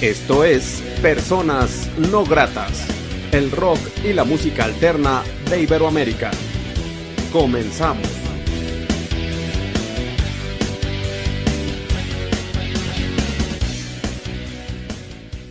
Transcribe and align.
Esto 0.00 0.44
es 0.44 0.80
Personas 1.02 1.90
No 2.12 2.24
Gratas, 2.24 2.86
el 3.32 3.50
rock 3.50 3.80
y 4.04 4.12
la 4.12 4.22
música 4.22 4.64
alterna 4.64 5.24
de 5.50 5.60
Iberoamérica. 5.62 6.30
Comenzamos. 7.32 8.06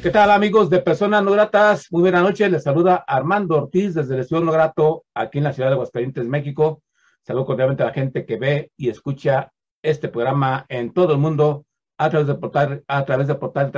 ¿Qué 0.01 0.09
tal 0.11 0.31
amigos 0.31 0.69
de 0.69 0.79
Personas 0.79 1.25
No 1.25 1.31
Gratas? 1.31 1.91
Muy 1.91 2.03
buenas 2.03 2.23
noches, 2.23 2.49
les 2.49 2.63
saluda 2.63 3.03
Armando 3.05 3.57
Ortiz 3.57 3.95
desde 3.95 4.13
el 4.13 4.21
Estudio 4.21 4.45
No 4.45 4.53
Grato 4.53 5.03
aquí 5.13 5.39
en 5.39 5.43
la 5.43 5.51
ciudad 5.51 5.67
de 5.67 5.73
Aguascalientes, 5.73 6.23
México. 6.23 6.81
Saludo 7.21 7.47
cordialmente 7.47 7.83
a 7.83 7.87
la 7.87 7.93
gente 7.93 8.25
que 8.25 8.37
ve 8.37 8.71
y 8.77 8.87
escucha 8.87 9.51
este 9.81 10.07
programa 10.07 10.65
en 10.69 10.93
todo 10.93 11.11
el 11.11 11.19
mundo 11.19 11.66
a 11.97 12.09
través 12.09 12.27
de 12.27 12.35
portal, 12.35 12.83
a 12.87 13.05
través 13.05 13.27
de 13.27 13.35
portal 13.35 13.71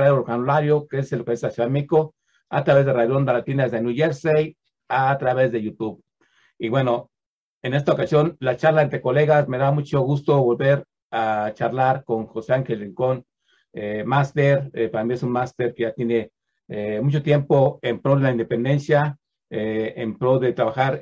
Radio 0.46 0.86
que 0.88 0.98
es 0.98 1.12
el 1.12 1.24
que 1.24 1.32
es 1.32 1.44
a 1.44 2.64
través 2.64 2.84
de 2.84 2.92
Radio 2.92 3.16
Onda 3.16 3.32
Latina 3.32 3.68
de 3.68 3.80
New 3.80 3.94
Jersey, 3.94 4.56
a 4.88 5.16
través 5.18 5.52
de 5.52 5.62
YouTube. 5.62 6.02
Y 6.58 6.68
bueno, 6.68 7.10
en 7.62 7.74
esta 7.74 7.92
ocasión, 7.92 8.36
la 8.40 8.56
charla 8.56 8.82
entre 8.82 9.00
colegas, 9.00 9.48
me 9.48 9.58
da 9.58 9.70
mucho 9.70 10.00
gusto 10.00 10.42
volver 10.42 10.84
a 11.10 11.52
charlar 11.54 12.04
con 12.04 12.26
José 12.26 12.54
Ángel 12.54 12.80
Rincón, 12.80 13.24
eh, 13.72 14.02
máster, 14.04 14.70
eh, 14.74 14.88
para 14.88 15.04
mí 15.04 15.14
es 15.14 15.22
un 15.22 15.30
máster 15.30 15.74
que 15.74 15.84
ya 15.84 15.92
tiene 15.92 16.32
eh, 16.68 17.00
mucho 17.00 17.22
tiempo 17.22 17.78
en 17.82 18.00
pro 18.00 18.16
de 18.16 18.22
la 18.22 18.30
independencia, 18.32 19.16
eh, 19.48 19.94
en 19.96 20.16
pro 20.16 20.38
de 20.38 20.52
trabajar 20.52 21.00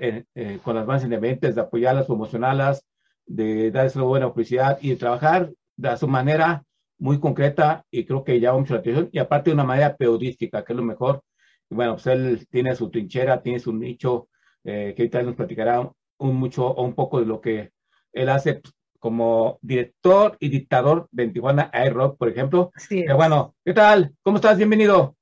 con 0.62 0.74
las 0.74 0.86
más 0.86 1.04
independientes, 1.04 1.54
de 1.54 1.60
apoyarlas, 1.60 2.06
promocionarlas, 2.06 2.84
de 3.26 3.70
darles 3.70 3.96
una 3.96 4.04
buena 4.06 4.32
publicidad 4.32 4.78
y 4.80 4.90
de 4.90 4.96
trabajar 4.96 5.50
de 5.76 5.96
su 5.96 6.08
manera 6.08 6.64
muy 6.98 7.20
concreta 7.20 7.84
y 7.90 8.04
creo 8.04 8.24
que 8.24 8.40
llama 8.40 8.58
mucho 8.58 8.74
la 8.74 8.80
atención 8.80 9.08
y 9.12 9.18
aparte 9.18 9.50
de 9.50 9.54
una 9.54 9.64
manera 9.64 9.96
periodística, 9.96 10.64
que 10.64 10.72
es 10.72 10.76
lo 10.76 10.82
mejor. 10.82 11.22
Bueno, 11.70 11.94
pues 11.94 12.06
él 12.06 12.46
tiene 12.50 12.74
su 12.74 12.90
trinchera, 12.90 13.42
tiene 13.42 13.60
su 13.60 13.72
nicho, 13.72 14.28
eh, 14.64 14.94
que 14.96 15.02
ahorita 15.02 15.22
nos 15.22 15.36
platicará 15.36 15.90
un 16.18 16.36
mucho 16.36 16.66
o 16.66 16.82
un 16.82 16.94
poco 16.94 17.20
de 17.20 17.26
lo 17.26 17.40
que 17.40 17.72
él 18.12 18.28
hace 18.28 18.60
como 18.98 19.58
director 19.62 20.36
y 20.40 20.48
dictador 20.48 21.08
de 21.12 21.28
Tijuana 21.28 21.70
Air 21.72 21.94
Rock, 21.94 22.18
por 22.18 22.28
ejemplo. 22.28 22.72
Sí. 22.76 23.04
bueno, 23.14 23.54
¿qué 23.64 23.72
tal? 23.72 24.14
¿Cómo 24.22 24.38
estás? 24.38 24.56
Bienvenido. 24.56 25.14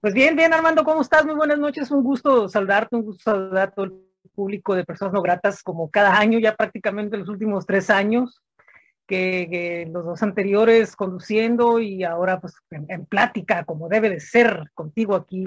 Pues 0.00 0.12
bien, 0.12 0.36
bien, 0.36 0.52
Armando, 0.52 0.84
¿cómo 0.84 1.00
estás? 1.00 1.24
Muy 1.24 1.34
buenas 1.34 1.58
noches, 1.58 1.90
un 1.90 2.02
gusto 2.02 2.48
saludarte, 2.48 2.96
un 2.96 3.04
gusto 3.04 3.30
saludar 3.30 3.68
a 3.68 3.70
todo 3.70 3.86
el 3.86 3.92
público 4.34 4.74
de 4.74 4.84
personas 4.84 5.14
no 5.14 5.22
gratas, 5.22 5.62
como 5.62 5.90
cada 5.90 6.18
año, 6.18 6.38
ya 6.38 6.56
prácticamente 6.56 7.16
los 7.16 7.28
últimos 7.28 7.64
tres 7.64 7.88
años 7.88 8.42
que, 9.12 9.88
los 9.92 10.04
dos 10.04 10.22
anteriores 10.22 10.96
conduciendo 10.96 11.80
y 11.80 12.02
ahora 12.04 12.40
pues 12.40 12.54
en, 12.70 13.04
plática, 13.06 13.64
como 13.64 13.88
debe 13.88 14.08
de 14.08 14.20
ser 14.20 14.70
contigo 14.74 15.14
aquí, 15.14 15.44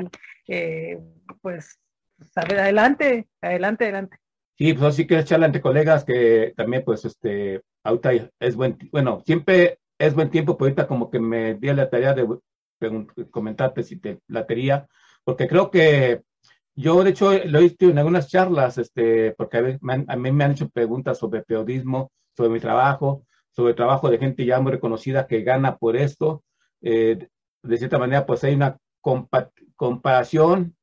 eh, 0.48 1.00
pues, 1.42 1.80
adelante, 2.36 3.28
adelante, 3.42 3.86
adelante. 3.86 4.18
Sí, 4.58 4.74
pues 4.74 4.94
así 4.94 5.08
que 5.08 5.24
charla 5.24 5.48
entre 5.48 5.62
colegas 5.62 6.06
que 6.06 6.54
también 6.56 6.84
pues 6.86 7.06
este, 7.06 7.62
ahorita 7.84 8.12
es 8.40 8.56
buen, 8.56 8.78
bueno, 8.92 9.22
siempre 9.26 9.80
es 9.98 10.14
buen 10.14 10.30
tiempo, 10.30 10.58
pero 10.58 10.68
ahorita 10.68 10.88
como 10.88 11.10
que 11.10 11.20
me 11.20 11.56
di 11.56 11.74
la 11.74 11.90
tarea 11.90 12.14
de 12.14 12.28
comentarte 13.32 13.84
si 13.84 13.98
te 13.98 14.20
latería, 14.28 14.88
porque 15.24 15.48
creo 15.48 15.72
que 15.72 16.22
yo, 16.76 17.04
de 17.04 17.12
hecho, 17.12 17.32
lo 17.46 17.60
he 17.60 17.64
visto 17.64 17.86
en 17.86 17.98
algunas 17.98 18.28
charlas, 18.28 18.78
este, 18.78 19.32
porque 19.32 19.58
a, 19.58 20.14
a, 20.14 20.16
mí 20.18 20.32
me 20.32 20.44
han 20.44 20.52
hecho 20.52 20.70
preguntas 20.70 21.18
sobre 21.18 21.42
periodismo, 21.42 22.12
sobre 22.36 22.50
mi 22.50 22.60
trabajo, 22.60 23.26
sobre 23.56 23.74
trabajo 23.74 24.10
de 24.10 24.18
gente 24.18 24.46
ya 24.46 24.60
muy 24.60 24.74
reconocida 24.74 25.28
que 25.28 25.42
gana 25.44 25.78
por 25.78 25.96
esto. 25.96 26.44
Eh, 26.82 27.28
de 27.64 27.78
cierta 27.78 27.98
manera, 27.98 28.26
pues 28.26 28.44
hay 28.44 28.56
una 28.56 28.78
comparación. 29.76 30.76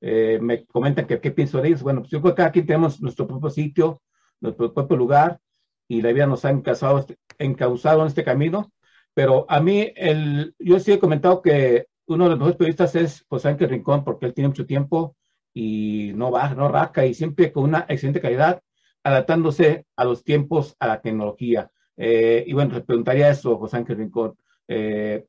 Eh, 0.00 0.38
me 0.40 0.64
comentan 0.66 1.06
que 1.06 1.20
qué 1.20 1.30
pienso 1.30 1.60
de 1.60 1.68
ellos. 1.68 1.82
Bueno, 1.82 2.00
pues 2.00 2.10
yo 2.10 2.20
creo 2.20 2.34
que 2.34 2.42
aquí 2.42 2.62
tenemos 2.62 3.00
nuestro 3.00 3.26
propio 3.26 3.50
sitio, 3.50 4.02
nuestro 4.40 4.72
propio 4.74 4.96
lugar, 4.96 5.40
y 5.88 6.02
la 6.02 6.12
vida 6.12 6.26
nos 6.26 6.44
ha 6.44 6.50
encauzado, 6.50 7.06
encauzado 7.38 8.02
en 8.02 8.08
este 8.08 8.24
camino. 8.24 8.72
Pero 9.14 9.46
a 9.48 9.60
mí, 9.60 9.90
el, 9.96 10.54
yo 10.58 10.78
sí 10.78 10.92
he 10.92 10.98
comentado 10.98 11.40
que 11.42 11.86
uno 12.06 12.24
de 12.24 12.30
los 12.30 12.38
mejores 12.38 12.56
periodistas 12.56 12.94
es 12.94 13.24
José 13.28 13.48
Ángel 13.48 13.70
Rincón, 13.70 14.04
porque 14.04 14.26
él 14.26 14.34
tiene 14.34 14.48
mucho 14.48 14.66
tiempo 14.66 15.16
y 15.54 16.12
no 16.14 16.30
va, 16.30 16.54
no 16.54 16.68
raca, 16.68 17.06
y 17.06 17.14
siempre 17.14 17.52
con 17.52 17.64
una 17.64 17.86
excelente 17.88 18.20
calidad, 18.20 18.60
adaptándose 19.02 19.86
a 19.96 20.04
los 20.04 20.22
tiempos, 20.22 20.76
a 20.78 20.88
la 20.88 21.00
tecnología. 21.00 21.70
Eh, 21.98 22.44
y 22.46 22.52
bueno, 22.52 22.74
te 22.74 22.80
preguntaría 22.80 23.28
eso, 23.28 23.58
José 23.58 23.76
Ángel 23.76 23.98
Rincón. 23.98 24.34
Eh, 24.68 25.26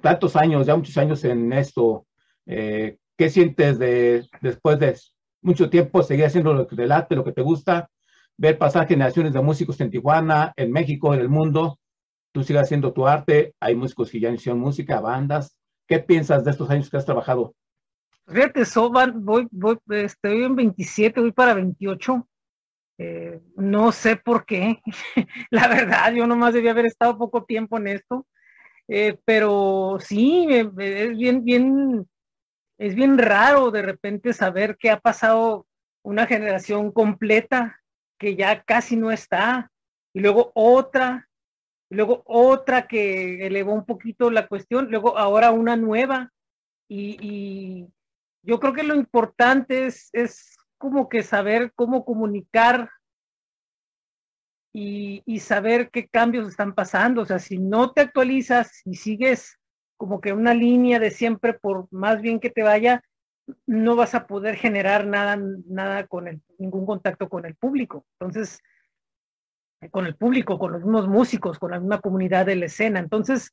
tantos 0.00 0.36
años, 0.36 0.66
ya 0.66 0.76
muchos 0.76 0.96
años 0.96 1.22
en 1.24 1.52
esto, 1.52 2.06
eh, 2.46 2.96
¿qué 3.16 3.28
sientes 3.28 3.78
de, 3.78 4.24
después 4.40 4.78
de 4.78 4.96
mucho 5.42 5.68
tiempo 5.68 6.02
seguir 6.02 6.26
haciendo 6.26 6.54
lo 6.54 6.66
que 6.66 6.76
te 6.76 6.86
late, 6.86 7.16
lo 7.16 7.24
que 7.24 7.32
te 7.32 7.42
gusta? 7.42 7.90
Ver 8.38 8.56
pasar 8.56 8.86
generaciones 8.86 9.32
de 9.32 9.42
músicos 9.42 9.80
en 9.80 9.90
Tijuana, 9.90 10.52
en 10.56 10.70
México, 10.70 11.12
en 11.12 11.20
el 11.20 11.28
mundo. 11.28 11.78
Tú 12.30 12.44
sigues 12.44 12.62
haciendo 12.62 12.92
tu 12.92 13.06
arte, 13.06 13.54
hay 13.60 13.74
músicos 13.74 14.10
que 14.10 14.20
ya 14.20 14.30
hicieron 14.30 14.60
música, 14.60 15.00
bandas. 15.00 15.58
¿Qué 15.86 15.98
piensas 15.98 16.44
de 16.44 16.52
estos 16.52 16.70
años 16.70 16.88
que 16.88 16.96
has 16.96 17.04
trabajado? 17.04 17.54
Fíjate, 18.26 18.64
Soban, 18.64 19.24
voy, 19.24 19.48
voy, 19.50 19.76
estoy 19.90 20.44
en 20.44 20.54
27, 20.54 21.20
voy 21.20 21.32
para 21.32 21.54
28. 21.54 22.26
Eh, 23.04 23.40
no 23.56 23.90
sé 23.90 24.14
por 24.14 24.46
qué, 24.46 24.80
la 25.50 25.66
verdad, 25.66 26.12
yo 26.12 26.24
nomás 26.28 26.54
debía 26.54 26.70
haber 26.70 26.86
estado 26.86 27.18
poco 27.18 27.44
tiempo 27.44 27.76
en 27.76 27.88
esto, 27.88 28.28
eh, 28.86 29.18
pero 29.24 29.98
sí, 29.98 30.46
es 30.48 30.72
bien, 31.16 31.42
bien, 31.42 32.08
es 32.78 32.94
bien 32.94 33.18
raro 33.18 33.72
de 33.72 33.82
repente 33.82 34.32
saber 34.32 34.76
que 34.76 34.88
ha 34.88 35.00
pasado 35.00 35.66
una 36.04 36.28
generación 36.28 36.92
completa 36.92 37.80
que 38.20 38.36
ya 38.36 38.62
casi 38.62 38.96
no 38.96 39.10
está, 39.10 39.72
y 40.14 40.20
luego 40.20 40.52
otra, 40.54 41.28
y 41.90 41.96
luego 41.96 42.22
otra 42.24 42.86
que 42.86 43.44
elevó 43.44 43.74
un 43.74 43.84
poquito 43.84 44.30
la 44.30 44.46
cuestión, 44.46 44.92
luego 44.92 45.18
ahora 45.18 45.50
una 45.50 45.74
nueva, 45.74 46.30
y, 46.88 47.88
yo 48.44 48.58
creo 48.60 48.72
que 48.72 48.82
lo 48.82 48.96
importante 48.96 49.86
es 49.86 50.51
como 50.82 51.08
que 51.08 51.22
saber 51.22 51.72
cómo 51.76 52.04
comunicar 52.04 52.90
y, 54.74 55.22
y, 55.26 55.38
saber 55.38 55.90
qué 55.90 56.08
cambios 56.08 56.48
están 56.48 56.74
pasando. 56.74 57.22
O 57.22 57.24
sea, 57.24 57.38
si 57.38 57.56
no 57.56 57.92
te 57.92 58.00
actualizas 58.00 58.82
y 58.84 58.96
sigues 58.96 59.60
como 59.96 60.20
que 60.20 60.32
una 60.32 60.54
línea 60.54 60.98
de 60.98 61.12
siempre, 61.12 61.54
por 61.54 61.86
más 61.92 62.20
bien 62.20 62.40
que 62.40 62.50
te 62.50 62.64
vaya, 62.64 63.00
no 63.64 63.94
vas 63.94 64.16
a 64.16 64.26
poder 64.26 64.56
generar 64.56 65.06
nada, 65.06 65.38
nada 65.68 66.08
con 66.08 66.26
el, 66.26 66.42
ningún 66.58 66.84
contacto 66.84 67.28
con 67.28 67.46
el 67.46 67.54
público. 67.54 68.04
Entonces, 68.18 68.60
con 69.92 70.06
el 70.06 70.16
público, 70.16 70.58
con 70.58 70.72
los 70.72 70.82
mismos 70.82 71.06
músicos, 71.06 71.60
con 71.60 71.70
la 71.70 71.78
misma 71.78 72.00
comunidad 72.00 72.46
de 72.46 72.56
la 72.56 72.66
escena. 72.66 72.98
Entonces, 72.98 73.52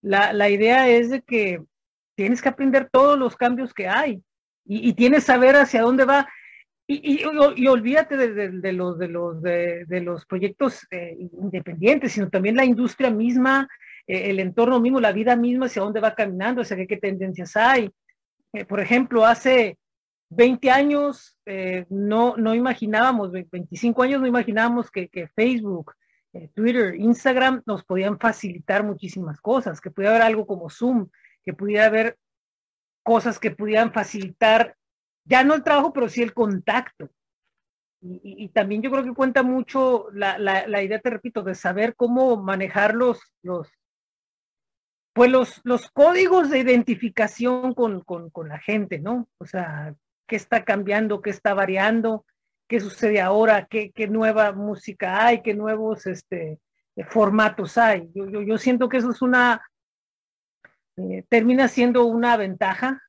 la, 0.00 0.32
la 0.32 0.48
idea 0.48 0.88
es 0.88 1.10
de 1.10 1.20
que 1.20 1.62
tienes 2.14 2.40
que 2.40 2.48
aprender 2.48 2.88
todos 2.90 3.18
los 3.18 3.36
cambios 3.36 3.74
que 3.74 3.86
hay 3.86 4.24
y, 4.64 4.88
y 4.88 4.94
tienes 4.94 5.26
que 5.26 5.32
saber 5.32 5.56
hacia 5.56 5.82
dónde 5.82 6.06
va. 6.06 6.26
Y, 6.92 7.00
y, 7.04 7.22
y 7.54 7.68
olvídate 7.68 8.16
de, 8.16 8.72
los, 8.72 10.26
proyectos 10.26 10.88
eh, 10.90 11.16
independientes, 11.40 12.10
sino 12.10 12.28
también 12.28 12.56
la 12.56 12.64
industria 12.64 13.12
misma, 13.12 13.68
eh, 14.08 14.30
el 14.30 14.40
entorno 14.40 14.80
mismo, 14.80 14.98
la 14.98 15.12
vida 15.12 15.36
misma, 15.36 15.66
hacia 15.66 15.82
dónde 15.82 16.00
va 16.00 16.16
caminando, 16.16 16.62
hacia 16.62 16.76
qué, 16.76 16.88
qué 16.88 16.96
tendencias 16.96 17.56
hay. 17.56 17.92
Eh, 18.52 18.64
por 18.64 18.80
ejemplo, 18.80 19.24
hace 19.24 19.78
20 20.30 20.68
años 20.72 21.38
no, 21.90 22.36
no 22.36 22.56
imaginábamos, 22.56 23.30
25 23.30 24.02
años 24.02 24.20
no 24.20 24.26
imaginábamos 24.26 24.90
que, 24.90 25.06
que 25.06 25.28
Facebook, 25.28 25.94
Twitter, 26.54 26.96
Instagram 26.96 27.62
nos 27.66 27.84
podían 27.84 28.18
facilitar 28.18 28.82
muchísimas 28.82 29.40
cosas, 29.40 29.80
que 29.80 29.92
pudiera 29.92 30.16
haber 30.16 30.26
algo 30.26 30.44
como 30.44 30.68
Zoom, 30.68 31.06
que 31.44 31.52
pudiera 31.52 31.86
haber 31.86 32.16
cosas 33.04 33.38
que 33.38 33.52
pudieran 33.52 33.92
facilitar 33.92 34.74
ya 35.24 35.44
no 35.44 35.54
el 35.54 35.62
trabajo, 35.62 35.92
pero 35.92 36.08
sí 36.08 36.22
el 36.22 36.34
contacto. 36.34 37.10
Y, 38.02 38.48
también 38.48 38.80
yo 38.80 38.90
creo 38.90 39.04
que 39.04 39.12
cuenta 39.12 39.42
mucho 39.42 40.08
la, 40.12 40.38
la, 40.38 40.82
idea, 40.82 41.00
te 41.00 41.10
repito, 41.10 41.42
de 41.42 41.54
saber 41.54 41.94
cómo 41.94 42.38
manejar 42.38 42.94
los, 42.94 43.20
los 43.42 43.68
pues 45.12 45.30
los, 45.30 45.60
los 45.64 45.90
códigos 45.90 46.48
de 46.48 46.60
identificación 46.60 47.74
con, 47.74 48.00
con, 48.00 48.30
con, 48.30 48.48
la 48.48 48.58
gente, 48.58 49.00
¿no? 49.00 49.28
O 49.36 49.44
sea, 49.44 49.94
qué 50.26 50.36
está 50.36 50.64
cambiando, 50.64 51.20
qué 51.20 51.28
está 51.28 51.52
variando, 51.52 52.24
qué 52.68 52.80
sucede 52.80 53.20
ahora, 53.20 53.66
qué, 53.68 53.90
qué 53.90 54.06
nueva 54.06 54.52
música 54.52 55.26
hay, 55.26 55.42
qué 55.42 55.52
nuevos 55.52 56.06
este, 56.06 56.58
formatos 57.08 57.76
hay. 57.76 58.10
Yo, 58.14 58.30
yo, 58.30 58.40
yo 58.40 58.56
siento 58.56 58.88
que 58.88 58.96
eso 58.96 59.10
es 59.10 59.20
una, 59.20 59.60
eh, 60.96 61.24
termina 61.28 61.68
siendo 61.68 62.06
una 62.06 62.36
ventaja 62.36 63.02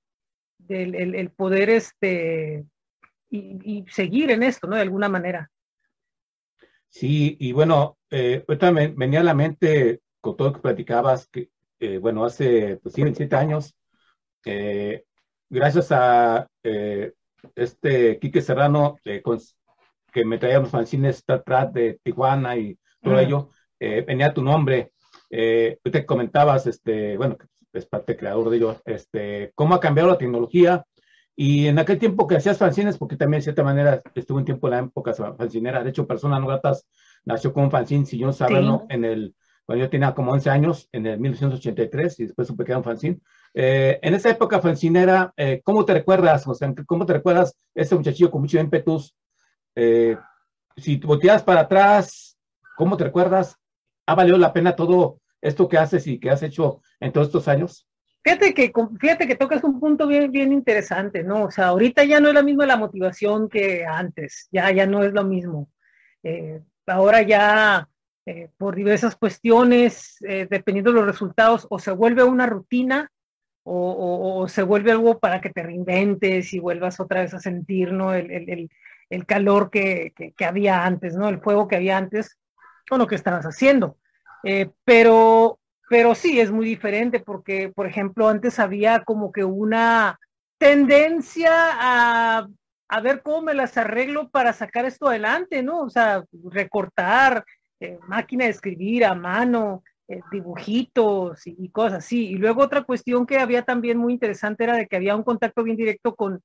el, 0.70 0.96
el, 0.96 1.16
el 1.16 1.30
poder 1.32 1.70
este, 1.70 2.66
y, 3.30 3.80
y, 3.80 3.86
seguir 3.90 4.32
en 4.32 4.44
esto, 4.44 4.68
¿no? 4.68 4.76
De 4.76 4.82
alguna 4.82 5.10
manera. 5.10 5.50
Sí, 6.90 7.38
y 7.40 7.54
bueno, 7.54 7.98
eh, 8.10 8.44
ahorita 8.48 8.72
me 8.72 8.90
venía 8.90 9.22
a 9.22 9.24
la 9.24 9.34
mente 9.34 10.02
con 10.20 10.36
todo 10.36 10.50
lo 10.50 10.54
que 10.56 10.62
platicabas, 10.62 11.28
que 11.28 11.50
eh, 11.80 11.98
bueno, 11.98 12.24
hace 12.26 12.78
pues, 12.78 12.94
sí, 12.94 13.02
27 13.02 13.36
años, 13.36 13.76
eh, 14.46 15.06
gracias 15.50 15.92
a 15.92 16.48
eh, 16.64 17.14
este 17.56 18.20
Quique 18.20 18.42
Serrano, 18.42 18.98
que 19.04 20.26
me 20.26 20.38
traía 20.38 20.60
los 20.60 20.70
fanzines 20.70 21.18
Star 21.18 21.44
Trek 21.44 21.72
de 21.72 22.00
Tijuana 22.04 22.56
y 22.56 22.78
todo 23.02 23.18
ello, 23.20 23.50
venía 23.80 24.34
tu 24.34 24.44
nombre. 24.44 24.92
tú 25.84 25.90
te 25.90 26.06
comentabas, 26.06 26.68
este, 26.68 27.18
bueno, 27.18 27.38
es 27.74 27.86
parte 27.86 28.18
creador 28.18 28.50
de 28.50 28.58
ello, 28.58 28.82
este, 28.86 29.52
cómo 29.56 29.76
ha 29.76 29.80
cambiado 29.80 30.10
la 30.10 30.18
tecnología. 30.18 30.86
Y 31.36 31.68
en 31.68 31.80
aquel 31.80 31.98
tiempo 31.98 32.28
que 32.28 32.36
hacías 32.36 32.58
fanzines, 32.58 32.98
porque 32.98 33.16
también 33.16 33.40
de 33.40 33.46
cierta 33.46 33.64
manera 33.64 34.02
estuvo 34.14 34.38
un 34.38 34.46
tiempo 34.46 34.68
en 34.68 34.72
la 34.72 34.80
época 34.80 35.14
fancinera, 35.14 35.84
de 35.84 35.90
hecho, 35.90 36.06
Persona 36.06 36.40
No 36.40 36.48
Gratas 36.48 36.88
nació 37.24 37.54
con 37.54 37.64
un 37.64 37.72
fanzine 37.72 38.06
Sillón 38.06 38.34
Sábano 38.34 38.86
en 38.90 39.06
el, 39.06 39.36
cuando 39.66 39.86
yo 39.86 39.90
tenía 39.90 40.14
como 40.14 40.34
11 40.34 40.50
años, 40.50 40.90
en 40.92 41.06
el 41.06 41.20
1983, 41.20 42.20
y 42.20 42.26
después 42.26 42.48
supe 42.48 42.66
que 42.66 42.72
era 42.72 42.80
un 42.80 42.84
fanzine. 42.84 43.20
Eh, 43.54 44.00
en 44.02 44.14
esa 44.14 44.30
época 44.30 44.60
fancinera, 44.60 45.34
eh, 45.38 45.62
¿cómo 45.64 45.86
te 45.86 45.94
recuerdas? 45.94 46.46
O 46.48 46.54
sea, 46.54 46.74
¿cómo 46.86 47.06
te 47.06 47.14
recuerdas 47.14 47.56
ese 47.74 47.96
muchachillo 47.96 48.30
con 48.30 48.42
mucho 48.42 48.60
ímpetus? 48.60 49.16
Eh, 49.76 50.18
si 50.76 50.98
te 50.98 51.08
volteas 51.08 51.44
para 51.44 51.62
atrás, 51.62 52.38
¿cómo 52.76 52.98
te 52.98 53.06
recuerdas? 53.06 53.56
¿Ha 54.06 54.16
valido 54.16 54.38
la 54.38 54.52
pena 54.52 54.76
todo 54.76 55.21
esto 55.42 55.68
que 55.68 55.78
haces 55.78 56.08
y 56.08 56.20
que 56.20 56.30
has 56.30 56.44
hecho 56.44 56.82
en 57.00 57.12
todos 57.12 57.28
estos 57.28 57.48
años? 57.48 57.88
Fíjate 58.24 58.54
que, 58.54 58.72
fíjate 59.00 59.28
que 59.28 59.36
tocas 59.36 59.64
un 59.64 59.80
punto 59.80 60.06
bien, 60.06 60.32
bien 60.32 60.54
interesante, 60.54 61.24
¿no? 61.24 61.46
O 61.46 61.52
sea, 61.52 61.68
ahorita 61.68 62.04
ya 62.04 62.20
no 62.20 62.28
es 62.28 62.36
la 62.36 62.44
misma 62.44 62.68
la 62.68 62.78
motivación 62.78 63.50
que 63.50 63.84
antes, 63.84 64.48
ya, 64.52 64.72
ya 64.72 64.86
no 64.86 65.04
es 65.04 65.12
lo 65.12 65.24
mismo. 65.24 65.70
Eh, 66.22 66.62
ahora 66.86 67.24
ya, 67.24 67.90
eh, 68.28 68.50
por 68.58 68.76
diversas 68.76 69.16
cuestiones, 69.16 70.18
eh, 70.22 70.48
dependiendo 70.48 70.92
de 70.92 70.98
los 70.98 71.08
resultados, 71.08 71.66
o 71.72 71.80
se 71.80 71.92
vuelve 71.92 72.24
una 72.24 72.46
rutina 72.46 73.10
o, 73.64 74.48
se 74.48 74.64
vuelve 74.64 74.92
algo 74.92 75.20
para 75.20 75.40
que 75.40 75.50
te 75.52 75.64
reinventes 75.64 76.54
y 76.54 76.60
vuelvas 76.60 77.00
otra 77.00 77.22
vez 77.22 77.34
a 77.34 77.40
sentir, 77.40 77.94
¿no? 77.94 78.14
El, 78.14 78.32
el, 78.32 78.70
el 79.10 79.26
calor 79.26 79.70
que, 79.70 80.14
que, 80.16 80.32
que, 80.34 80.46
había 80.46 80.84
antes, 80.86 81.16
¿no? 81.16 81.30
El 81.30 81.42
fuego 81.42 81.68
que 81.68 81.76
había 81.76 81.98
antes 81.98 82.40
con 82.90 83.00
lo 83.00 83.08
que 83.08 83.16
estabas 83.16 83.46
haciendo. 83.46 83.98
Pero 84.84 85.60
pero 85.92 86.16
sí 86.16 86.40
es 86.40 86.52
muy 86.52 86.66
diferente 86.66 87.20
porque, 87.20 87.68
por 87.68 87.86
ejemplo, 87.86 88.30
antes 88.30 88.60
había 88.60 89.04
como 89.04 89.30
que 89.34 89.44
una 89.44 90.18
tendencia 90.58 91.50
a, 91.52 92.48
ver 93.04 93.22
cómo 93.22 93.42
me 93.42 93.54
las 93.54 93.76
arreglo 93.78 94.30
para 94.30 94.54
sacar 94.54 94.86
esto 94.86 95.10
adelante, 95.10 95.62
¿no? 95.64 95.82
O 95.82 95.90
sea, 95.90 96.24
recortar, 96.46 97.44
eh, 97.82 98.00
máquina 98.08 98.46
de 98.46 98.52
escribir 98.52 99.04
a 99.04 99.16
mano, 99.16 99.84
eh, 100.08 100.22
dibujitos 100.32 101.46
y, 101.46 101.68
cosas 101.72 102.06
así. 102.06 102.30
Y 102.30 102.36
luego 102.36 102.62
otra 102.62 102.84
cuestión 102.84 103.26
que 103.26 103.40
había 103.40 103.64
también 103.64 103.98
muy 103.98 104.14
interesante 104.14 104.64
era 104.64 104.78
de 104.78 104.88
que 104.88 104.96
había 104.96 105.18
un 105.18 105.24
contacto 105.24 105.62
bien 105.62 105.76
directo 105.76 106.16
con, 106.16 106.42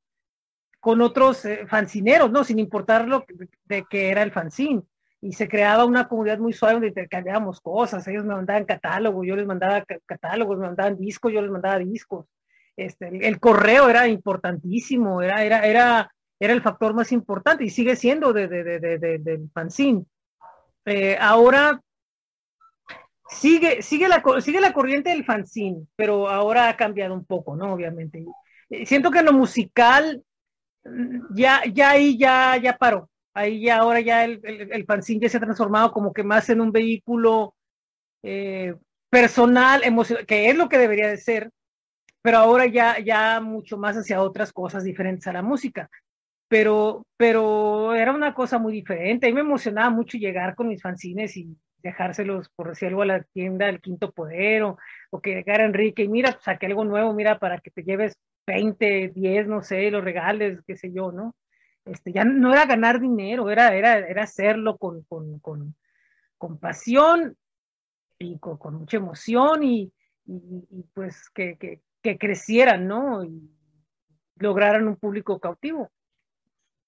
con 0.80 1.00
otros 1.00 1.44
eh, 1.44 1.68
fancineros, 1.68 2.32
¿no? 2.32 2.42
Sin 2.42 2.58
importar 2.58 3.06
lo 3.06 3.24
de 3.66 3.84
que 3.84 4.08
era 4.08 4.22
el 4.22 4.32
fanzine 4.32 4.82
y 5.26 5.32
se 5.32 5.48
creaba 5.48 5.84
una 5.84 6.06
comunidad 6.06 6.38
muy 6.38 6.52
suave 6.52 6.74
donde 6.74 6.88
intercambiábamos 6.88 7.60
cosas, 7.60 8.06
ellos 8.06 8.24
me 8.24 8.34
mandaban 8.34 8.64
catálogos, 8.64 9.26
yo 9.26 9.34
les 9.34 9.44
mandaba 9.44 9.84
catálogos, 10.06 10.56
me 10.56 10.66
mandaban 10.66 10.96
discos, 10.96 11.32
yo 11.32 11.42
les 11.42 11.50
mandaba 11.50 11.78
discos. 11.80 12.26
Este, 12.76 13.26
el, 13.26 13.40
correo 13.40 13.88
era 13.88 14.06
importantísimo, 14.06 15.22
era, 15.22 15.42
era, 15.42 15.66
era, 15.66 16.14
era 16.38 16.52
el 16.52 16.62
factor 16.62 16.94
más 16.94 17.10
importante 17.10 17.64
y 17.64 17.70
sigue 17.70 17.96
siendo 17.96 18.32
de, 18.32 18.46
de, 18.46 18.62
de, 18.78 19.18
del 19.18 19.50
fanzine. 19.52 20.04
Eh, 20.84 21.16
ahora 21.20 21.80
sigue, 23.28 23.82
sigue, 23.82 24.06
la, 24.06 24.22
sigue 24.40 24.60
la 24.60 24.72
corriente 24.72 25.10
del 25.10 25.24
fanzine, 25.24 25.88
pero 25.96 26.28
ahora 26.28 26.68
ha 26.68 26.76
cambiado 26.76 27.14
un 27.14 27.24
poco, 27.24 27.56
¿no? 27.56 27.72
Obviamente. 27.72 28.24
Siento 28.84 29.10
que 29.10 29.18
en 29.18 29.26
lo 29.26 29.32
musical 29.32 30.22
mm, 30.84 31.34
ya, 31.34 31.62
ya 31.72 31.90
ahí 31.90 32.16
ya, 32.16 32.56
ya 32.58 32.76
paró 32.76 33.08
ahí 33.36 33.60
ya 33.60 33.78
ahora 33.78 34.00
ya 34.00 34.24
el, 34.24 34.40
el, 34.44 34.84
fanzine 34.86 35.20
ya 35.20 35.28
se 35.28 35.36
ha 35.36 35.40
transformado 35.40 35.92
como 35.92 36.12
que 36.12 36.24
más 36.24 36.48
en 36.48 36.60
un 36.60 36.72
vehículo 36.72 37.54
eh, 38.22 38.74
personal, 39.10 39.82
emocional, 39.84 40.26
que 40.26 40.48
es 40.48 40.56
lo 40.56 40.68
que 40.68 40.78
debería 40.78 41.08
de 41.08 41.18
ser, 41.18 41.50
pero 42.22 42.38
ahora 42.38 42.66
ya, 42.66 42.98
ya 42.98 43.40
mucho 43.40 43.78
más 43.78 43.96
hacia 43.96 44.22
otras 44.22 44.52
cosas 44.52 44.84
diferentes 44.84 45.26
a 45.26 45.32
la 45.32 45.42
música. 45.42 45.88
Pero, 46.48 47.04
pero 47.16 47.94
era 47.94 48.12
una 48.12 48.34
cosa 48.34 48.58
muy 48.58 48.72
diferente. 48.72 49.28
A 49.28 49.32
me 49.34 49.40
emocionaba 49.40 49.90
mucho 49.90 50.16
llegar 50.16 50.54
con 50.54 50.68
mis 50.68 50.82
fanzines 50.82 51.36
y 51.36 51.56
dejárselos, 51.78 52.48
por 52.56 52.68
decir 52.70 52.88
algo, 52.88 53.02
a 53.02 53.06
la 53.06 53.22
tienda 53.22 53.66
del 53.66 53.80
Quinto 53.80 54.12
Poder 54.12 54.62
o, 54.62 54.78
o 55.10 55.20
que 55.20 55.34
llegara 55.34 55.64
Enrique 55.64 56.04
y 56.04 56.08
mira, 56.08 56.38
saqué 56.40 56.66
algo 56.66 56.84
nuevo, 56.84 57.12
mira, 57.12 57.38
para 57.38 57.58
que 57.58 57.70
te 57.70 57.82
lleves 57.82 58.14
20, 58.46 59.08
10, 59.14 59.46
no 59.48 59.62
sé, 59.62 59.90
los 59.90 60.04
regales, 60.04 60.60
qué 60.66 60.76
sé 60.76 60.92
yo, 60.92 61.12
¿no? 61.12 61.34
Este, 61.86 62.12
ya 62.12 62.24
no 62.24 62.52
era 62.52 62.66
ganar 62.66 63.00
dinero, 63.00 63.48
era, 63.48 63.74
era, 63.74 63.98
era 63.98 64.24
hacerlo 64.24 64.76
con, 64.76 65.02
con, 65.04 65.38
con, 65.40 66.58
pasión 66.58 67.36
y 68.18 68.38
con, 68.38 68.58
mucha 68.74 68.96
emoción 68.96 69.62
y, 69.62 69.92
pues 70.92 71.30
que, 71.30 71.56
que, 72.02 72.18
crecieran, 72.18 72.88
¿no? 72.88 73.24
Y 73.24 73.50
lograran 74.36 74.88
un 74.88 74.96
público 74.96 75.38
cautivo. 75.38 75.90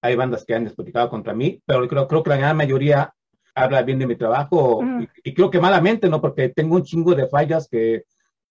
Hay 0.01 0.15
bandas 0.15 0.45
que 0.45 0.53
han 0.53 0.65
despoticado 0.65 1.09
contra 1.09 1.33
mí, 1.33 1.61
pero 1.65 1.87
creo, 1.87 2.07
creo 2.07 2.23
que 2.23 2.29
la 2.29 2.37
gran 2.37 2.57
mayoría 2.57 3.13
habla 3.55 3.81
bien 3.81 3.99
de 3.99 4.07
mi 4.07 4.15
trabajo 4.17 4.81
y, 5.23 5.33
creo 5.33 5.49
que 5.49 5.59
malamente, 5.61 6.09
¿no? 6.09 6.19
Porque 6.19 6.49
tengo 6.49 6.75
un 6.75 6.83
chingo 6.83 7.15
de 7.15 7.27
fallas 7.27 7.69
que, 7.69 8.03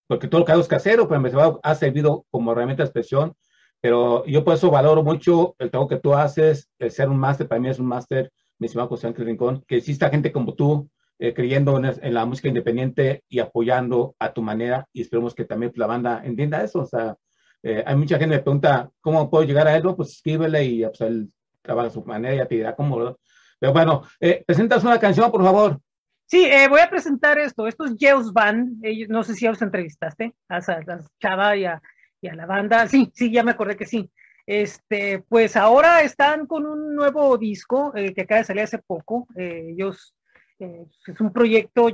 porque 0.07 0.29
todo 0.29 0.41
lo 0.41 0.45
que 0.47 0.53
hago 0.53 0.63
es 0.63 0.69
casero, 0.69 1.09
pero 1.09 1.21
me 1.21 1.31
ha 1.63 1.75
servido 1.75 2.25
como 2.31 2.53
herramienta 2.53 2.83
de 2.83 2.87
expresión 2.87 3.35
pero 3.81 4.25
yo 4.27 4.45
por 4.45 4.55
eso 4.55 4.71
valoro 4.71 5.03
mucho 5.03 5.55
el 5.59 5.71
trabajo 5.71 5.89
que 5.89 6.01
tú 6.01 6.15
haces, 6.15 6.69
el 6.79 6.91
ser 6.91 7.09
un 7.09 7.19
máster, 7.19 7.47
para 7.47 7.61
mí 7.61 7.69
es 7.69 7.79
un 7.79 7.87
máster, 7.87 8.33
mi 8.59 8.67
estimado 8.67 8.89
José 8.89 9.07
Ángel 9.07 9.27
Rincón, 9.27 9.65
que 9.67 9.77
exista 9.77 10.11
gente 10.11 10.33
como 10.33 10.55
tú, 10.55 10.91
eh, 11.21 11.33
creyendo 11.35 11.79
en, 11.79 12.15
la 12.15 12.25
música 12.25 12.49
independiente 12.49 13.25
y 13.29 13.39
apoyando 13.39 14.15
a 14.19 14.33
tu 14.33 14.43
manera, 14.43 14.87
y 14.93 15.03
esperemos 15.03 15.35
que 15.35 15.45
también 15.45 15.73
la 15.77 15.87
banda 15.87 16.23
entienda 16.25 16.63
eso, 16.63 16.81
o 16.81 16.87
sea, 16.87 17.17
eh, 17.63 17.83
hay 17.87 17.97
mucha 17.97 18.19
gente 18.19 18.35
que 18.35 18.39
me 18.39 18.43
pregunta, 18.43 18.91
¿cómo 19.01 19.29
puedo 19.31 19.45
llegar 19.45 19.67
a 19.67 19.77
él? 19.77 19.83
Pues 19.97 20.11
escríbele 20.11 20.65
y 20.65 20.85
pues, 20.85 21.01
él 21.01 21.29
trabaja 21.63 21.89
a 21.89 21.91
su 21.91 22.05
manera 22.05 22.35
y 22.35 22.39
ya 22.39 22.47
te 22.47 22.55
dirá 22.55 22.77
cómo. 22.77 23.17
Pero 23.59 23.73
bueno, 23.73 24.05
eh, 24.21 24.45
presentas 24.47 24.85
una 24.85 25.01
canción, 25.01 25.31
por 25.33 25.43
favor. 25.43 25.81
Sí, 26.27 26.49
voy 26.69 26.81
a 26.81 26.91
presentar 26.91 27.37
esto. 27.39 27.67
Esto 27.67 27.87
es 27.87 27.97
Jeus 27.99 28.33
Band. 28.33 28.81
no 29.09 29.25
sé 29.25 29.35
si 29.35 29.47
ya 29.47 29.51
os 29.51 29.63
entrevistaste 29.63 30.35
a, 30.49 30.59
a 30.59 31.01
Chava 31.21 31.57
y 31.57 31.65
a, 31.65 31.83
y 32.21 32.29
a 32.29 32.35
la 32.35 32.47
banda. 32.47 32.87
Sí, 32.89 33.11
sí, 33.15 33.31
ya 33.31 33.43
me 33.43 33.53
acordé 33.53 33.77
que 33.77 33.87
sí. 33.87 34.11
Este, 34.47 35.23
pues 35.29 35.57
ahora 35.57 36.01
están 36.01 36.47
con 36.47 36.65
un 36.65 36.95
nuevo 36.95 37.37
disco 37.37 37.93
eh, 37.95 38.15
que 38.15 38.23
acaba 38.23 38.39
de 38.39 38.45
salir 38.45 38.63
hace 38.63 38.79
poco. 38.79 39.29
Eh, 39.37 39.73
ellos 39.73 40.15
eh, 40.59 40.87
es 41.07 41.21
un 41.21 41.35
proyecto, 41.35 41.89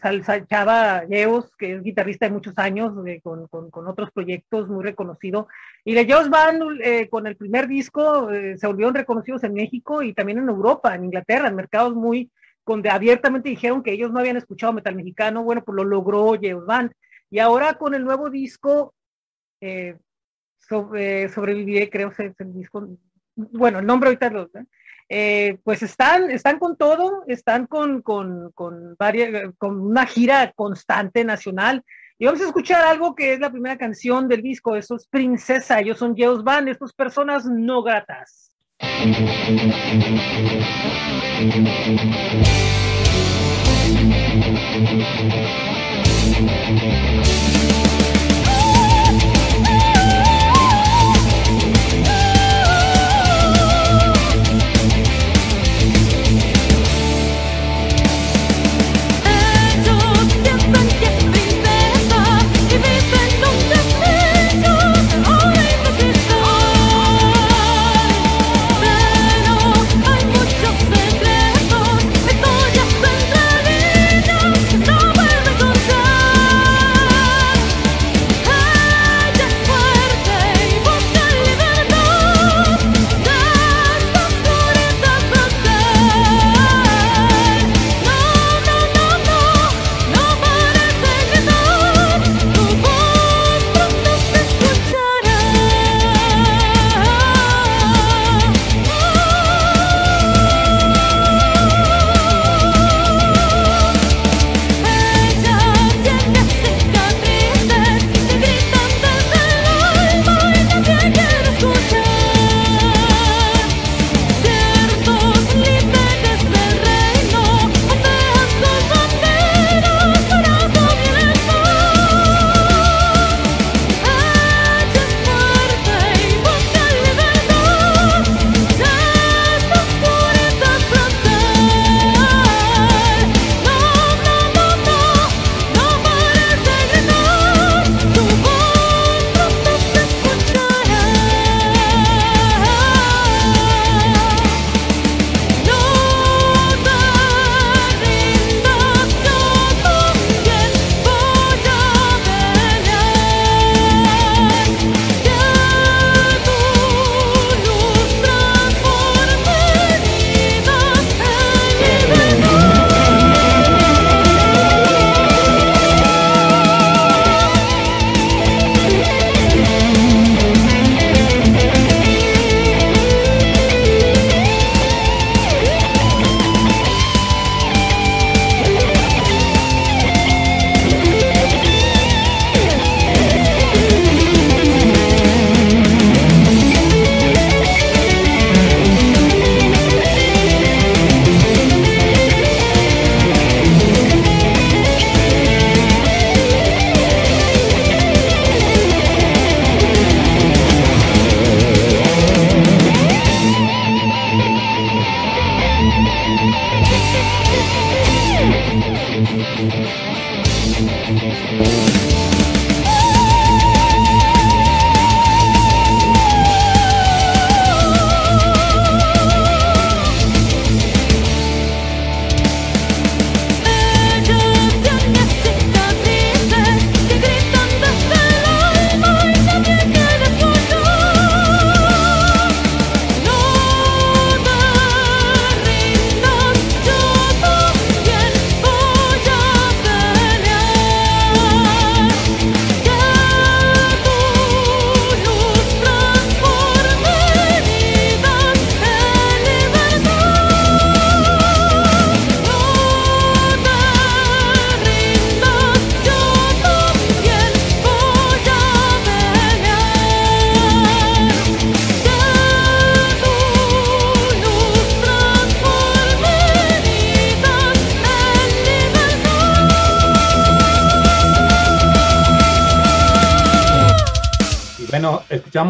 Salsa 0.00 0.46
Chava 0.46 1.04
Yeos, 1.04 1.54
que 1.58 1.74
es 1.74 1.82
guitarrista 1.82 2.24
de 2.24 2.32
muchos 2.32 2.56
años, 2.56 2.94
con, 3.22 3.46
con, 3.48 3.86
otros 3.86 4.10
proyectos 4.12 4.66
muy 4.68 4.82
reconocido. 4.82 5.46
Y 5.84 5.92
de 5.92 6.00
ellos 6.00 6.30
van 6.30 6.60
con 7.10 7.26
el 7.26 7.36
primer 7.36 7.68
disco, 7.68 8.30
se 8.56 8.66
volvieron 8.66 8.94
reconocidos 8.94 9.44
en 9.44 9.52
México 9.52 10.02
y 10.02 10.14
también 10.14 10.38
en 10.38 10.48
Europa, 10.48 10.94
en 10.94 11.04
Inglaterra, 11.04 11.48
en 11.48 11.54
mercados 11.54 11.94
muy, 11.94 12.30
donde 12.64 12.88
abiertamente 12.88 13.50
dijeron 13.50 13.82
que 13.82 13.92
ellos 13.92 14.10
no 14.10 14.20
habían 14.20 14.38
escuchado 14.38 14.72
metal 14.72 14.96
mexicano. 14.96 15.44
Bueno, 15.44 15.62
pues 15.62 15.76
lo 15.76 15.84
logró 15.84 16.34
Yeos 16.34 16.64
Band. 16.64 16.92
Y 17.28 17.40
ahora 17.40 17.74
con 17.74 17.94
el 17.94 18.04
nuevo 18.04 18.30
disco 18.30 18.94
eh, 19.60 19.96
sobre, 20.58 21.24
eh, 21.24 21.28
sobreviviré, 21.28 21.90
creo, 21.90 22.12
se, 22.12 22.32
se 22.34 22.44
disco, 22.44 22.88
bueno, 23.34 23.80
el 23.80 23.86
nombre 23.86 24.08
ahorita 24.08 24.30
lo, 24.30 24.48
eh, 25.08 25.58
pues 25.64 25.82
están, 25.82 26.30
están 26.30 26.60
con 26.60 26.76
todo, 26.76 27.24
están 27.26 27.66
con, 27.66 28.00
con, 28.00 28.52
con, 28.52 28.94
varias, 28.96 29.52
con 29.58 29.80
una 29.80 30.06
gira 30.06 30.52
constante 30.52 31.24
nacional. 31.24 31.84
Y 32.16 32.26
vamos 32.26 32.40
a 32.42 32.46
escuchar 32.46 32.82
algo 32.84 33.14
que 33.14 33.32
es 33.32 33.40
la 33.40 33.50
primera 33.50 33.76
canción 33.76 34.28
del 34.28 34.42
disco, 34.42 34.76
eso 34.76 34.94
es 34.94 35.08
Princesa, 35.08 35.80
ellos 35.80 35.98
son 35.98 36.14
Jeos 36.14 36.44
Van, 36.44 36.68
estas 36.68 36.92
personas 36.92 37.44
no 37.46 37.82
gratas. 37.82 38.54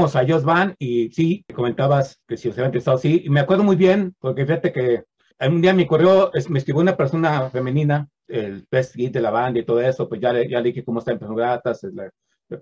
A 0.05 0.27
Jos 0.27 0.45
Van 0.45 0.75
y 0.79 1.11
sí, 1.13 1.45
comentabas 1.55 2.21
que 2.27 2.37
si 2.37 2.49
os 2.49 2.55
había 2.57 2.67
interesado, 2.67 2.99
sí, 2.99 3.23
y 3.25 3.31
me 3.31 3.41
acuerdo 3.41 3.65
muy 3.65 3.77
bien, 3.77 4.15
porque 4.19 4.47
fíjate 4.47 4.73
que 4.73 5.05
un 5.41 5.61
día 5.61 5.73
mi 5.73 5.87
correo 5.87 6.31
me 6.49 6.59
escribió 6.59 6.83
una 6.83 6.97
persona 6.97 7.49
femenina, 7.51 8.09
el 8.29 8.67
best 8.71 8.95
de 8.95 9.21
la 9.21 9.31
banda 9.31 9.61
y 9.61 9.65
todo 9.65 9.81
eso, 9.81 10.09
pues 10.09 10.21
ya 10.21 10.33
le, 10.33 10.49
ya 10.49 10.61
le 10.61 10.69
dije 10.69 10.85
cómo 10.85 11.01
está 11.01 11.13
en 11.13 11.19
Gratas, 11.19 11.87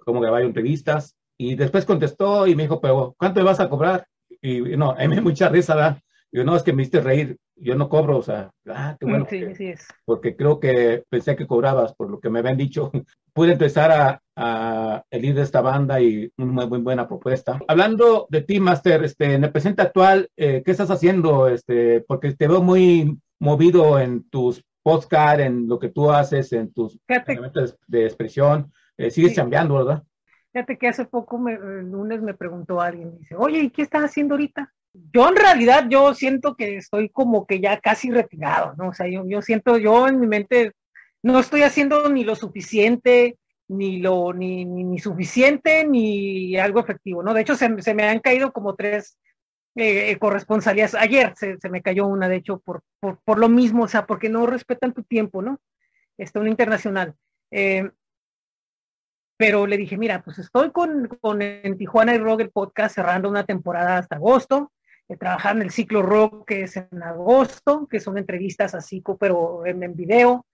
cómo 0.05 0.21
grabar 0.21 0.43
entrevistas, 0.43 1.17
y 1.37 1.55
después 1.55 1.85
contestó 1.85 2.47
y 2.47 2.55
me 2.57 2.65
dijo, 2.65 2.81
pero 2.81 3.15
¿cuánto 3.17 3.41
me 3.41 3.47
vas 3.47 3.61
a 3.61 3.69
cobrar? 3.69 4.07
Y 4.43 4.61
no, 4.77 4.91
a 4.91 4.97
mí 5.07 5.09
me 5.09 5.21
mucha 5.21 5.49
risa, 5.49 5.75
¿verdad? 5.75 5.99
Yo 6.31 6.45
no, 6.45 6.55
es 6.57 6.63
que 6.63 6.73
me 6.73 6.83
hiciste 6.83 7.01
reír, 7.01 7.39
yo 7.57 7.75
no 7.75 7.89
cobro, 7.89 8.19
o 8.19 8.23
sea, 8.23 8.51
ah, 8.69 8.97
qué 9.01 9.07
bueno. 9.07 9.27
Sí, 9.29 9.55
sí 9.55 9.69
es. 9.69 9.89
Porque 10.05 10.37
creo 10.37 10.61
que 10.61 11.05
pensé 11.09 11.37
que 11.37 11.47
cobrabas 11.47 11.95
por 11.95 12.11
lo 12.11 12.21
que 12.21 12.29
me 12.29 12.41
habían 12.41 12.57
dicho. 12.57 12.91
Pude 13.33 13.53
empezar 13.53 13.91
a, 13.93 14.23
a 14.37 15.05
ir 15.13 15.35
de 15.35 15.43
esta 15.43 15.61
banda 15.61 16.01
y 16.01 16.31
una 16.37 16.67
muy, 16.67 16.81
buena 16.81 17.07
propuesta. 17.07 17.59
Hablando 17.69 18.27
de 18.31 18.43
ti, 18.43 18.61
Master, 18.61 19.05
este, 19.05 19.35
en 19.35 19.45
el 19.45 19.53
presente 19.53 19.83
actual, 19.83 20.29
eh, 20.37 20.63
¿qué 20.65 20.71
estás 20.71 20.91
haciendo? 20.91 21.49
Este, 21.49 22.01
porque 22.01 22.33
te 22.35 22.49
veo 22.49 22.63
muy 22.63 23.19
movido 23.39 23.99
en 23.99 24.29
tus 24.29 24.65
podcasts, 24.83 25.43
en 25.43 25.69
lo 25.69 25.79
que 25.79 25.89
tú 25.89 26.11
haces, 26.11 26.53
en 26.53 26.73
tus 26.73 26.99
elementos 27.07 27.77
de 27.87 28.05
expresión. 28.05 28.73
Eh, 28.97 29.11
sigues 29.11 29.35
cambiando, 29.35 29.75
¿verdad? 29.77 30.03
Fíjate 30.53 30.79
que 30.79 30.89
hace 30.89 31.05
poco, 31.05 31.39
me, 31.39 31.55
el 31.55 31.91
lunes 31.91 32.21
me 32.23 32.35
preguntó 32.35 32.81
alguien, 32.81 33.17
dice, 33.19 33.37
oye, 33.37 33.61
¿y 33.61 33.71
qué 33.71 33.83
estás 33.83 34.03
haciendo 34.03 34.35
ahorita? 34.35 34.73
Yo 34.93 35.29
en 35.29 35.37
realidad 35.37 35.87
yo 35.89 36.15
siento 36.15 36.57
que 36.57 36.77
estoy 36.77 37.09
como 37.09 37.47
que 37.47 37.61
ya 37.61 37.79
casi 37.81 38.11
retirado, 38.11 38.75
¿no? 38.77 38.89
O 38.89 38.93
sea, 38.93 39.09
yo, 39.09 39.25
yo 39.27 39.43
siento, 39.43 39.79
yo 39.79 40.09
en 40.09 40.21
mi 40.21 40.27
mente 40.27 40.73
no 41.23 41.39
estoy 41.39 41.63
haciendo 41.63 42.09
ni 42.09 42.25
lo 42.25 42.35
suficiente, 42.35 43.39
ni 43.69 43.99
lo, 43.99 44.33
ni, 44.33 44.65
ni, 44.65 44.99
suficiente, 44.99 45.87
ni 45.87 46.57
algo 46.57 46.81
efectivo, 46.81 47.23
¿no? 47.23 47.35
De 47.35 47.43
hecho, 47.43 47.55
se, 47.55 47.83
se 47.83 47.95
me 47.95 48.05
han 48.05 48.21
caído 48.21 48.53
como 48.53 48.75
tres 48.75 49.19
eh, 49.77 50.17
corresponsalías. 50.19 50.95
Ayer 50.95 51.35
se, 51.37 51.59
se, 51.59 51.69
me 51.69 51.83
cayó 51.83 52.07
una, 52.07 52.29
de 52.29 52.37
hecho, 52.37 52.61
por, 52.61 52.83
por, 53.01 53.19
por, 53.25 53.39
lo 53.39 53.49
mismo, 53.49 53.85
o 53.85 53.89
sea, 53.89 54.07
porque 54.07 54.29
no 54.29 54.47
respetan 54.47 54.95
tu 54.95 55.03
tiempo, 55.03 55.43
¿no? 55.43 55.61
Está 56.17 56.41
un 56.41 56.49
internacional. 56.49 57.15
Eh, 57.51 57.91
pero 59.37 59.67
le 59.67 59.77
dije, 59.77 59.97
mira, 59.97 60.23
pues 60.23 60.39
estoy 60.39 60.73
con, 60.73 61.07
con 61.21 61.43
en 61.43 61.79
Tijuana 61.79 62.15
y 62.15 62.19
Rock 62.19 62.41
el 62.41 62.51
podcast 62.51 62.97
cerrando 62.97 63.29
una 63.29 63.45
temporada 63.45 63.99
hasta 63.99 64.17
agosto 64.17 64.73
trabajar 65.17 65.57
en 65.57 65.63
el 65.63 65.71
ciclo 65.71 66.03
rock 66.03 66.47
que 66.47 66.63
es 66.65 66.77
en 66.77 67.03
agosto, 67.03 67.87
que 67.89 68.01
son 68.01 68.19
entrevistas 68.19 68.75
así, 68.75 69.03
pero 69.19 69.65
en, 69.65 69.83
en 69.83 69.97
video, 69.97 70.47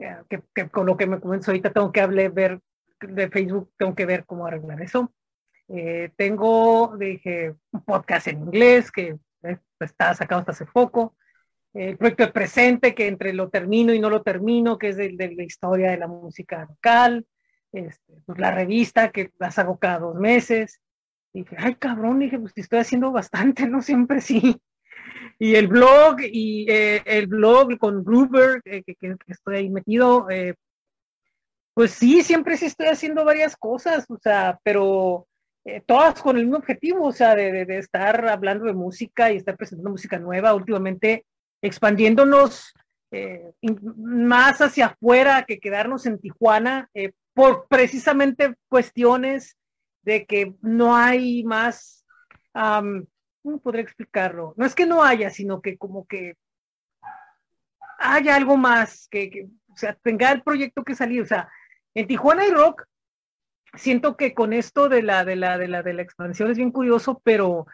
eh, 0.00 0.16
que, 0.28 0.68
con 0.68 0.86
lo 0.86 0.96
que 0.96 1.06
me 1.06 1.20
comenzó 1.20 1.50
ahorita 1.50 1.72
tengo 1.72 1.92
que 1.92 2.00
hablar, 2.00 2.32
ver 2.32 2.60
de 3.00 3.28
Facebook, 3.28 3.72
tengo 3.76 3.94
que 3.94 4.06
ver 4.06 4.24
cómo 4.24 4.46
arreglar 4.46 4.82
eso. 4.82 5.12
Eh, 5.68 6.10
tengo, 6.16 6.96
dije, 6.98 7.54
un 7.70 7.84
podcast 7.84 8.26
en 8.26 8.40
inglés 8.40 8.90
que 8.90 9.16
eh, 9.42 9.58
está 9.78 10.14
sacado 10.14 10.40
hasta 10.40 10.52
hace 10.52 10.66
poco. 10.66 11.16
El 11.72 11.96
proyecto 11.96 12.26
de 12.26 12.32
presente, 12.32 12.94
que 12.94 13.06
entre 13.06 13.32
lo 13.32 13.48
termino 13.48 13.94
y 13.94 14.00
no 14.00 14.10
lo 14.10 14.22
termino, 14.22 14.76
que 14.76 14.88
es 14.88 14.96
de, 14.96 15.12
la 15.12 15.44
historia 15.44 15.90
de 15.92 15.98
la 15.98 16.08
música 16.08 16.64
local. 16.64 17.26
Este, 17.72 18.14
pues 18.26 18.38
la 18.38 18.50
revista 18.50 19.12
que 19.12 19.30
la 19.38 19.52
hago 19.54 19.78
cada 19.78 20.00
dos 20.00 20.16
meses. 20.16 20.80
Y 21.32 21.42
dije, 21.42 21.56
ay, 21.58 21.74
cabrón, 21.76 22.18
dije, 22.18 22.38
pues 22.38 22.52
estoy 22.56 22.80
haciendo 22.80 23.12
bastante, 23.12 23.66
no 23.68 23.82
siempre 23.82 24.20
sí. 24.20 24.60
Y 25.38 25.54
el 25.54 25.68
blog, 25.68 26.16
y 26.20 26.66
eh, 26.68 27.02
el 27.06 27.26
blog 27.26 27.78
con 27.78 28.04
Gruber, 28.04 28.60
eh, 28.64 28.82
que, 28.82 29.16
estoy 29.26 29.56
ahí 29.56 29.70
metido, 29.70 30.28
eh, 30.28 30.54
pues 31.72 31.92
sí, 31.92 32.22
siempre 32.22 32.56
sí 32.56 32.66
estoy 32.66 32.88
haciendo 32.88 33.24
varias 33.24 33.56
cosas, 33.56 34.04
o 34.10 34.18
sea, 34.18 34.58
pero 34.62 35.26
todas 35.86 36.20
con 36.20 36.36
el 36.36 36.44
mismo 36.44 36.58
objetivo, 36.58 37.06
o 37.06 37.12
sea, 37.12 37.34
de, 37.34 37.64
de, 37.64 37.78
estar 37.78 38.28
hablando 38.28 38.64
de 38.64 38.72
música 38.72 39.30
y 39.30 39.36
estar 39.36 39.56
presentando 39.56 39.90
música 39.90 40.18
nueva, 40.18 40.54
últimamente 40.54 41.24
expandiéndonos 41.62 42.74
más 43.96 44.60
hacia 44.60 44.86
afuera 44.86 45.44
que 45.46 45.60
quedarnos 45.60 46.06
en 46.06 46.18
Tijuana, 46.18 46.90
por 47.34 47.66
precisamente 47.68 48.54
cuestiones 48.68 49.56
de 50.02 50.26
que 50.26 50.54
no 50.62 50.96
hay 50.96 51.44
más, 51.44 52.04
¿cómo 52.52 53.60
podría 53.62 53.82
explicarlo? 53.82 54.54
No 54.56 54.66
es 54.66 54.74
que 54.74 54.86
no 54.86 55.02
haya, 55.02 55.30
sino 55.30 55.60
que 55.60 55.76
como 55.76 56.06
que 56.06 56.36
haya 57.98 58.36
algo 58.36 58.56
más, 58.56 59.08
que, 59.10 59.48
o 59.68 59.76
sea, 59.76 59.94
tenga 59.94 60.32
el 60.32 60.42
proyecto 60.42 60.84
que 60.84 60.94
salir, 60.94 61.22
o 61.22 61.26
sea, 61.26 61.50
en 61.94 62.06
Tijuana 62.06 62.46
y 62.46 62.50
Rock, 62.50 62.86
siento 63.74 64.16
que 64.16 64.34
con 64.34 64.52
esto 64.52 64.88
de 64.88 65.02
la, 65.02 65.24
de 65.24 65.36
la, 65.36 65.58
de 65.58 65.68
la, 65.68 65.82
de 65.82 65.92
la 65.92 66.02
expansión 66.02 66.50
es 66.50 66.56
bien 66.56 66.70
curioso, 66.70 67.20
pero 67.24 67.66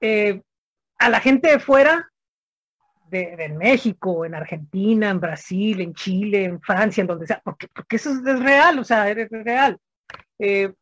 eh, 0.00 0.42
a 0.98 1.08
la 1.08 1.20
gente 1.20 1.50
de 1.50 1.58
fuera, 1.58 2.10
de, 3.10 3.48
México, 3.56 4.24
en 4.24 4.34
Argentina, 4.34 5.10
en 5.10 5.20
Brasil, 5.20 5.80
en 5.80 5.94
Chile, 5.94 6.44
en 6.44 6.60
Francia, 6.60 7.00
en 7.00 7.06
donde 7.06 7.26
sea, 7.26 7.40
porque, 7.44 7.68
porque 7.68 7.96
eso 7.96 8.10
es, 8.10 8.40
real, 8.40 8.78
o 8.78 8.84
sea, 8.84 9.08
es, 9.08 9.28
real. 9.30 9.78
Eh, 10.38 10.72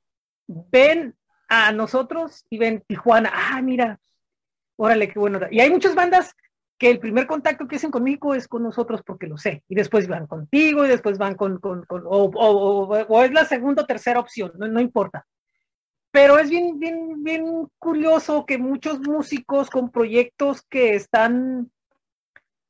ven 0.46 1.14
a 1.48 1.72
nosotros 1.72 2.44
y 2.50 2.58
ven 2.58 2.82
Tijuana, 2.86 3.30
ah, 3.32 3.60
mira, 3.62 4.00
órale, 4.76 5.08
qué 5.08 5.18
bueno. 5.18 5.40
Y 5.50 5.60
hay 5.60 5.70
muchas 5.70 5.94
bandas 5.94 6.34
que 6.78 6.90
el 6.90 6.98
primer 6.98 7.26
contacto 7.26 7.68
que 7.68 7.76
hacen 7.76 7.90
conmigo 7.90 8.34
es 8.34 8.48
con 8.48 8.62
nosotros 8.62 9.02
porque 9.06 9.26
lo 9.26 9.38
sé, 9.38 9.62
y 9.68 9.74
después 9.74 10.08
van 10.08 10.26
contigo 10.26 10.84
y 10.84 10.88
después 10.88 11.16
van 11.16 11.36
con, 11.36 11.58
con, 11.58 11.84
o, 11.88 13.22
es 13.24 13.32
la 13.32 13.44
segunda 13.44 13.82
o 13.82 13.86
tercera 13.86 14.18
opción, 14.18 14.52
no, 14.58 14.66
no 14.66 14.80
importa. 14.80 15.24
Pero 16.10 16.38
es 16.38 16.50
bien, 16.50 16.78
bien, 16.78 17.22
bien 17.22 17.68
curioso 17.78 18.44
que 18.44 18.58
muchos 18.58 19.00
músicos 19.00 19.70
con 19.70 19.90
proyectos 19.90 20.62
que 20.62 20.94
están 20.94 21.70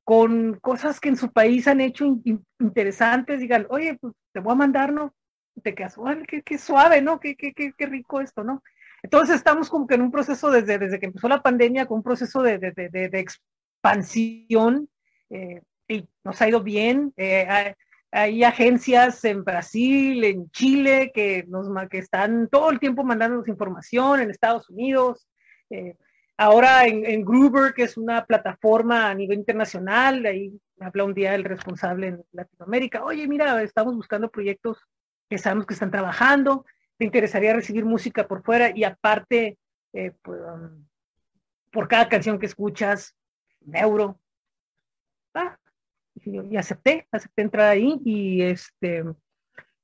con 0.04 0.58
cosas 0.60 1.00
que 1.00 1.08
en 1.08 1.16
su 1.16 1.32
país 1.32 1.66
han 1.66 1.80
hecho 1.80 2.04
interesantes, 2.60 3.40
digan, 3.40 3.66
oye, 3.70 3.96
pues 4.00 4.14
te 4.32 4.40
voy 4.40 4.52
a 4.52 4.56
mandar, 4.56 4.92
¿no? 4.92 5.14
Te 5.60 5.74
quedas, 5.74 5.96
qué, 6.28 6.42
qué, 6.42 6.58
suave, 6.58 7.02
¿no? 7.02 7.20
Qué, 7.20 7.36
qué, 7.36 7.52
qué, 7.52 7.86
rico 7.86 8.20
esto, 8.20 8.44
¿no? 8.44 8.62
Entonces 9.02 9.36
estamos 9.36 9.68
como 9.68 9.86
que 9.86 9.94
en 9.94 10.02
un 10.02 10.12
proceso 10.12 10.50
desde, 10.50 10.78
desde 10.78 10.98
que 10.98 11.06
empezó 11.06 11.28
la 11.28 11.42
pandemia, 11.42 11.86
con 11.86 11.98
un 11.98 12.02
proceso 12.02 12.42
de, 12.42 12.58
de, 12.58 12.72
de, 12.72 13.18
expansión 13.18 14.88
eh, 15.30 15.60
y 15.88 16.08
nos 16.24 16.40
ha 16.40 16.48
ido 16.48 16.62
bien. 16.62 17.12
Eh, 17.16 17.46
hay, 17.48 17.72
hay, 18.12 18.44
agencias 18.44 19.24
en 19.24 19.44
Brasil, 19.44 20.22
en 20.24 20.50
Chile, 20.50 21.10
que, 21.12 21.44
nos, 21.48 21.66
que 21.88 21.98
están 21.98 22.48
todo 22.48 22.70
el 22.70 22.78
tiempo 22.78 23.02
mandándonos 23.04 23.48
información, 23.48 24.20
en 24.20 24.30
Estados 24.30 24.70
Unidos. 24.70 25.26
Eh, 25.70 25.96
ahora 26.36 26.86
en, 26.86 27.04
en, 27.04 27.24
Gruber, 27.24 27.74
que 27.74 27.82
es 27.82 27.96
una 27.96 28.24
plataforma 28.24 29.10
a 29.10 29.14
nivel 29.14 29.38
internacional, 29.38 30.24
ahí 30.26 30.52
habla 30.78 31.04
un 31.04 31.14
día 31.14 31.34
el 31.34 31.44
responsable 31.44 32.08
en 32.08 32.24
Latinoamérica, 32.32 33.04
oye, 33.04 33.26
mira, 33.26 33.62
estamos 33.62 33.94
buscando 33.94 34.30
proyectos 34.30 34.78
que 35.32 35.38
sabemos 35.38 35.64
que 35.64 35.72
están 35.72 35.90
trabajando, 35.90 36.66
te 36.98 37.06
interesaría 37.06 37.54
recibir 37.54 37.86
música 37.86 38.28
por 38.28 38.42
fuera 38.42 38.70
y 38.76 38.84
aparte, 38.84 39.56
eh, 39.94 40.12
pues, 40.20 40.38
um, 40.42 40.86
por 41.70 41.88
cada 41.88 42.06
canción 42.06 42.38
que 42.38 42.44
escuchas, 42.44 43.16
un 43.62 43.74
euro. 43.74 44.20
Ah, 45.32 45.56
y, 46.16 46.54
acepté, 46.58 47.08
acepté 47.10 47.40
entrar 47.40 47.70
ahí 47.70 47.98
y 48.04 48.42
este, 48.42 49.04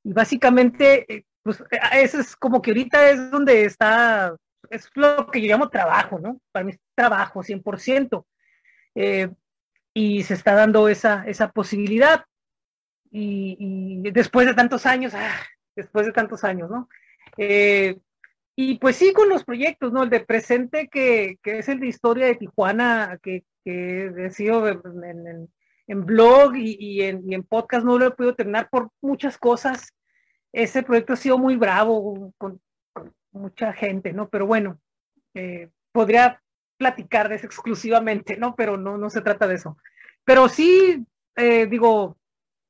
y 0.04 0.12
básicamente, 0.12 1.10
eh, 1.10 1.24
pues 1.42 1.64
eso 1.94 2.20
es 2.20 2.36
como 2.36 2.60
que 2.60 2.72
ahorita 2.72 3.08
es 3.08 3.30
donde 3.30 3.64
está, 3.64 4.36
es 4.68 4.90
lo 4.96 5.28
que 5.28 5.40
yo 5.40 5.48
llamo 5.48 5.70
trabajo, 5.70 6.18
¿no? 6.18 6.42
Para 6.52 6.66
mí 6.66 6.72
es 6.72 6.78
trabajo, 6.94 7.42
100%. 7.42 8.26
Eh, 8.96 9.30
y 9.94 10.22
se 10.24 10.34
está 10.34 10.52
dando 10.52 10.90
esa, 10.90 11.24
esa 11.26 11.50
posibilidad 11.52 12.26
y, 13.10 14.10
después 14.10 14.46
de 14.46 14.54
tantos 14.54 14.86
años, 14.86 15.14
ah, 15.14 15.34
después 15.74 16.06
de 16.06 16.12
tantos 16.12 16.44
años, 16.44 16.70
¿no? 16.70 16.88
Eh, 17.36 17.98
y 18.56 18.78
pues 18.78 18.96
sí, 18.96 19.12
con 19.12 19.28
los 19.28 19.44
proyectos, 19.44 19.92
¿no? 19.92 20.02
El 20.02 20.10
de 20.10 20.20
presente, 20.20 20.88
que, 20.88 21.38
que 21.42 21.58
es 21.58 21.68
el 21.68 21.78
de 21.78 21.86
historia 21.86 22.26
de 22.26 22.34
Tijuana, 22.34 23.18
que, 23.22 23.44
que 23.64 24.12
he 24.16 24.30
sido 24.30 24.66
en, 24.68 25.48
en, 25.86 26.04
blog 26.04 26.56
y, 26.56 26.76
y, 26.78 27.02
en, 27.02 27.44
podcast, 27.44 27.86
no 27.86 27.98
lo 27.98 28.06
he 28.06 28.10
podido 28.10 28.34
terminar 28.34 28.68
por 28.68 28.90
muchas 29.00 29.38
cosas. 29.38 29.94
Ese 30.52 30.82
proyecto 30.82 31.12
ha 31.12 31.16
sido 31.16 31.38
muy 31.38 31.56
bravo 31.56 32.32
con, 32.36 32.60
mucha 33.30 33.72
gente, 33.72 34.12
¿no? 34.12 34.28
Pero 34.28 34.46
bueno, 34.46 34.80
eh, 35.34 35.70
podría 35.92 36.42
platicar 36.78 37.28
de 37.28 37.36
eso 37.36 37.46
exclusivamente, 37.46 38.36
¿no? 38.36 38.56
Pero 38.56 38.76
no, 38.76 38.98
no 38.98 39.08
se 39.08 39.20
trata 39.20 39.46
de 39.46 39.54
eso. 39.54 39.76
Pero 40.24 40.48
sí, 40.48 41.06
eh, 41.36 41.66
digo, 41.66 42.17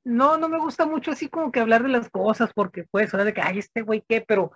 no, 0.08 0.38
no 0.38 0.48
me 0.48 0.58
gusta 0.58 0.86
mucho 0.86 1.10
así 1.10 1.28
como 1.28 1.52
que 1.52 1.60
hablar 1.60 1.82
de 1.82 1.90
las 1.90 2.08
cosas, 2.08 2.50
porque 2.54 2.84
pues, 2.90 3.12
ahora 3.12 3.26
de 3.26 3.34
que, 3.34 3.42
ay, 3.42 3.58
este 3.58 3.82
güey, 3.82 4.02
¿qué? 4.08 4.24
Pero, 4.26 4.52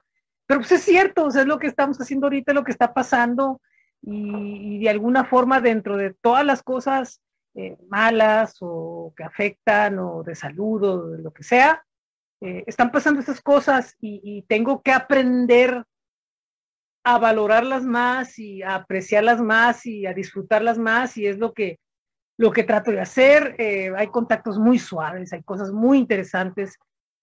pero 0.47 0.61
pues 0.61 0.73
es 0.73 0.83
cierto, 0.83 1.27
o 1.27 1.31
sea, 1.31 1.43
es 1.43 1.47
lo 1.47 1.59
que 1.59 1.67
estamos 1.67 1.99
haciendo 2.01 2.27
ahorita, 2.27 2.55
lo 2.55 2.65
que 2.65 2.73
está 2.73 2.95
pasando, 2.95 3.61
y, 4.01 4.81
de 4.81 4.89
alguna 4.89 5.25
forma 5.25 5.61
dentro 5.61 5.97
de 5.97 6.15
todas 6.15 6.45
las 6.45 6.63
cosas 6.63 7.21
eh, 7.55 7.77
malas 7.89 8.57
o 8.61 9.13
que 9.17 9.25
afectan, 9.25 9.99
o 9.99 10.23
de 10.23 10.35
salud, 10.35 10.83
o 10.83 11.09
de 11.11 11.23
lo 11.23 11.33
que 11.33 11.43
sea, 11.43 11.85
eh, 12.41 12.65
están 12.67 12.91
pasando 12.91 13.21
esas 13.21 13.41
cosas 13.43 13.95
y, 14.01 14.43
tengo 14.49 14.83
que 14.83 14.93
aprender 14.93 15.85
a 17.05 17.19
valorarlas 17.19 17.85
más 17.85 18.39
y 18.39 18.63
a 18.63 18.77
apreciarlas 18.77 19.41
más 19.41 19.85
y 19.85 20.07
a 20.07 20.15
disfrutarlas 20.15 20.79
más 20.79 21.17
y 21.19 21.27
es 21.27 21.39
lo 21.39 21.53
que, 21.53 21.79
lo 22.37 22.51
que 22.51 22.65
trato 22.65 22.91
de 22.91 23.01
hacer. 23.01 23.57
Eh, 23.59 23.93
hay 23.97 24.09
contactos 24.09 24.59
muy 24.59 24.79
suaves, 24.79 25.33
hay 25.33 25.43
cosas 25.43 25.73
muy 25.73 25.99
interesantes. 25.99 26.79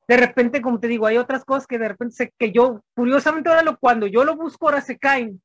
De 0.07 0.17
repente, 0.17 0.61
como 0.61 0.79
te 0.79 0.87
digo, 0.87 1.05
hay 1.05 1.17
otras 1.17 1.45
cosas 1.45 1.67
que 1.67 1.77
de 1.77 1.89
repente 1.89 2.15
sé 2.15 2.33
que 2.37 2.51
yo, 2.51 2.83
curiosamente 2.95 3.49
ahora 3.49 3.63
lo, 3.63 3.77
cuando 3.77 4.07
yo 4.07 4.23
lo 4.23 4.35
busco, 4.35 4.67
ahora 4.67 4.81
se 4.81 4.97
caen. 4.97 5.41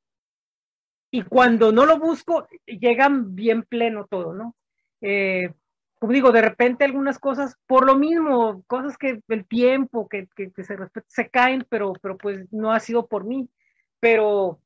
Y 1.11 1.23
cuando 1.23 1.71
no 1.71 1.87
lo 1.87 1.99
busco, 1.99 2.47
llegan 2.67 3.35
bien 3.35 3.63
pleno 3.63 4.07
todo, 4.07 4.35
¿no? 4.35 4.57
Eh, 5.01 5.53
como 6.01 6.13
digo, 6.13 6.33
de 6.33 6.43
repente 6.43 6.85
algunas 6.85 7.19
cosas, 7.19 7.57
por 7.67 7.87
lo 7.87 7.97
mismo, 7.97 8.65
cosas 8.67 8.97
que 8.99 9.23
el 9.29 9.47
tiempo, 9.47 10.09
que, 10.09 10.29
que, 10.35 10.51
se, 10.65 10.77
se 11.07 11.29
caen, 11.31 11.67
pero, 11.69 11.93
pero 12.03 12.19
pues 12.19 12.47
no 12.53 12.73
ha 12.73 12.81
sido 12.81 13.07
por 13.07 13.25
mí 13.25 13.49
pero 14.05 14.61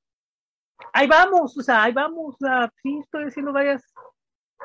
ahí 0.93 1.07
vamos, 1.07 1.57
o 1.57 1.63
sea, 1.63 1.85
ahí 1.85 1.93
vamos, 1.93 2.35
o 2.35 2.39
sea, 2.41 2.73
sí 2.83 2.99
estoy 2.99 3.27
haciendo 3.27 3.53
varias, 3.53 3.85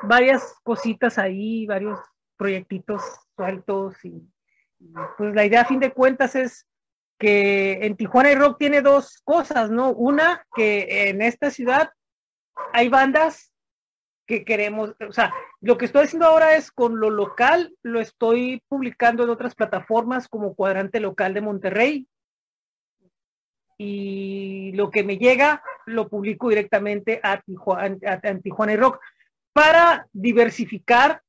varias 0.02 0.54
cositas 0.62 1.18
ahí, 1.18 1.66
varios 1.66 1.98
proyectitos 2.36 3.02
sueltos 3.36 3.96
y, 4.04 4.22
pues 5.16 5.34
la 5.34 5.44
idea 5.44 5.62
a 5.62 5.66
fin 5.66 5.80
de 5.80 5.92
cuentas 5.92 6.34
es 6.34 6.66
que 7.18 7.86
en 7.86 7.96
Tijuana 7.96 8.32
y 8.32 8.34
Rock 8.34 8.58
tiene 8.58 8.82
dos 8.82 9.20
cosas, 9.24 9.70
¿no? 9.70 9.92
Una, 9.92 10.46
que 10.54 11.08
en 11.08 11.22
esta 11.22 11.50
ciudad 11.50 11.90
hay 12.72 12.88
bandas 12.88 13.52
que 14.26 14.44
queremos, 14.44 14.94
o 15.06 15.12
sea, 15.12 15.32
lo 15.60 15.78
que 15.78 15.84
estoy 15.84 16.04
haciendo 16.04 16.26
ahora 16.26 16.56
es 16.56 16.70
con 16.70 16.98
lo 16.98 17.10
local, 17.10 17.74
lo 17.82 18.00
estoy 18.00 18.62
publicando 18.68 19.22
en 19.22 19.30
otras 19.30 19.54
plataformas 19.54 20.28
como 20.28 20.54
Cuadrante 20.54 20.98
Local 21.00 21.34
de 21.34 21.40
Monterrey, 21.40 22.08
y 23.78 24.72
lo 24.72 24.90
que 24.90 25.02
me 25.02 25.18
llega 25.18 25.62
lo 25.86 26.08
publico 26.08 26.48
directamente 26.48 27.20
a 27.22 27.40
Tijuana, 27.40 27.96
a, 28.06 28.38
Tijuana 28.38 28.72
y 28.72 28.76
Rock 28.76 29.00
para 29.54 30.08
diversificar 30.12 31.22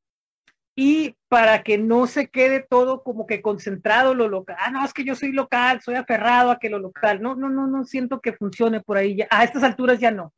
y 0.75 1.15
para 1.29 1.63
que 1.63 1.77
no 1.77 2.05
se 2.05 2.27
quede 2.27 2.65
todo 2.69 3.01
como 3.03 3.25
que 3.25 3.41
concentrado 3.41 4.13
lo 4.13 4.27
local. 4.27 4.57
Ah, 4.59 4.71
no, 4.71 4.83
es 4.83 4.93
que 4.93 5.05
yo 5.05 5.15
soy 5.15 5.31
local, 5.31 5.81
soy 5.81 5.95
aferrado 5.95 6.51
a 6.51 6.59
que 6.59 6.69
lo 6.69 6.79
local. 6.79 7.21
No, 7.21 7.35
no, 7.35 7.49
no, 7.49 7.67
no 7.67 7.85
siento 7.85 8.19
que 8.19 8.33
funcione 8.33 8.81
por 8.81 8.97
ahí. 8.97 9.19
A 9.29 9.45
estas 9.45 9.63
alturas 9.63 9.99
ya 9.99 10.11
no. 10.11 10.33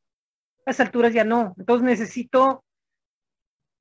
A 0.65 0.71
estas 0.71 0.85
alturas 0.85 1.13
ya 1.13 1.23
no. 1.23 1.55
Entonces 1.57 1.83
necesito 1.83 2.63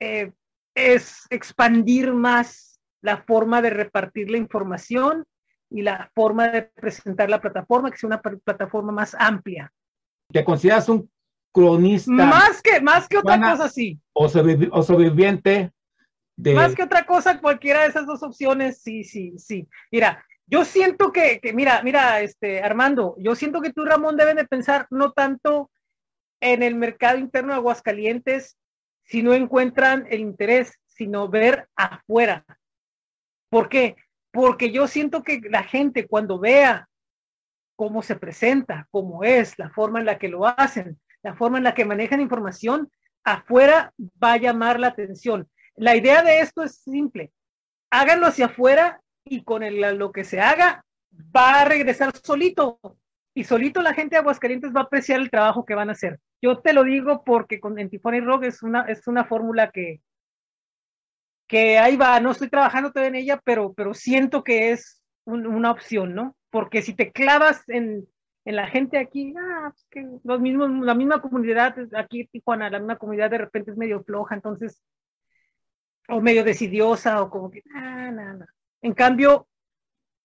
eh, 0.01 0.33
es 0.75 1.27
expandir 1.29 2.15
más 2.15 2.81
la 3.03 3.19
forma 3.19 3.61
de 3.61 3.71
repartir 3.71 4.31
la 4.31 4.39
información 4.39 5.27
y 5.69 5.83
la 5.83 6.11
forma 6.15 6.49
de 6.49 6.63
presentar 6.63 7.29
la 7.29 7.41
plataforma, 7.41 7.91
que 7.91 7.99
sea 7.99 8.07
una 8.07 8.23
plataforma 8.23 8.93
más 8.93 9.15
amplia. 9.19 9.73
¿Te 10.33 10.45
consideras 10.45 10.89
un 10.89 11.11
cronista? 11.57 12.13
Más 12.13 12.63
que, 12.63 12.81
más 12.81 13.09
que 13.09 13.19
otra 13.19 13.41
cosa, 13.41 13.69
sí. 13.69 13.99
O, 14.13 14.29
sobreviviente 14.29 15.73
de... 16.37 16.55
Más 16.55 16.75
que 16.75 16.83
otra 16.83 17.07
cosa, 17.07 17.41
cualquiera 17.41 17.83
de 17.83 17.89
esas 17.89 18.07
dos 18.07 18.23
opciones, 18.23 18.83
sí, 18.83 19.05
sí, 19.05 19.39
sí. 19.39 19.69
Mira, 19.91 20.25
yo 20.47 20.65
siento 20.65 21.13
que, 21.13 21.41
que, 21.41 21.53
mira, 21.53 21.83
mira, 21.83 22.21
este, 22.21 22.63
Armando, 22.63 23.15
yo 23.19 23.35
siento 23.35 23.61
que 23.61 23.73
tú, 23.73 23.85
Ramón, 23.85 24.17
deben 24.17 24.37
de 24.37 24.47
pensar 24.47 24.87
no 24.91 25.13
tanto 25.13 25.71
en 26.41 26.63
el 26.63 26.75
mercado 26.75 27.19
interno 27.19 27.53
de 27.53 27.57
Aguascalientes, 27.57 28.57
si 29.05 29.23
no 29.23 29.33
encuentran 29.33 30.07
el 30.11 30.21
interés, 30.21 30.79
sino 30.87 31.29
ver 31.29 31.69
afuera. 31.77 32.45
¿Por 33.49 33.69
qué? 33.69 33.97
porque 34.37 34.71
yo 34.71 34.87
siento 34.87 35.23
que 35.23 35.41
la 35.49 35.63
gente 35.63 36.07
cuando 36.07 36.39
vea 36.39 36.91
cómo 37.75 38.03
se 38.03 38.17
presenta, 38.17 38.87
cómo 38.91 39.25
es, 39.25 39.59
la 39.59 39.71
forma 39.71 39.99
en 39.99 40.05
la 40.05 40.19
que 40.19 40.29
lo 40.29 40.47
hacen, 40.47 41.01
la 41.27 41.35
forma 41.35 41.59
en 41.59 41.65
la 41.65 41.75
que 41.75 41.85
manejan 41.85 42.21
información, 42.21 42.89
afuera 43.25 43.93
va 44.23 44.35
a 44.35 44.37
llamar 44.37 44.79
la 44.79 44.87
atención. 44.87 45.49
La 45.75 45.97
idea 45.97 46.23
de 46.23 46.39
esto 46.39 46.63
es 46.63 46.77
simple. 46.77 47.33
Háganlo 47.91 48.29
hacia 48.29 48.47
afuera 48.47 49.01
y 49.25 49.43
con 49.43 49.65
lo 49.99 50.13
que 50.13 50.23
se 50.23 50.41
haga 50.41 50.85
va 51.35 51.63
a 51.63 51.65
regresar 51.65 52.13
solito. 52.23 52.79
Y 53.35 53.43
solito 53.43 53.83
la 53.83 53.93
gente 53.93 54.15
de 54.15 54.21
Aguascalientes 54.21 54.73
va 54.73 54.83
a 54.83 54.85
apreciar 54.85 55.19
el 55.19 55.29
trabajo 55.29 55.65
que 55.67 55.75
van 55.75 55.89
a 55.89 55.95
hacer. 55.95 56.21
Yo 56.41 56.61
te 56.61 56.73
lo 56.73 56.85
digo 56.85 57.25
porque 57.25 57.59
con 57.59 57.77
en 57.81 57.91
y 57.93 58.21
Rock 58.21 58.45
es 58.45 58.63
una, 58.63 58.83
es 58.83 59.09
una 59.09 59.25
fórmula 59.25 59.73
que, 59.73 60.01
que 61.49 61.77
ahí 61.77 61.97
va, 61.97 62.21
no 62.21 62.31
estoy 62.31 62.51
trabajando 62.51 62.93
todavía 62.93 63.09
en 63.09 63.25
ella, 63.25 63.41
pero, 63.43 63.75
pero 63.75 63.95
siento 63.95 64.45
que 64.45 64.71
es 64.71 65.03
una 65.25 65.73
opción, 65.73 66.15
¿no? 66.15 66.37
Porque 66.51 66.83
si 66.83 66.95
te 66.95 67.11
clavas 67.11 67.69
en, 67.69 68.07
en 68.47 68.57
la 68.57 68.69
gente 68.69 68.97
aquí, 68.97 69.35
ah, 69.37 69.71
pues 69.71 69.87
que 69.91 70.09
los 70.25 70.41
mismos, 70.41 70.71
la 70.85 70.95
misma 70.95 71.21
comunidad, 71.21 71.77
aquí 71.95 72.23
en 72.23 72.29
Tijuana, 72.29 72.71
la 72.71 72.79
misma 72.79 72.97
comunidad 72.97 73.31
de 73.31 73.39
repente 73.39 73.73
es 73.73 73.77
medio 73.77 74.03
floja, 74.05 74.35
entonces, 74.35 74.83
o 76.09 76.21
medio 76.21 76.45
decidiosa, 76.45 77.21
o 77.21 77.29
como 77.29 77.51
que, 77.51 77.63
ah, 77.75 78.11
nada. 78.11 78.47
En 78.81 78.95
cambio, 78.95 79.47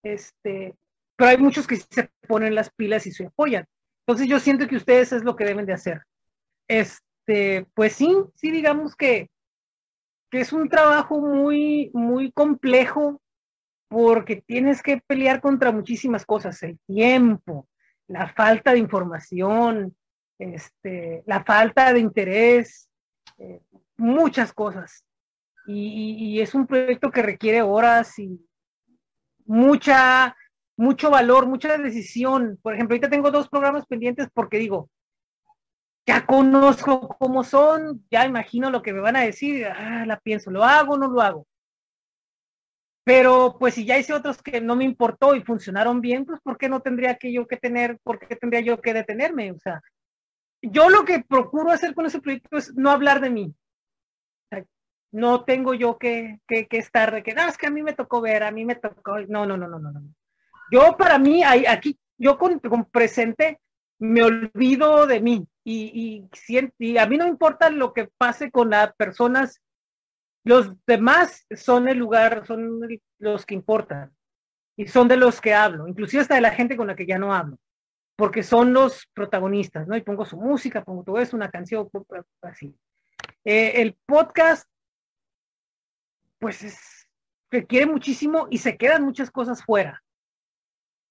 este, 0.04 0.76
pero 1.18 1.32
hay 1.32 1.38
muchos 1.38 1.68
que 1.68 1.76
se 1.76 2.10
ponen 2.28 2.56
las 2.56 2.70
pilas 2.72 3.06
y 3.08 3.12
se 3.12 3.26
apoyan. 3.26 3.66
Entonces 4.06 4.28
yo 4.28 4.40
siento 4.40 4.68
que 4.68 4.78
ustedes 4.78 5.12
es 5.12 5.24
lo 5.24 5.36
que 5.36 5.46
deben 5.46 5.66
de 5.66 5.74
hacer. 5.74 6.02
Este, 6.68 7.66
pues 7.74 7.94
sí, 7.94 8.16
sí 8.36 8.52
digamos 8.52 8.96
que 8.96 9.30
que 10.32 10.40
es 10.40 10.54
un 10.54 10.70
trabajo 10.70 11.20
muy, 11.20 11.92
muy 11.94 12.32
complejo 12.32 13.22
porque 13.90 14.38
tienes 14.38 14.82
que 14.82 15.02
pelear 15.06 15.42
contra 15.42 15.74
muchísimas 15.74 16.26
cosas, 16.26 16.64
el 16.64 16.80
tiempo, 16.88 17.68
la 18.12 18.28
falta 18.28 18.74
de 18.74 18.80
información, 18.80 19.96
este, 20.38 21.24
la 21.26 21.44
falta 21.44 21.94
de 21.94 22.00
interés, 22.00 22.90
eh, 23.38 23.62
muchas 23.98 24.54
cosas. 24.54 25.04
Y, 25.68 26.42
es 26.42 26.56
un 26.56 26.66
proyecto 26.66 27.12
que 27.12 27.22
requiere 27.22 27.62
horas 27.62 28.18
y 28.20 28.44
mucha, 29.46 30.36
mucho 30.76 31.10
valor, 31.10 31.48
mucha 31.48 31.78
decisión. 31.78 32.60
Por 32.62 32.74
ejemplo, 32.74 32.96
ahorita 32.96 33.10
tengo 33.10 33.32
dos 33.32 33.48
programas 33.48 33.86
pendientes 33.86 34.28
porque 34.34 34.58
digo, 34.58 34.90
ya 36.06 36.26
conozco 36.26 37.08
cómo 37.20 37.44
son, 37.44 38.04
ya 38.10 38.26
imagino 38.26 38.72
lo 38.72 38.82
que 38.82 38.92
me 38.92 39.00
van 39.00 39.16
a 39.16 39.22
decir, 39.22 39.66
ah, 39.68 40.06
la 40.06 40.20
pienso, 40.20 40.50
¿lo 40.50 40.64
hago 40.64 40.98
no 40.98 41.08
lo 41.08 41.22
hago? 41.22 41.48
Pero 43.04 43.58
pues 43.60 43.74
si 43.74 43.86
ya 43.86 43.98
hice 43.98 44.14
otros 44.14 44.42
que 44.42 44.62
no 44.62 44.76
me 44.76 44.84
importó 44.84 45.36
y 45.36 45.42
funcionaron 45.42 46.02
bien, 46.02 46.26
pues 46.26 46.40
¿por 46.42 46.58
qué 46.58 46.70
no 46.70 46.82
tendría 46.82 47.16
que 47.16 47.34
yo 47.34 47.48
que 47.48 47.58
tener, 47.58 47.98
por 48.04 48.20
qué 48.20 48.36
tendría 48.36 48.62
yo 48.62 48.80
que 48.80 48.94
detenerme? 48.94 49.52
O 49.52 49.60
sea, 49.60 49.82
yo 50.62 50.90
lo 50.90 51.04
que 51.04 51.24
procuro 51.28 51.72
hacer 51.72 51.96
con 51.96 52.06
ese 52.06 52.22
proyecto 52.22 52.58
es 52.58 52.76
no 52.76 52.92
hablar 52.92 53.22
de 53.22 53.30
mí. 53.32 53.56
no 55.12 55.44
tengo 55.44 55.74
yo 55.74 55.98
que, 55.98 56.40
que, 56.48 56.68
estar 56.72 57.14
de 57.14 57.24
que, 57.24 57.34
no, 57.34 57.48
es 57.48 57.58
que 57.58 57.68
a 57.68 57.72
mí 57.72 57.84
me 57.84 57.94
tocó 57.94 58.22
ver, 58.22 58.44
a 58.44 58.52
mí 58.52 58.64
me 58.64 58.76
tocó, 58.76 59.20
no, 59.28 59.46
no, 59.46 59.58
no, 59.58 59.68
no, 59.68 59.80
no, 59.80 59.92
no. 59.92 60.02
Yo 60.72 60.96
para 60.96 61.18
mí, 61.18 61.44
aquí, 61.44 62.00
yo 62.18 62.38
con, 62.38 62.60
con 62.60 62.86
presente, 62.86 63.60
me 64.00 64.24
olvido 64.24 65.06
de 65.06 65.20
mí 65.20 65.48
y, 65.64 66.28
y, 66.80 66.98
a 66.98 67.06
mí 67.06 67.18
no 67.18 67.28
importa 67.28 67.70
lo 67.70 67.94
que 67.94 68.10
pase 68.18 68.50
con 68.50 68.72
las 68.72 68.94
personas, 68.96 69.62
los 70.44 70.74
demás 70.86 71.46
son 71.56 71.88
el 71.88 71.98
lugar, 71.98 72.46
son 72.46 72.80
los 73.20 73.46
que 73.46 73.54
importan 73.54 74.12
y 74.76 74.88
son 74.88 75.08
de 75.08 75.18
los 75.18 75.40
que 75.40 75.54
hablo, 75.54 75.88
inclusive 75.88 76.22
hasta 76.22 76.36
de 76.36 76.42
la 76.42 76.52
gente 76.52 76.76
con 76.76 76.88
la 76.88 76.96
que 76.96 77.06
ya 77.06 77.20
no 77.20 77.34
hablo, 77.34 77.58
porque 78.16 78.42
son 78.42 78.74
los 78.74 79.08
protagonistas, 79.14 79.88
¿no? 79.88 79.96
Y 79.96 80.02
pongo 80.02 80.26
su 80.26 80.38
música, 80.38 80.84
pongo 80.84 81.04
todo 81.04 81.20
eso, 81.20 81.36
una 81.36 81.52
canción, 81.52 81.90
así. 82.42 82.76
Eh, 83.44 83.82
el 83.82 83.98
podcast, 84.06 84.68
pues 86.40 86.64
es, 86.64 87.08
requiere 87.52 87.86
muchísimo 87.86 88.48
y 88.50 88.58
se 88.60 88.78
quedan 88.78 89.04
muchas 89.04 89.30
cosas 89.30 89.64
fuera. 89.64 90.04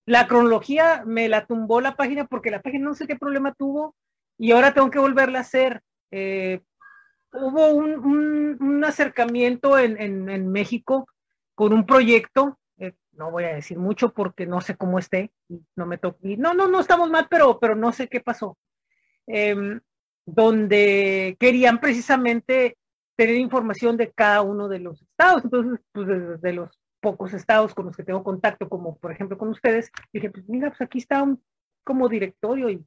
La 0.07 0.27
cronología 0.27 1.05
me 1.07 1.29
la 1.29 1.47
tumbó 1.47 1.81
la 1.81 1.95
página 1.95 2.27
porque 2.27 2.51
la 2.51 2.63
página 2.63 2.87
no 2.87 2.95
sé 2.95 3.07
qué 3.07 3.17
problema 3.17 3.55
tuvo 3.55 3.95
y 4.39 4.51
ahora 4.51 4.75
tengo 4.75 4.91
que 4.91 4.99
volverla 4.99 5.39
a 5.39 5.43
hacer. 5.43 5.83
Eh, 6.11 6.63
hubo 7.33 7.75
un, 7.75 8.85
acercamiento 8.85 9.79
en, 9.79 10.51
México 10.51 11.07
con 11.55 11.73
un 11.73 11.87
proyecto, 11.87 12.59
eh, 12.79 12.95
no 13.13 13.31
voy 13.31 13.45
a 13.45 13.55
decir 13.55 13.79
mucho 13.79 14.13
porque 14.13 14.47
no 14.47 14.61
sé 14.61 14.77
cómo 14.77 14.99
esté, 14.99 15.31
no 15.77 15.87
me 15.87 15.99
toqué, 15.99 16.37
no, 16.37 16.55
no, 16.55 16.67
no 16.67 16.81
estamos 16.81 17.11
mal, 17.11 17.29
pero, 17.31 17.59
pero 17.61 17.75
no 17.75 17.93
sé 17.93 18.09
qué 18.09 18.21
pasó, 18.21 18.59
em, 19.27 19.81
donde 20.25 21.37
querían 21.39 21.79
precisamente 21.81 22.79
tener 23.17 23.37
información 23.37 23.97
de 23.97 24.11
cada 24.13 24.43
uno 24.43 24.69
de 24.69 24.81
los 24.81 25.03
estados, 25.03 25.45
entonces, 25.45 25.81
pues 25.93 26.41
de 26.41 26.53
los 26.53 26.81
pocos 27.01 27.35
estados 27.35 27.75
con 27.75 27.87
los 27.87 27.97
que 27.97 28.05
tengo 28.05 28.25
contacto, 28.25 28.69
como 28.69 28.97
por 28.97 29.13
ejemplo 29.13 29.37
con 29.37 29.49
ustedes, 29.49 29.91
dije, 30.13 30.31
pues 30.31 30.49
mira, 30.49 30.69
pues 30.71 30.81
aquí 30.81 30.99
está 30.99 31.23
un 31.23 31.43
como 31.85 32.09
directorio 32.09 32.71
y, 32.71 32.85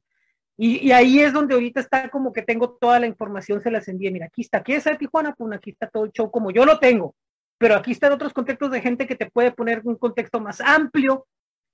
y, 0.56 0.92
ahí 0.92 1.20
es 1.20 1.32
donde 1.32 1.54
ahorita 1.54 1.80
está 1.80 2.08
como 2.10 2.32
que 2.32 2.42
tengo 2.42 2.70
toda 2.70 3.00
la 3.00 3.06
información, 3.06 3.60
se 3.60 3.70
las 3.70 3.88
envié, 3.88 4.10
mira, 4.10 4.26
aquí 4.26 4.42
está, 4.42 4.58
aquí 4.58 4.72
está 4.72 4.96
Tijuana, 4.96 5.34
pues 5.34 5.52
aquí 5.52 5.70
está 5.70 5.88
todo 5.88 6.04
el 6.04 6.12
show 6.12 6.30
como 6.30 6.50
yo 6.50 6.64
lo 6.64 6.78
tengo, 6.78 7.14
pero 7.58 7.74
aquí 7.74 7.92
están 7.92 8.12
otros 8.12 8.32
contextos 8.32 8.70
de 8.70 8.80
gente 8.80 9.06
que 9.06 9.16
te 9.16 9.30
puede 9.30 9.50
poner 9.50 9.82
un 9.84 9.96
contexto 9.96 10.40
más 10.40 10.60
amplio 10.60 11.26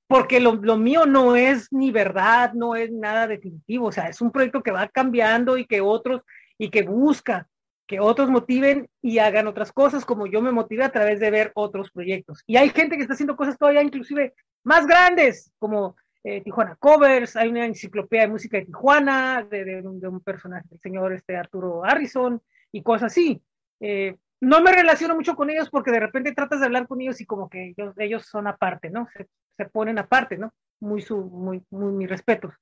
porque 0.06 0.40
lo, 0.40 0.56
lo, 0.56 0.76
mío 0.76 1.06
no 1.06 1.36
es 1.36 1.68
ni 1.72 1.92
verdad, 1.92 2.52
no 2.54 2.74
es 2.74 2.90
nada 2.90 3.28
definitivo, 3.28 3.86
o 3.86 3.92
sea, 3.92 4.08
es 4.08 4.20
un 4.20 4.32
proyecto 4.32 4.62
que 4.62 4.72
va 4.72 4.88
cambiando 4.88 5.56
y 5.56 5.66
que 5.66 5.80
otros, 5.80 6.22
y 6.58 6.70
que 6.70 6.82
busca 6.82 7.48
que 7.90 7.98
otros 7.98 8.30
motiven 8.30 8.88
y 9.02 9.18
hagan 9.18 9.48
otras 9.48 9.72
cosas, 9.72 10.04
como 10.04 10.28
yo 10.28 10.40
me 10.40 10.52
motivé 10.52 10.84
a 10.84 10.92
través 10.92 11.18
de 11.18 11.28
ver 11.28 11.50
otros 11.56 11.90
proyectos. 11.90 12.44
Y 12.46 12.56
hay 12.56 12.68
gente 12.68 12.94
que 12.94 13.02
está 13.02 13.14
haciendo 13.14 13.34
cosas 13.34 13.58
todavía 13.58 13.82
inclusive 13.82 14.32
más 14.62 14.86
grandes, 14.86 15.50
como 15.58 15.96
eh, 16.22 16.42
Tijuana 16.42 16.76
Covers, 16.76 17.36
hay 17.36 17.48
una 17.48 17.66
enciclopedia 17.66 18.22
de 18.22 18.32
música 18.32 18.58
de 18.58 18.66
Tijuana, 18.66 19.46
de, 19.50 19.64
de, 19.64 19.82
de 19.82 20.08
un 20.08 20.20
personaje, 20.20 20.68
el 20.70 20.80
señor 20.80 21.12
este 21.12 21.36
Arturo 21.36 21.84
Harrison, 21.84 22.40
y 22.72 22.82
cosas 22.82 23.12
así. 23.12 23.42
Eh, 23.80 24.16
no 24.40 24.62
me 24.62 24.72
relaciono 24.72 25.14
mucho 25.14 25.34
con 25.36 25.50
ellos 25.50 25.68
porque 25.70 25.90
de 25.90 26.00
repente 26.00 26.32
tratas 26.32 26.60
de 26.60 26.66
hablar 26.66 26.86
con 26.86 27.00
ellos 27.00 27.20
y 27.20 27.26
como 27.26 27.48
que 27.48 27.74
ellos, 27.76 27.94
ellos 27.98 28.26
son 28.26 28.46
aparte, 28.46 28.90
¿no? 28.90 29.06
Se, 29.12 29.28
se, 29.56 29.64
ponen 29.66 29.98
aparte, 29.98 30.38
¿no? 30.38 30.52
Muy, 30.80 31.02
su, 31.02 31.18
muy, 31.18 31.62
muy 31.70 31.92
mis 31.92 32.08
respetos. 32.08 32.54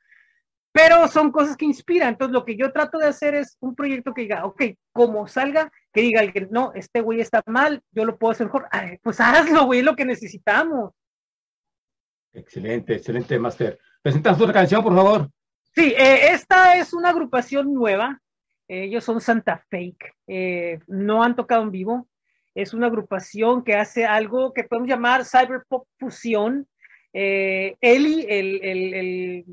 Pero 0.73 1.09
son 1.09 1.33
cosas 1.33 1.57
que 1.57 1.64
inspiran. 1.64 2.11
Entonces, 2.11 2.33
lo 2.33 2.44
que 2.44 2.57
yo 2.57 2.73
trato 2.73 2.99
de 2.99 3.07
hacer 3.07 3.35
es 3.35 3.57
un 3.61 3.75
proyecto 3.75 4.12
que 4.12 4.23
diga, 4.23 4.44
ok, 4.44 4.62
como 4.92 5.27
salga, 5.27 5.73
que 5.92 6.03
diga 6.03 6.21
alguien, 6.21 6.49
no, 6.51 6.73
este 6.75 7.01
güey 7.01 7.21
está 7.21 7.42
mal, 7.47 7.83
yo 7.92 8.05
lo 8.05 8.18
puedo 8.18 8.33
hacer 8.33 8.47
mejor. 8.47 8.68
Ay, 8.71 8.99
pues 9.03 9.21
hazlo, 9.21 9.64
güey, 9.66 9.81
es 9.81 9.85
lo 9.85 9.97
que 9.97 10.05
necesitamos. 10.05 10.92
Excelente, 12.32 12.94
excelente, 12.94 13.38
Master. 13.38 13.78
Presentas 14.02 14.40
otra 14.40 14.52
canción, 14.52 14.82
por 14.82 14.94
favor. 14.94 15.30
Sí, 15.74 15.94
eh, 15.96 16.30
esta 16.32 16.76
es 16.76 16.92
una 16.92 17.10
agrupación 17.10 17.72
nueva. 17.72 18.20
Ellos 18.66 19.04
son 19.04 19.20
Santa 19.20 19.64
Fake. 19.70 20.14
Eh, 20.26 20.78
no 20.86 21.22
han 21.22 21.34
tocado 21.34 21.62
en 21.62 21.70
vivo. 21.70 22.08
Es 22.54 22.74
una 22.74 22.88
agrupación 22.88 23.64
que 23.64 23.74
hace 23.74 24.04
algo 24.04 24.52
que 24.52 24.64
podemos 24.64 24.88
llamar 24.88 25.24
cyberpop 25.24 25.86
fusión. 25.98 26.66
Eh, 27.12 27.76
Eli, 27.80 28.26
el, 28.28 28.60
el, 28.62 28.94
el, 28.94 29.44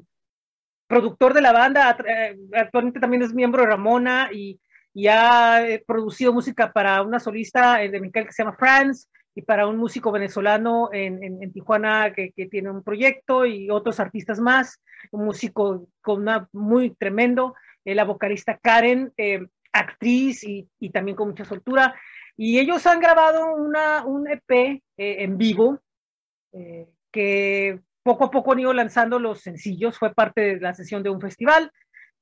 productor 0.88 1.34
de 1.34 1.42
la 1.42 1.52
banda, 1.52 1.98
eh, 2.08 2.38
actualmente 2.54 3.00
también 3.00 3.24
es 3.24 3.34
miembro 3.34 3.64
de 3.64 3.70
Ramona 3.70 4.30
y, 4.32 4.60
y 4.94 5.08
ha 5.08 5.64
producido 5.88 6.34
música 6.34 6.72
para 6.72 7.02
una 7.02 7.20
solista 7.20 7.78
de 7.78 8.00
Michael 8.00 8.28
que 8.28 8.34
se 8.34 8.44
llama 8.44 8.58
Franz 8.58 9.10
y 9.36 9.42
para 9.42 9.68
un 9.68 9.78
músico 9.78 10.14
venezolano 10.14 10.90
en, 10.94 11.52
Tijuana 11.52 12.14
que, 12.14 12.32
tiene 12.50 12.72
un 12.72 12.84
proyecto 12.84 13.46
y 13.46 13.70
otros 13.70 14.00
artistas 14.00 14.40
más, 14.40 14.82
un 15.12 15.26
músico 15.26 15.88
con 16.02 16.22
una 16.22 16.48
muy 16.54 16.92
tremendo, 16.96 17.54
eh, 17.84 17.96
la 17.96 18.06
vocalista 18.06 18.58
Karen, 18.58 19.12
eh, 19.18 19.46
actriz 19.74 20.44
y, 20.46 20.70
y, 20.80 20.90
también 20.90 21.18
con 21.18 21.28
mucha 21.28 21.44
soltura. 21.44 21.94
Y 22.38 22.60
ellos 22.60 22.88
han 22.88 23.02
grabado 23.02 23.56
una, 23.56 24.06
un 24.06 24.30
EP 24.30 24.52
eh, 24.52 24.82
en 24.98 25.38
vivo 25.38 25.80
que 27.12 27.82
poco 28.02 28.24
a 28.24 28.32
poco 28.32 28.54
han 28.54 28.60
ido 28.60 28.72
lanzando 28.72 29.20
los 29.20 29.42
sencillos, 29.42 30.00
fue 30.00 30.14
parte 30.14 30.40
de 30.42 30.60
la 30.62 30.74
sesión 30.74 31.04
de 31.04 31.10
un 31.10 31.20
festival. 31.20 31.70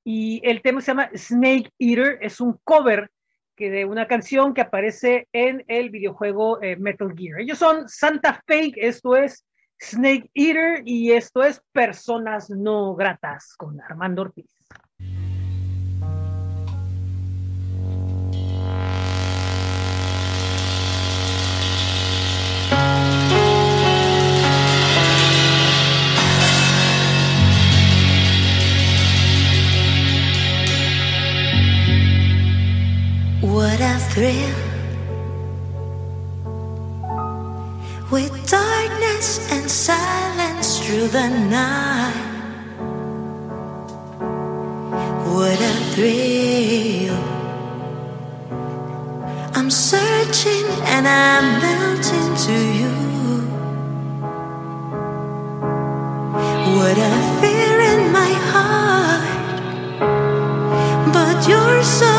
Y 0.04 0.41
el 0.43 0.63
tema 0.63 0.82
se 0.82 0.88
llama 0.88 1.12
Snake 1.15 1.69
Eater, 1.78 2.17
es 2.21 2.41
un 2.41 2.60
cover 2.63 3.12
que 3.55 3.69
de 3.69 3.85
una 3.85 4.07
canción 4.07 4.53
que 4.53 4.61
aparece 4.61 5.27
en 5.31 5.63
el 5.67 5.89
videojuego 5.89 6.61
eh, 6.61 6.75
Metal 6.75 7.13
Gear. 7.15 7.39
Ellos 7.39 7.57
son 7.57 7.87
Santa 7.87 8.41
Fake, 8.47 8.75
esto 8.77 9.15
es 9.15 9.45
Snake 9.79 10.29
Eater 10.33 10.81
y 10.85 11.11
esto 11.11 11.43
es 11.43 11.61
Personas 11.71 12.49
No 12.49 12.95
Gratas 12.95 13.55
con 13.57 13.79
Armando 13.81 14.23
Ortiz. 14.23 14.62
Thrill 34.13 34.56
with 38.12 38.32
darkness 38.47 39.52
and 39.52 39.65
silence 39.71 40.78
through 40.86 41.08
the 41.08 41.30
night. 41.49 42.30
What 45.34 45.60
a 45.71 45.76
thrill! 45.93 47.17
I'm 49.56 49.71
searching 49.71 50.65
and 50.93 51.08
I'm 51.08 51.45
melting 51.65 52.32
to 52.47 52.58
you. 52.80 52.93
What 56.78 56.97
a 57.12 57.15
fear 57.41 57.76
in 57.93 58.12
my 58.19 58.32
heart, 58.52 59.58
but 61.12 61.47
you're 61.47 61.82
so 61.82 62.12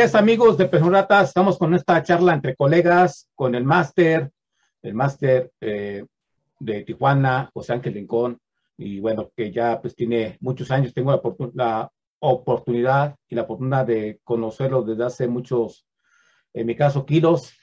es, 0.00 0.14
amigos 0.14 0.56
de 0.56 0.66
Pejoratas, 0.66 1.28
estamos 1.28 1.58
con 1.58 1.74
esta 1.74 2.02
charla 2.02 2.34
entre 2.34 2.54
colegas, 2.54 3.28
con 3.34 3.54
el 3.54 3.64
máster, 3.64 4.30
el 4.82 4.94
máster 4.94 5.50
eh, 5.60 6.04
de 6.60 6.82
Tijuana, 6.82 7.50
José 7.52 7.72
Ángel 7.72 7.94
Rincón, 7.94 8.38
y 8.76 9.00
bueno, 9.00 9.30
que 9.36 9.50
ya 9.50 9.80
pues 9.80 9.96
tiene 9.96 10.36
muchos 10.40 10.70
años, 10.70 10.94
tengo 10.94 11.10
la, 11.10 11.20
la 11.54 11.92
oportunidad 12.20 13.16
y 13.28 13.34
la 13.34 13.42
oportunidad 13.42 13.86
de 13.86 14.20
conocerlo 14.22 14.82
desde 14.82 15.04
hace 15.04 15.26
muchos, 15.26 15.86
en 16.54 16.66
mi 16.66 16.76
caso, 16.76 17.04
kilos, 17.04 17.54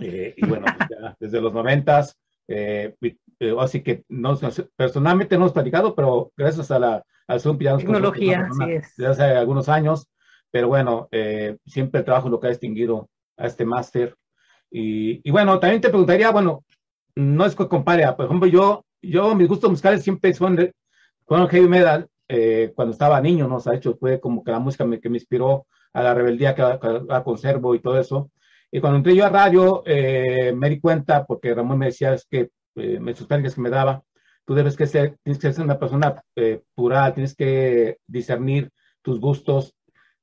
eh, 0.00 0.34
y 0.36 0.46
bueno, 0.46 0.66
pues 0.76 0.88
ya 0.88 1.16
desde 1.20 1.40
los 1.40 1.52
noventas, 1.52 2.16
eh, 2.46 2.94
eh, 3.40 3.56
así 3.58 3.82
que 3.82 4.04
no, 4.08 4.38
personalmente 4.74 5.36
no 5.36 5.44
hemos 5.44 5.52
platicado, 5.52 5.94
pero 5.94 6.32
gracias 6.36 6.70
a 6.70 6.78
la 6.78 7.04
al 7.26 7.40
Zoom 7.40 7.58
tecnología, 7.58 8.48
sí 8.58 8.72
es. 8.72 8.96
desde 8.96 9.10
hace 9.10 9.22
algunos 9.36 9.68
años, 9.68 10.08
pero 10.50 10.68
bueno, 10.68 11.08
eh, 11.10 11.56
siempre 11.66 12.00
el 12.00 12.04
trabajo 12.04 12.28
lo 12.28 12.40
que 12.40 12.48
ha 12.48 12.50
distinguido 12.50 13.08
a 13.36 13.46
este 13.46 13.64
máster. 13.64 14.14
Y, 14.70 15.20
y, 15.26 15.30
bueno, 15.30 15.58
también 15.58 15.80
te 15.80 15.88
preguntaría, 15.88 16.30
bueno, 16.30 16.64
no 17.16 17.46
es 17.46 17.54
que 17.54 17.68
compare, 17.68 18.10
por 18.12 18.26
ejemplo, 18.26 18.48
yo, 18.48 18.84
yo 19.02 19.34
mis 19.34 19.48
gustos 19.48 19.70
musicales 19.70 20.02
siempre 20.02 20.32
son 20.34 20.72
fueron 21.26 21.48
heavy 21.48 21.68
metal 21.68 22.08
eh, 22.28 22.72
cuando 22.74 22.92
estaba 22.92 23.20
niño, 23.20 23.48
¿no? 23.48 23.56
O 23.56 23.60
sea, 23.60 23.72
de 23.72 23.78
hecho, 23.78 23.96
fue 23.98 24.20
como 24.20 24.42
que 24.44 24.50
la 24.50 24.58
música 24.58 24.84
que 25.00 25.08
me 25.08 25.18
inspiró 25.18 25.66
a 25.92 26.02
la 26.02 26.14
rebeldía 26.14 26.54
que 26.54 26.62
la 26.62 27.24
conservo 27.24 27.74
y 27.74 27.80
todo 27.80 27.98
eso. 27.98 28.30
Y 28.70 28.80
cuando 28.80 28.98
entré 28.98 29.16
yo 29.16 29.24
a 29.24 29.30
radio, 29.30 29.82
eh, 29.86 30.52
me 30.54 30.68
di 30.68 30.80
cuenta, 30.80 31.24
porque 31.24 31.54
Ramón 31.54 31.78
me 31.78 31.86
decía, 31.86 32.14
es 32.14 32.26
que 32.26 32.50
eh, 32.76 33.00
me 33.00 33.14
que 33.14 33.60
me 33.60 33.70
daba, 33.70 34.02
tú 34.44 34.54
debes 34.54 34.76
que 34.76 34.86
ser, 34.86 35.16
tienes 35.22 35.40
que 35.40 35.52
ser 35.52 35.64
una 35.64 35.78
persona 35.78 36.22
eh, 36.36 36.62
plural, 36.74 37.14
tienes 37.14 37.34
que 37.34 37.98
discernir 38.06 38.70
tus 39.02 39.20
gustos 39.20 39.74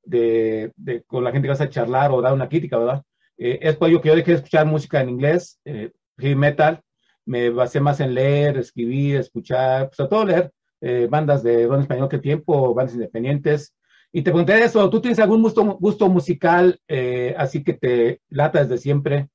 de, 0.05 0.71
de, 0.75 1.03
con 1.03 1.23
la 1.23 1.31
gente 1.31 1.47
que 1.47 1.51
vas 1.51 1.61
a 1.61 1.69
charlar 1.69 2.11
o 2.11 2.21
dar 2.21 2.33
una 2.33 2.49
crítica, 2.49 2.77
¿verdad? 2.77 3.03
Eh, 3.37 3.59
es 3.61 3.75
por 3.75 3.89
ello 3.89 4.01
que 4.01 4.09
yo 4.09 4.15
dejé 4.15 4.31
de 4.31 4.37
escuchar 4.37 4.65
música 4.65 5.01
en 5.01 5.09
inglés, 5.09 5.59
eh, 5.65 5.91
heavy 6.17 6.35
metal, 6.35 6.81
me 7.25 7.49
basé 7.49 7.79
más 7.79 7.99
en 7.99 8.13
leer, 8.13 8.57
escribir, 8.57 9.17
escuchar, 9.17 9.89
pues 9.89 9.99
a 9.99 10.07
todo 10.07 10.25
leer, 10.25 10.51
eh, 10.81 11.07
bandas 11.09 11.43
de 11.43 11.65
don 11.65 11.81
español 11.81 12.07
que 12.07 12.19
tiempo, 12.19 12.73
bandas 12.73 12.95
independientes, 12.95 13.75
y 14.15 14.21
te 14.21 14.31
pregunté 14.31 14.63
eso, 14.63 14.89
¿tú 14.89 15.01
tienes 15.01 15.19
algún 15.19 15.41
gusto, 15.41 15.61
gusto 15.77 16.07
musical 16.07 16.79
eh, 16.87 17.35
así 17.37 17.65
que 17.65 17.73
te 17.73 18.21
lata 18.29 18.63
desde 18.63 18.77
siempre 18.77 19.27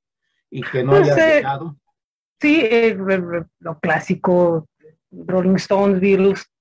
y 0.49 0.63
que 0.63 0.83
no 0.83 0.93
Pues, 0.93 1.03
hayas 1.03 1.17
eh, 1.19 1.35
dejado? 1.35 1.75
Sí, 2.41 2.61
eh, 2.63 2.97
lo 3.59 3.79
clásico, 3.79 4.67
Rolling 5.11 5.57
Stones, 5.57 5.99
Beatles, 5.99 6.51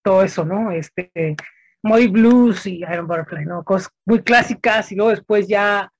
todo 0.00 0.22
eso, 0.22 0.44
¿no? 0.44 0.70
Este, 0.70 1.10
Moody 1.82 2.08
Blues 2.08 2.66
y 2.66 2.78
Iron 2.82 3.06
Butterfly, 3.06 3.44
¿no? 3.46 3.64
Cosas 3.64 3.90
muy 4.04 4.22
clásicas 4.22 4.90
y 4.92 4.96
luego 4.96 5.10
después 5.10 5.46
ya 5.48 5.90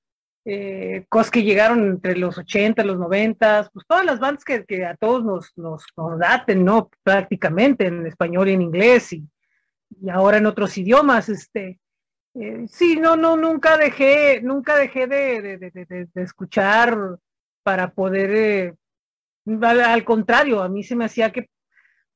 eh, 0.45 1.05
cosas 1.09 1.31
que 1.31 1.43
llegaron 1.43 1.85
entre 1.85 2.15
los 2.17 2.37
80, 2.37 2.83
los 2.83 2.97
90, 2.99 3.69
pues 3.73 3.85
todas 3.87 4.05
las 4.05 4.19
bandas 4.19 4.43
que, 4.45 4.63
que 4.65 4.85
a 4.85 4.95
todos 4.95 5.23
nos, 5.23 5.51
nos, 5.57 5.83
nos 5.95 6.19
daten, 6.19 6.63
¿no? 6.65 6.89
Prácticamente 7.03 7.87
en 7.87 8.05
español 8.05 8.49
y 8.49 8.53
en 8.53 8.61
inglés 8.61 9.13
y, 9.13 9.27
y 10.01 10.09
ahora 10.09 10.37
en 10.37 10.45
otros 10.45 10.77
idiomas, 10.77 11.29
este. 11.29 11.79
eh, 12.35 12.65
sí, 12.69 12.97
no, 12.97 13.15
no, 13.17 13.35
nunca 13.37 13.77
dejé, 13.77 14.41
nunca 14.41 14.75
dejé 14.77 15.07
de, 15.07 15.41
de, 15.41 15.57
de, 15.57 15.85
de- 15.85 16.23
escuchar 16.23 16.97
para 17.63 17.91
poder 17.91 18.31
eh, 18.35 18.73
al, 19.61 19.81
al 19.81 20.03
contrario, 20.05 20.61
a 20.61 20.69
mí 20.69 20.83
se 20.83 20.95
me 20.95 21.05
hacía 21.05 21.31
que 21.31 21.49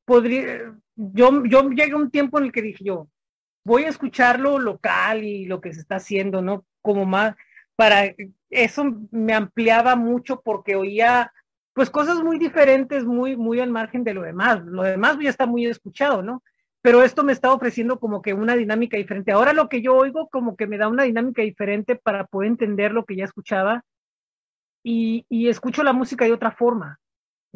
podría, 0.05 0.73
yo, 0.95 1.43
yo 1.45 1.69
llegué 1.69 1.91
a 1.93 1.97
un 1.97 2.11
tiempo 2.11 2.39
en 2.39 2.45
el 2.45 2.51
que 2.51 2.61
dije 2.61 2.83
yo, 2.83 3.07
voy 3.63 3.83
a 3.83 3.89
escuchar 3.89 4.39
lo 4.39 4.59
local 4.59 5.23
y 5.23 5.45
lo 5.45 5.61
que 5.61 5.73
se 5.73 5.81
está 5.81 5.95
haciendo, 5.95 6.41
¿no? 6.41 6.65
Como 6.81 7.05
más, 7.05 7.35
para, 7.75 8.13
eso 8.49 8.83
me 9.11 9.33
ampliaba 9.33 9.95
mucho 9.95 10.41
porque 10.41 10.75
oía, 10.75 11.31
pues 11.73 11.89
cosas 11.89 12.21
muy 12.21 12.39
diferentes, 12.39 13.05
muy, 13.05 13.35
muy 13.35 13.59
al 13.59 13.69
margen 13.69 14.03
de 14.03 14.13
lo 14.13 14.23
demás. 14.23 14.61
Lo 14.65 14.83
demás 14.83 15.17
ya 15.19 15.29
está 15.29 15.45
muy 15.45 15.65
escuchado, 15.65 16.21
¿no? 16.21 16.43
Pero 16.81 17.03
esto 17.03 17.23
me 17.23 17.33
está 17.33 17.53
ofreciendo 17.53 17.99
como 17.99 18.21
que 18.21 18.33
una 18.33 18.55
dinámica 18.55 18.97
diferente. 18.97 19.31
Ahora 19.31 19.53
lo 19.53 19.69
que 19.69 19.81
yo 19.81 19.95
oigo 19.95 20.29
como 20.29 20.55
que 20.55 20.67
me 20.67 20.77
da 20.77 20.87
una 20.87 21.03
dinámica 21.03 21.43
diferente 21.43 21.95
para 21.95 22.25
poder 22.25 22.49
entender 22.49 22.91
lo 22.91 23.05
que 23.05 23.15
ya 23.15 23.25
escuchaba 23.25 23.83
y, 24.83 25.25
y 25.29 25.49
escucho 25.49 25.83
la 25.83 25.93
música 25.93 26.25
de 26.25 26.33
otra 26.33 26.51
forma 26.51 26.99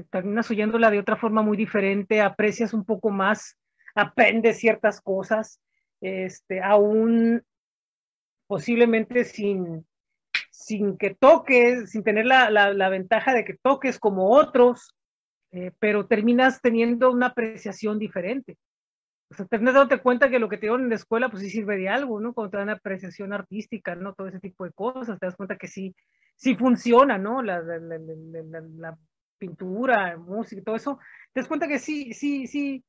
terminas 0.04 0.50
oyéndola 0.52 0.92
de 0.92 1.00
otra 1.00 1.16
forma 1.16 1.42
muy 1.42 1.56
diferente, 1.56 2.22
aprecias 2.22 2.74
un 2.74 2.84
poco 2.84 3.10
más, 3.10 3.58
aprendes 3.96 4.60
ciertas 4.60 5.00
cosas, 5.02 5.60
este, 6.06 6.62
aún 6.62 7.44
posiblemente 8.48 9.24
sin, 9.24 9.86
sin 10.52 10.98
que 10.98 11.16
toques, 11.16 11.90
sin 11.90 12.04
tener 12.04 12.26
la, 12.26 12.50
la, 12.50 12.90
ventaja 12.90 13.34
de 13.34 13.44
que 13.44 13.56
toques 13.56 14.00
como 14.00 14.30
otros, 14.30 14.94
eh, 15.52 15.72
pero 15.80 16.06
terminas 16.06 16.62
teniendo 16.62 17.12
una 17.12 17.28
apreciación 17.28 17.98
diferente. 17.98 18.58
O 19.32 19.34
sea, 19.34 19.48
terminas 19.48 19.74
dándote 19.74 20.02
cuenta 20.02 20.30
que 20.30 20.38
lo 20.38 20.48
que 20.48 20.58
te 20.58 20.68
dieron 20.68 20.84
en 20.84 20.90
la 20.90 20.96
escuela, 20.96 21.30
pues 21.30 21.42
sí 21.42 21.50
sirve 21.50 21.78
de 21.78 21.90
algo, 21.90 22.20
¿no? 22.20 22.34
Cuando 22.34 22.52
te 22.52 22.58
dan 22.58 22.70
apreciación 22.70 23.34
artística, 23.34 23.96
¿no? 23.96 24.14
Todo 24.14 24.28
ese 24.28 24.40
tipo 24.40 24.66
de 24.66 24.72
cosas, 24.74 25.20
te 25.20 25.26
das 25.26 25.36
cuenta 25.36 25.58
que 25.58 25.68
sí, 25.68 25.96
sí 26.36 26.56
funciona, 26.56 27.18
¿no? 27.18 27.42
La, 27.42 27.62
la 27.62 28.98
pintura, 29.40 30.18
música, 30.18 30.62
todo 30.64 30.76
eso, 30.76 31.00
te 31.34 31.40
das 31.40 31.48
cuenta 31.48 31.68
que 31.68 31.80
sí, 31.80 32.14
sí, 32.14 32.46
sí, 32.46 32.84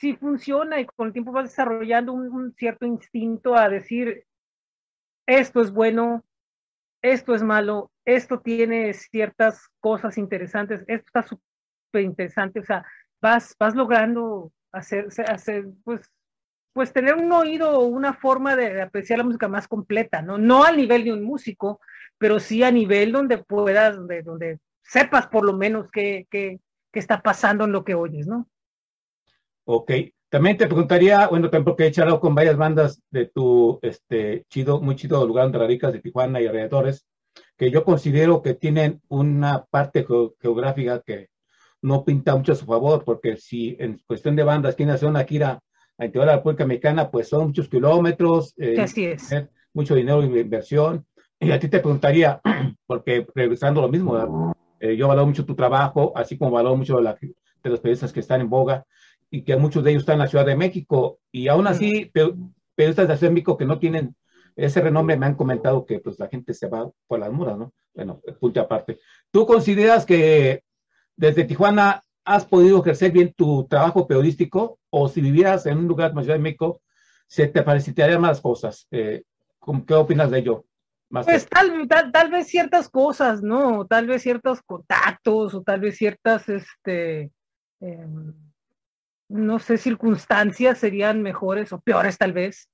sí 0.00 0.16
funciona 0.16 0.80
y 0.80 0.86
con 0.86 1.08
el 1.08 1.12
tiempo 1.12 1.30
vas 1.30 1.50
desarrollando 1.50 2.12
un, 2.14 2.54
cierto 2.54 2.86
instinto 2.86 3.54
a 3.54 3.68
decir, 3.68 4.24
esto 5.26 5.60
es 5.60 5.70
bueno, 5.70 6.24
esto 7.02 7.34
es 7.34 7.42
malo, 7.42 7.90
esto 8.06 8.40
tiene 8.40 8.94
ciertas 8.94 9.68
cosas 9.78 10.16
interesantes, 10.16 10.80
esto 10.88 11.04
está 11.06 11.22
súper 11.22 12.02
interesante, 12.02 12.60
o 12.60 12.64
sea, 12.64 12.84
vas, 13.20 13.54
vas 13.58 13.74
logrando 13.74 14.50
hacer, 14.72 15.08
hacer, 15.28 15.66
pues, 15.84 16.10
pues 16.72 16.92
tener 16.92 17.16
un 17.16 17.30
oído 17.32 17.78
o 17.78 17.84
una 17.84 18.14
forma 18.14 18.56
de 18.56 18.80
apreciar 18.80 19.18
la 19.18 19.24
música 19.24 19.48
más 19.48 19.68
completa, 19.68 20.22
¿no? 20.22 20.38
No 20.38 20.64
al 20.64 20.78
nivel 20.78 21.04
de 21.04 21.12
un 21.12 21.24
músico, 21.24 21.80
pero 22.16 22.40
sí 22.40 22.62
a 22.62 22.70
nivel 22.70 23.12
donde 23.12 23.38
puedas, 23.38 23.96
donde, 23.96 24.22
donde 24.22 24.60
sepas 24.82 25.26
por 25.26 25.44
lo 25.44 25.52
menos 25.52 25.90
qué, 25.90 26.26
qué, 26.30 26.58
qué 26.90 26.98
está 26.98 27.20
pasando 27.20 27.64
en 27.64 27.72
lo 27.72 27.84
que 27.84 27.94
oyes, 27.94 28.26
¿no? 28.26 28.48
Ok. 29.64 29.90
También 30.28 30.56
te 30.56 30.66
preguntaría, 30.66 31.26
bueno, 31.28 31.50
también 31.50 31.64
porque 31.64 31.86
he 31.86 31.90
charlado 31.92 32.20
con 32.20 32.34
varias 32.34 32.56
bandas 32.56 33.02
de 33.10 33.26
tu 33.26 33.78
este 33.82 34.44
chido, 34.48 34.80
muy 34.80 34.94
chido 34.94 35.26
lugar 35.26 35.44
donde 35.46 35.58
radicas 35.58 35.92
de 35.92 36.00
Tijuana 36.00 36.40
y 36.40 36.46
alrededores, 36.46 37.04
que 37.56 37.70
yo 37.70 37.84
considero 37.84 38.40
que 38.40 38.54
tienen 38.54 39.00
una 39.08 39.64
parte 39.64 40.04
geo- 40.06 40.34
geográfica 40.40 41.00
que 41.04 41.28
no 41.82 42.04
pinta 42.04 42.36
mucho 42.36 42.52
a 42.52 42.54
su 42.56 42.64
favor, 42.64 43.02
porque 43.04 43.36
si 43.36 43.76
en 43.80 44.00
cuestión 44.06 44.36
de 44.36 44.44
bandas 44.44 44.76
quieren 44.76 44.94
hacer 44.94 45.08
una 45.08 45.24
gira 45.24 45.58
a 45.98 46.04
interior 46.04 46.26
de 46.26 46.32
la 46.32 46.36
República 46.36 46.64
Mexicana, 46.66 47.10
pues 47.10 47.28
son 47.28 47.48
muchos 47.48 47.68
kilómetros, 47.68 48.54
eh, 48.56 48.74
Que 48.76 48.82
así 48.82 49.04
es. 49.06 49.28
tener 49.28 49.50
mucho 49.74 49.94
dinero 49.96 50.22
y 50.22 50.38
inversión. 50.38 51.04
Y 51.40 51.50
a 51.50 51.58
ti 51.58 51.68
te 51.68 51.80
preguntaría, 51.80 52.40
porque 52.86 53.26
regresando 53.34 53.80
a 53.80 53.84
lo 53.84 53.88
mismo. 53.88 54.54
Eh, 54.78 54.96
yo 54.96 55.08
valoro 55.08 55.26
mucho 55.26 55.44
tu 55.44 55.54
trabajo, 55.54 56.12
así 56.14 56.38
como 56.38 56.52
valoro 56.52 56.76
mucho 56.76 56.96
de, 56.96 57.02
la- 57.02 57.18
de 57.20 57.70
los 57.70 57.80
periodistas 57.80 58.12
que 58.12 58.20
están 58.20 58.40
en 58.40 58.48
boga 58.48 58.86
y 59.30 59.42
que 59.42 59.56
muchos 59.56 59.84
de 59.84 59.90
ellos 59.92 60.02
están 60.02 60.14
en 60.14 60.20
la 60.20 60.26
Ciudad 60.28 60.46
de 60.46 60.56
México. 60.56 61.20
Y 61.30 61.48
aún 61.48 61.66
así, 61.66 62.06
pe- 62.06 62.34
periodistas 62.74 63.06
de 63.08 63.14
la 63.14 63.16
Ciudad 63.18 63.30
de 63.30 63.34
México 63.34 63.56
que 63.56 63.64
no 63.66 63.78
tienen 63.78 64.14
ese 64.56 64.80
renombre 64.80 65.16
me 65.16 65.26
han 65.26 65.36
comentado 65.36 65.86
que 65.86 66.00
pues 66.00 66.18
la 66.18 66.28
gente 66.28 66.52
se 66.52 66.68
va 66.68 66.90
por 67.06 67.18
las 67.20 67.32
muras, 67.32 67.56
¿no? 67.56 67.72
Bueno, 67.94 68.20
punto 68.40 68.60
aparte. 68.60 68.98
¿Tú 69.30 69.46
consideras 69.46 70.04
que 70.04 70.64
desde 71.16 71.44
Tijuana 71.44 72.02
has 72.24 72.44
podido 72.44 72.80
ejercer 72.80 73.12
bien 73.12 73.32
tu 73.34 73.66
trabajo 73.68 74.06
periodístico 74.06 74.78
o 74.90 75.08
si 75.08 75.20
vivieras 75.20 75.64
en 75.66 75.78
un 75.78 75.86
lugar 75.86 76.10
como 76.10 76.22
Ciudad 76.22 76.36
de 76.36 76.42
México, 76.42 76.82
se 77.26 77.46
te 77.46 77.62
facilitarían 77.62 78.20
más 78.20 78.40
cosas? 78.40 78.86
Eh, 78.90 79.22
¿cómo- 79.60 79.86
¿Qué 79.86 79.94
opinas 79.94 80.30
de 80.30 80.38
ello? 80.40 80.64
Pues 81.24 81.48
tal, 81.48 81.88
tal, 81.88 82.12
tal 82.12 82.30
vez 82.30 82.46
ciertas 82.48 82.88
cosas, 82.88 83.42
¿no? 83.42 83.86
Tal 83.86 84.06
vez 84.06 84.22
ciertos 84.22 84.60
contactos 84.62 85.54
o 85.54 85.62
tal 85.62 85.80
vez 85.80 85.96
ciertas, 85.96 86.48
este, 86.48 87.30
eh, 87.80 88.06
no 89.30 89.60
sé, 89.60 89.78
circunstancias 89.78 90.78
serían 90.78 91.22
mejores 91.22 91.72
o 91.72 91.80
peores 91.80 92.18
tal 92.18 92.32
vez. 92.32 92.68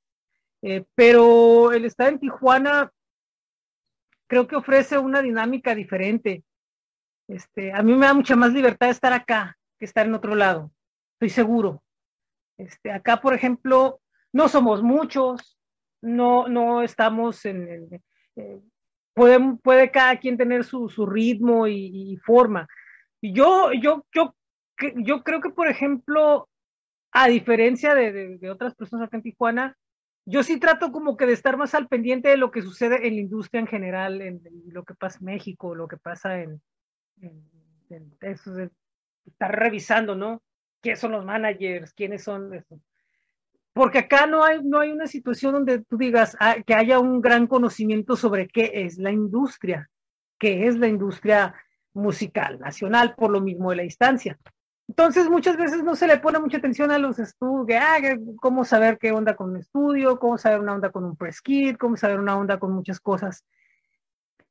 Eh, 0.63 0.85
pero 0.95 1.73
el 1.73 1.85
estar 1.85 2.09
en 2.09 2.19
Tijuana 2.19 2.91
creo 4.27 4.49
que 4.49 4.57
ofrece 4.57 4.99
una 4.99 5.21
dinámica 5.21 5.75
diferente. 5.75 6.43
Este, 7.29 7.73
a 7.73 7.83
mí 7.83 7.95
me 7.95 8.07
da 8.07 8.15
mucha 8.15 8.37
más 8.37 8.53
libertad 8.53 8.89
estar 8.89 9.13
acá 9.13 9.57
que 9.79 9.85
estar 9.85 10.07
en 10.07 10.15
otro 10.15 10.35
lado, 10.35 10.73
estoy 11.15 11.29
seguro. 11.29 11.83
Este, 12.57 12.91
acá, 12.91 13.21
por 13.21 13.35
ejemplo, 13.35 14.01
no 14.33 14.49
somos 14.49 14.83
muchos, 14.83 15.59
no, 16.01 16.49
no 16.49 16.83
estamos 16.83 17.45
en, 17.45 17.69
en 17.69 18.03
eh, 18.37 18.61
puede, 19.15 19.39
puede 19.63 19.91
cada 19.91 20.17
quien 20.17 20.39
tener 20.39 20.65
su, 20.65 20.89
su 20.89 21.05
ritmo 21.05 21.67
y, 21.67 22.13
y 22.13 22.17
forma. 22.17 22.67
Yo, 23.21 23.73
yo, 23.73 24.07
yo, 24.15 24.35
yo 24.97 25.23
creo 25.23 25.41
que, 25.41 25.51
por 25.51 25.69
ejemplo, 25.69 26.49
a 27.13 27.29
diferencia 27.29 27.95
de, 27.95 28.39
otras 28.51 28.75
personas 28.75 29.07
acá 29.07 29.17
en 29.17 29.23
Tijuana, 29.23 29.77
yo 30.27 30.43
sí 30.43 30.59
trato 30.59 30.93
como 30.93 31.17
que 31.17 31.27
de 31.27 31.33
estar 31.33 31.57
más 31.57 31.75
al 31.75 31.89
pendiente 31.89 32.29
de 32.29 32.37
lo 32.37 32.51
que 32.51 32.63
sucede 32.63 33.07
en 33.07 33.15
la 33.15 33.21
industria 33.21 33.61
en 33.61 33.67
general, 33.67 34.21
en, 34.21 34.43
lo 34.69 34.85
que 34.85 34.95
pasa 34.95 35.19
en 35.21 35.27
México, 35.27 35.75
lo 35.75 35.89
que 35.89 35.97
pasa 35.97 36.41
en, 36.41 36.61
eso 38.21 38.53
de 38.53 38.71
estar 39.25 39.57
revisando, 39.57 40.15
¿no? 40.15 40.43
¿Quiénes 40.83 41.01
son 41.01 41.13
los 41.13 41.25
managers? 41.25 41.93
¿Quiénes 41.95 42.25
son? 42.25 42.53
Eso? 42.53 42.81
Porque 43.73 43.99
acá 43.99 44.27
no 44.27 44.43
hay, 44.43 44.63
no 44.63 44.81
hay 44.81 44.91
una 44.91 45.07
situación 45.07 45.53
donde 45.53 45.85
tú 45.85 45.97
digas 45.97 46.37
ah, 46.41 46.57
que 46.67 46.75
haya 46.75 46.99
un 46.99 47.21
gran 47.21 47.47
conocimiento 47.47 48.17
sobre 48.17 48.49
qué 48.49 48.71
es 48.73 48.99
la 48.99 49.13
industria, 49.13 49.91
qué 50.39 50.67
es 50.67 50.77
la 50.77 50.89
industria 50.89 51.55
musical 51.93 52.59
nacional, 52.59 53.15
por 53.15 53.31
lo 53.31 53.41
mismo 53.41 53.71
de 53.71 53.77
la 53.77 53.85
instancia. 53.85 54.39
Entonces, 54.89 55.29
muchas 55.29 55.57
veces 55.57 55.83
no 55.83 55.97
se 55.97 56.07
le 56.07 56.19
pone 56.19 56.39
mucha 56.39 56.59
atención 56.59 56.91
a 56.93 56.99
los 56.99 57.19
estudios, 57.19 57.81
ah, 57.83 57.99
cómo 58.41 58.65
saber 58.65 58.99
qué 58.99 59.11
onda 59.13 59.35
con 59.35 59.51
un 59.51 59.57
estudio, 59.57 60.19
cómo 60.19 60.39
saber 60.39 60.61
una 60.61 60.75
onda 60.75 60.91
con 60.91 61.05
un 61.05 61.17
press 61.17 61.41
kit, 61.41 61.77
cómo 61.77 61.97
saber 61.97 62.21
una 62.21 62.37
onda 62.37 62.59
con 62.59 62.73
muchas 62.73 63.01
cosas. 63.01 63.45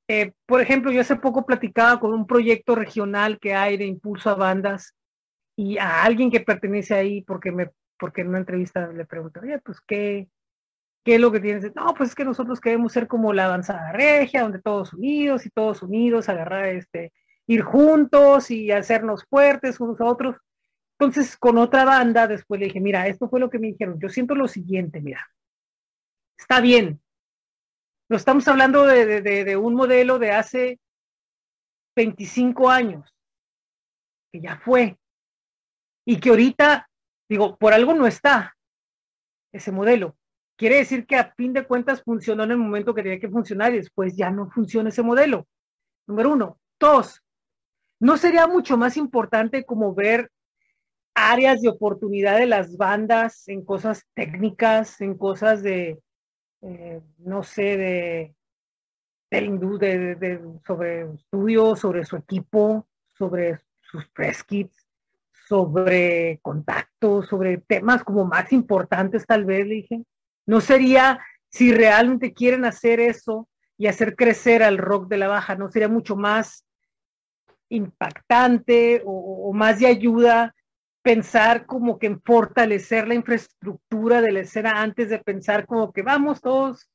Eh, 0.08 0.34
por 0.46 0.62
ejemplo, 0.62 0.92
yo 0.92 1.02
hace 1.02 1.16
poco 1.16 1.46
platicaba 1.46 2.00
con 2.00 2.14
un 2.14 2.28
proyecto 2.28 2.76
regional 2.76 3.40
que 3.40 3.56
hay 3.56 3.78
de 3.78 3.86
impulso 3.86 4.30
a 4.30 4.36
bandas 4.36 4.94
y 5.56 5.78
a 5.78 6.04
alguien 6.04 6.30
que 6.30 6.42
pertenece 6.42 6.94
ahí, 6.94 7.22
porque, 7.22 7.52
me, 7.52 7.72
porque 7.98 8.22
en 8.22 8.30
una 8.30 8.40
entrevista 8.40 8.88
le 8.88 9.06
pregunté, 9.06 9.40
oye, 9.40 9.60
pues, 9.60 9.80
¿qué, 9.82 10.28
¿qué 11.06 11.16
es 11.16 11.22
lo 11.22 11.32
que 11.32 11.40
tienes? 11.40 11.74
No, 11.76 11.94
pues 11.96 12.10
es 12.10 12.16
que 12.16 12.26
nosotros 12.26 12.60
queremos 12.60 12.92
ser 12.92 13.08
como 13.08 13.34
la 13.34 13.46
avanzada 13.46 13.94
regia, 13.94 14.44
donde 14.44 14.62
todos 14.62 14.94
unidos 14.94 15.46
y 15.46 15.50
todos 15.50 15.82
unidos, 15.82 16.30
agarrar 16.30 16.66
este, 16.66 17.14
ir 17.48 17.62
juntos 17.62 18.52
y 18.52 18.72
hacernos 18.72 19.26
fuertes 19.26 19.80
unos 19.80 20.00
a 20.02 20.06
otros. 20.06 20.38
Entonces, 20.98 21.38
con 21.38 21.58
otra 21.58 21.86
banda, 21.86 22.28
después 22.28 22.60
le 22.60 22.68
dije, 22.68 22.80
mira, 22.80 23.08
esto 23.08 23.30
fue 23.30 23.40
lo 23.40 23.50
que 23.50 23.60
me 23.60 23.68
dijeron. 23.68 24.00
Yo 24.00 24.10
siento 24.10 24.34
lo 24.36 24.48
siguiente, 24.48 25.02
mira, 25.02 25.28
está 26.38 26.62
bien. 26.62 27.02
No 28.10 28.18
estamos 28.18 28.48
hablando 28.48 28.86
de, 28.86 29.22
de, 29.22 29.44
de 29.44 29.58
un 29.58 29.76
modelo 29.76 30.20
de 30.20 30.32
hace 30.32 30.80
25 31.96 32.70
años, 32.70 33.14
que 34.32 34.42
ya 34.42 34.58
fue, 34.58 34.98
y 36.06 36.20
que 36.20 36.30
ahorita, 36.30 36.88
digo, 37.28 37.58
por 37.58 37.74
algo 37.74 37.94
no 37.94 38.06
está 38.06 38.56
ese 39.52 39.72
modelo. 39.72 40.16
Quiere 40.58 40.78
decir 40.78 41.06
que 41.06 41.18
a 41.18 41.34
fin 41.34 41.52
de 41.52 41.66
cuentas 41.66 42.04
funcionó 42.04 42.44
en 42.44 42.52
el 42.52 42.58
momento 42.58 42.94
que 42.94 43.04
tenía 43.04 43.20
que 43.20 43.30
funcionar 43.30 43.74
y 43.74 43.78
después 43.78 44.16
ya 44.16 44.30
no 44.30 44.50
funciona 44.50 44.90
ese 44.90 45.04
modelo. 45.04 45.48
Número 46.08 46.32
uno. 46.32 46.60
Dos, 46.80 47.22
¿no 48.00 48.18
sería 48.18 48.48
mucho 48.48 48.78
más 48.78 48.98
importante 48.98 49.66
como 49.66 49.94
ver 49.94 50.32
áreas 51.14 51.62
de 51.62 51.70
oportunidad 51.70 52.38
de 52.38 52.46
las 52.46 52.76
bandas 52.78 53.48
en 53.48 53.64
cosas 53.64 54.06
técnicas, 54.14 55.00
en 55.00 55.18
cosas 55.18 55.64
de, 55.64 56.00
eh, 56.62 57.02
no 57.20 57.44
sé, 57.44 57.78
de, 57.78 58.36
de, 59.32 59.78
de, 59.80 60.16
de, 60.16 60.42
sobre 60.68 61.14
estudios, 61.14 61.80
sobre 61.80 62.04
su 62.06 62.18
equipo, 62.18 62.88
sobre 63.14 63.62
sus 63.82 64.08
press 64.10 64.44
kits, 64.44 64.86
sobre 65.48 66.40
contactos, 66.42 67.28
sobre 67.28 67.58
temas 67.60 68.04
como 68.04 68.26
más 68.26 68.52
importantes 68.52 69.26
tal 69.26 69.46
vez, 69.46 69.66
le 69.68 69.76
dije. 69.76 70.04
No 70.46 70.60
sería, 70.60 71.20
si 71.50 71.74
realmente 71.74 72.34
quieren 72.34 72.66
hacer 72.66 73.00
eso 73.00 73.48
y 73.78 73.88
hacer 73.88 74.16
crecer 74.16 74.64
al 74.64 74.78
rock 74.78 75.08
de 75.08 75.18
la 75.18 75.28
baja, 75.28 75.56
no 75.56 75.70
sería 75.70 75.88
mucho 75.88 76.16
más 76.16 76.65
impactante 77.70 79.02
o, 79.06 79.52
más 79.54 79.80
de 79.80 79.88
ayuda 79.88 80.56
pensar 81.02 81.66
como 81.66 82.00
que 82.00 82.08
en 82.08 82.22
fortalecer 82.22 83.08
la 83.08 83.14
infraestructura 83.14 84.22
de 84.22 84.32
la 84.32 84.40
escena 84.40 84.82
antes 84.82 85.10
de 85.10 85.20
pensar 85.20 85.68
como 85.68 85.94
que 85.94 86.02
vamos 86.02 86.42
todos 86.42 86.90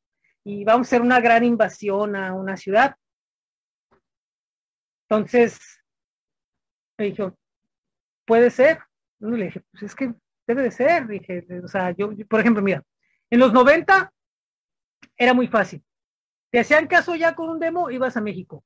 y 0.45 0.65
vamos 0.65 0.87
a 0.87 0.89
hacer 0.89 1.03
una 1.03 1.21
gran 1.21 1.45
invasión 1.45 2.17
a 2.17 2.35
una 2.35 2.57
ciudad. 2.57 2.97
Entonces, 5.09 5.61
me 6.99 7.07
dijo, 7.07 7.37
puede 8.25 8.51
ser. 8.51 8.81
Le 9.21 9.45
dije, 9.45 9.63
pues 9.71 9.83
es 9.85 9.95
que 9.95 10.15
debe 10.47 10.63
de 10.63 10.71
ser. 10.71 11.07
Dije, 11.07 11.47
o 11.63 11.69
sea, 11.69 11.91
yo, 11.93 12.11
por 12.29 12.41
ejemplo, 12.41 12.63
mira, 12.63 12.83
en 13.29 13.39
los 13.39 13.53
90 13.53 14.13
era 15.17 15.35
muy 15.35 15.47
fácil. 15.47 15.85
Te 16.51 16.61
hacían 16.61 16.87
caso 16.87 17.15
ya 17.15 17.35
con 17.35 17.49
un 17.49 17.61
demo, 17.61 17.91
ibas 17.91 18.17
a 18.17 18.21
México. 18.21 18.65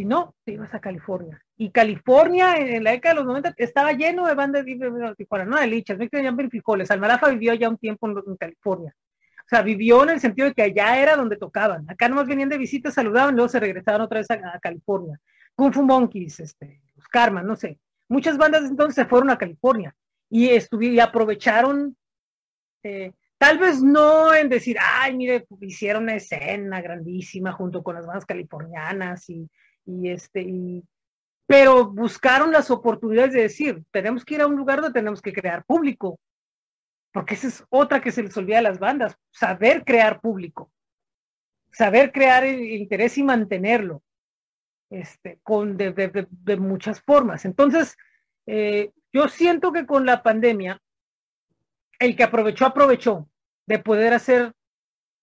Si 0.00 0.06
no, 0.06 0.34
te 0.46 0.52
ibas 0.52 0.72
a 0.72 0.80
California. 0.80 1.44
Y 1.58 1.72
California, 1.72 2.56
en 2.56 2.84
la 2.84 2.92
década 2.92 3.16
de 3.16 3.20
los 3.20 3.26
90, 3.26 3.52
estaba 3.58 3.92
lleno 3.92 4.26
de 4.26 4.32
bandas 4.34 4.64
de 4.64 5.14
Tijuana, 5.14 5.44
no 5.44 5.60
de 5.60 5.66
lichas, 5.66 5.98
no 5.98 6.06
en 6.10 6.50
frijoles. 6.50 6.90
Almarafa 6.90 7.28
vivió 7.28 7.52
ya 7.52 7.68
un 7.68 7.76
tiempo 7.76 8.08
en, 8.08 8.36
California. 8.38 8.96
O 9.40 9.46
sea, 9.46 9.60
vivió 9.60 10.02
en 10.04 10.08
el 10.08 10.20
sentido 10.20 10.48
de 10.48 10.54
que 10.54 10.62
allá 10.62 10.98
era 10.98 11.16
donde 11.16 11.36
tocaban. 11.36 11.84
Acá 11.90 12.08
nomás 12.08 12.26
venían 12.26 12.48
de 12.48 12.56
visita, 12.56 12.90
saludaban, 12.90 13.34
luego 13.34 13.50
se 13.50 13.60
regresaban 13.60 14.00
otra 14.00 14.20
vez 14.20 14.30
a, 14.30 14.40
a 14.54 14.58
California. 14.58 15.20
Kung 15.54 15.70
Fu 15.70 15.82
Monkeys, 15.82 16.40
este, 16.40 16.80
los 16.96 17.06
Karma, 17.08 17.42
no 17.42 17.54
sé. 17.54 17.78
Muchas 18.08 18.38
bandas 18.38 18.64
entonces 18.64 18.94
se 18.94 19.04
fueron 19.04 19.28
a 19.28 19.36
California 19.36 19.94
y, 20.30 20.48
estuvieron, 20.48 20.96
y 20.96 21.00
aprovecharon, 21.00 21.94
eh, 22.84 23.12
tal 23.36 23.58
vez 23.58 23.82
no 23.82 24.32
en 24.32 24.48
decir, 24.48 24.78
ay, 24.80 25.14
mire, 25.14 25.46
hicieron 25.60 26.04
una 26.04 26.14
escena 26.14 26.80
grandísima 26.80 27.52
junto 27.52 27.82
con 27.82 27.96
las 27.96 28.06
bandas 28.06 28.24
californianas 28.24 29.28
y, 29.28 29.46
y 29.90 30.10
este, 30.10 30.42
y, 30.42 30.84
pero 31.46 31.86
buscaron 31.90 32.52
las 32.52 32.70
oportunidades 32.70 33.32
de 33.32 33.42
decir, 33.42 33.82
tenemos 33.90 34.24
que 34.24 34.34
ir 34.34 34.42
a 34.42 34.46
un 34.46 34.56
lugar 34.56 34.80
donde 34.80 34.98
tenemos 34.98 35.20
que 35.20 35.32
crear 35.32 35.64
público, 35.64 36.18
porque 37.12 37.34
esa 37.34 37.48
es 37.48 37.64
otra 37.70 38.00
que 38.00 38.12
se 38.12 38.22
les 38.22 38.36
olvida 38.36 38.58
a 38.58 38.62
las 38.62 38.78
bandas, 38.78 39.16
saber 39.32 39.84
crear 39.84 40.20
público, 40.20 40.70
saber 41.72 42.12
crear 42.12 42.46
interés 42.46 43.18
y 43.18 43.24
mantenerlo, 43.24 44.02
este, 44.90 45.40
con 45.42 45.76
de, 45.76 45.92
de, 45.92 46.26
de 46.30 46.56
muchas 46.56 47.00
formas. 47.00 47.44
Entonces, 47.44 47.96
eh, 48.46 48.90
yo 49.12 49.28
siento 49.28 49.72
que 49.72 49.86
con 49.86 50.06
la 50.06 50.22
pandemia, 50.22 50.80
el 51.98 52.16
que 52.16 52.22
aprovechó, 52.22 52.66
aprovechó 52.66 53.28
de 53.66 53.78
poder 53.78 54.14
hacer 54.14 54.52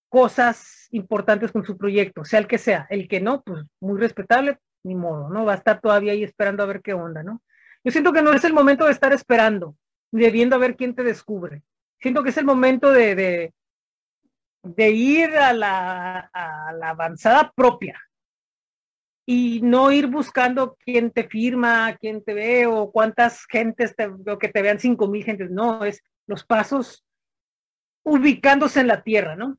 cosas 0.10 0.88
importantes 0.92 1.52
con 1.52 1.66
su 1.66 1.78
proyecto, 1.78 2.26
sea 2.26 2.40
el 2.40 2.48
que 2.48 2.58
sea. 2.58 2.88
El 2.90 3.08
que 3.08 3.20
no, 3.20 3.42
pues 3.44 3.66
muy 3.80 4.00
respetable, 4.00 4.58
ni 4.84 4.96
modo, 4.96 5.30
¿no? 5.30 5.46
Va 5.46 5.54
a 5.54 5.58
estar 5.58 5.82
todavía 5.82 6.14
ahí 6.14 6.24
esperando 6.24 6.64
a 6.64 6.68
ver 6.68 6.82
qué 6.82 6.94
onda, 6.94 7.24
¿no? 7.24 7.42
Yo 7.84 7.92
siento 7.92 8.14
que 8.14 8.22
no 8.22 8.34
es 8.34 8.44
el 8.44 8.54
momento 8.54 8.86
de 8.86 8.92
estar 8.92 9.14
esperando, 9.14 9.76
de 10.12 10.30
viendo 10.30 10.56
a 10.56 10.60
ver 10.60 10.76
quién 10.76 10.96
te 10.96 11.04
descubre. 11.04 11.64
Siento 12.00 12.24
que 12.24 12.30
es 12.30 12.38
el 12.38 12.46
momento 12.46 12.92
de, 12.92 13.54
de, 14.64 14.90
ir 14.92 15.36
a 15.38 15.54
la, 15.54 16.30
a 16.34 16.74
la 16.74 16.90
avanzada 16.90 17.52
propia 17.56 18.00
y 19.26 19.60
no 19.62 19.92
ir 19.92 20.08
buscando 20.08 20.78
quién 20.80 21.12
te 21.12 21.28
firma, 21.28 21.98
quién 22.00 22.24
te 22.24 22.34
ve 22.34 22.66
o 22.66 22.92
cuántas 22.92 23.46
gentes 23.46 23.96
te, 23.96 24.08
o 24.08 24.40
que 24.40 24.48
te 24.48 24.62
vean 24.62 24.80
cinco 24.80 25.08
mil 25.08 25.24
gentes. 25.24 25.52
No, 25.52 25.84
es 25.84 26.02
los 26.28 26.46
pasos 26.46 27.04
ubicándose 28.04 28.80
en 28.80 28.88
la 28.88 29.04
tierra, 29.04 29.36
¿no? 29.36 29.58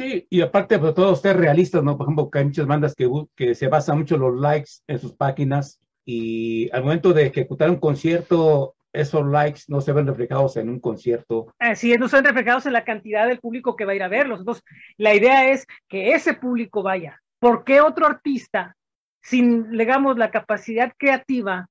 Sí, 0.00 0.26
y 0.30 0.40
aparte, 0.40 0.78
de 0.78 0.94
todos 0.94 1.20
ser 1.20 1.36
realistas, 1.36 1.84
¿no? 1.84 1.98
Por 1.98 2.06
ejemplo, 2.06 2.30
que 2.30 2.38
hay 2.38 2.46
muchas 2.46 2.66
bandas 2.66 2.94
que, 2.94 3.06
que 3.36 3.54
se 3.54 3.68
basan 3.68 3.98
mucho 3.98 4.14
en 4.14 4.22
los 4.22 4.40
likes 4.40 4.70
en 4.86 4.98
sus 4.98 5.12
páginas 5.12 5.78
y 6.06 6.70
al 6.72 6.84
momento 6.84 7.12
de 7.12 7.26
ejecutar 7.26 7.68
un 7.68 7.76
concierto, 7.76 8.76
esos 8.94 9.26
likes 9.26 9.60
no 9.68 9.82
se 9.82 9.92
ven 9.92 10.06
reflejados 10.06 10.56
en 10.56 10.70
un 10.70 10.80
concierto. 10.80 11.52
Es, 11.58 11.84
no 11.98 12.08
se 12.08 12.16
ven 12.16 12.24
reflejados 12.24 12.64
en 12.64 12.72
la 12.72 12.84
cantidad 12.84 13.28
del 13.28 13.40
público 13.40 13.76
que 13.76 13.84
va 13.84 13.92
a 13.92 13.94
ir 13.94 14.02
a 14.02 14.08
verlos. 14.08 14.38
Entonces, 14.40 14.64
la 14.96 15.14
idea 15.14 15.50
es 15.50 15.66
que 15.86 16.14
ese 16.14 16.32
público 16.32 16.82
vaya. 16.82 17.20
¿Por 17.38 17.64
qué 17.64 17.82
otro 17.82 18.06
artista, 18.06 18.78
sin, 19.20 19.70
digamos, 19.70 20.16
la 20.16 20.30
capacidad 20.30 20.94
creativa 20.96 21.68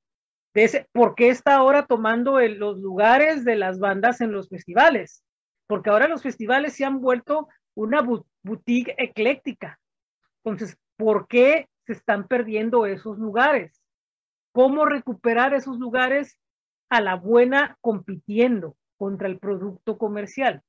de 0.53 0.65
ese, 0.65 0.87
por 0.91 1.15
qué 1.15 1.29
está 1.29 1.55
ahora 1.55 1.87
tomando 1.87 2.39
los 2.39 2.79
lugares 2.79 3.43
de 3.43 3.55
las 3.55 3.79
bandas 3.79 4.21
en 4.21 4.31
los 4.31 4.49
festivales? 4.49 5.23
Porque 5.65 5.89
ahora 5.89 6.07
los 6.07 6.21
festivales 6.21 6.73
se 6.73 6.85
han 6.85 7.01
vuelto 7.01 7.47
una 7.79 8.05
boutique 8.43 8.93
ecléctica. 8.97 9.79
Entonces, 10.43 10.77
¿por 10.97 11.27
qué 11.27 11.69
se 11.85 11.93
están 11.93 12.27
perdiendo 12.27 12.85
esos 12.85 13.17
lugares? 13.17 13.81
¿Cómo 14.51 14.85
recuperar 14.85 15.53
esos 15.53 15.79
lugares 15.79 16.37
a 16.89 16.99
la 16.99 17.15
buena 17.15 17.77
compitiendo 17.79 18.75
contra 18.97 19.29
el 19.29 19.39
producto 19.39 19.97
comercial? 19.97 20.61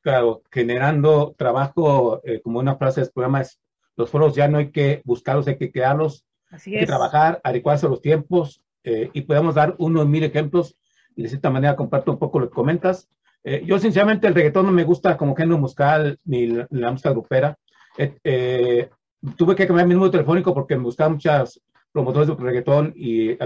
Claro, 0.00 0.42
generando 0.50 1.34
trabajo, 1.36 2.22
eh, 2.24 2.40
como 2.40 2.60
una 2.60 2.76
frase 2.76 3.02
del 3.02 3.10
programa 3.10 3.42
es, 3.42 3.60
los 3.96 4.10
foros 4.10 4.34
ya 4.34 4.48
no 4.48 4.58
hay 4.58 4.70
que 4.70 5.02
buscarlos, 5.04 5.46
hay 5.48 5.58
que 5.58 5.72
crearlos, 5.72 6.24
Así 6.50 6.74
hay 6.74 6.80
que 6.80 6.86
trabajar, 6.86 7.40
adecuarse 7.44 7.86
a 7.86 7.90
los 7.90 8.00
tiempos 8.00 8.62
eh, 8.84 9.10
y 9.12 9.22
podemos 9.22 9.54
dar 9.54 9.74
unos 9.78 10.06
mil 10.06 10.22
ejemplos 10.22 10.78
y 11.14 11.24
de 11.24 11.28
cierta 11.28 11.50
manera 11.50 11.76
comparto 11.76 12.12
un 12.12 12.18
poco 12.18 12.38
lo 12.38 12.48
que 12.48 12.54
comentas. 12.54 13.10
Eh, 13.48 13.62
yo 13.64 13.78
sinceramente 13.78 14.26
el 14.26 14.34
reggaetón 14.34 14.66
no 14.66 14.72
me 14.72 14.82
gusta 14.82 15.16
como 15.16 15.36
género 15.36 15.56
musical 15.56 16.18
ni 16.24 16.48
la, 16.48 16.66
la 16.68 16.90
música 16.90 17.10
grupera. 17.10 17.56
Eh, 17.96 18.90
tuve 19.36 19.54
que 19.54 19.68
cambiar 19.68 19.86
mi 19.86 19.94
número 19.94 20.10
telefónico 20.10 20.52
porque 20.52 20.74
me 20.74 20.82
gustaban 20.82 21.12
muchas 21.12 21.60
promotores 21.92 22.26
de 22.26 22.34
reggaetón 22.34 22.92
y 22.96 23.38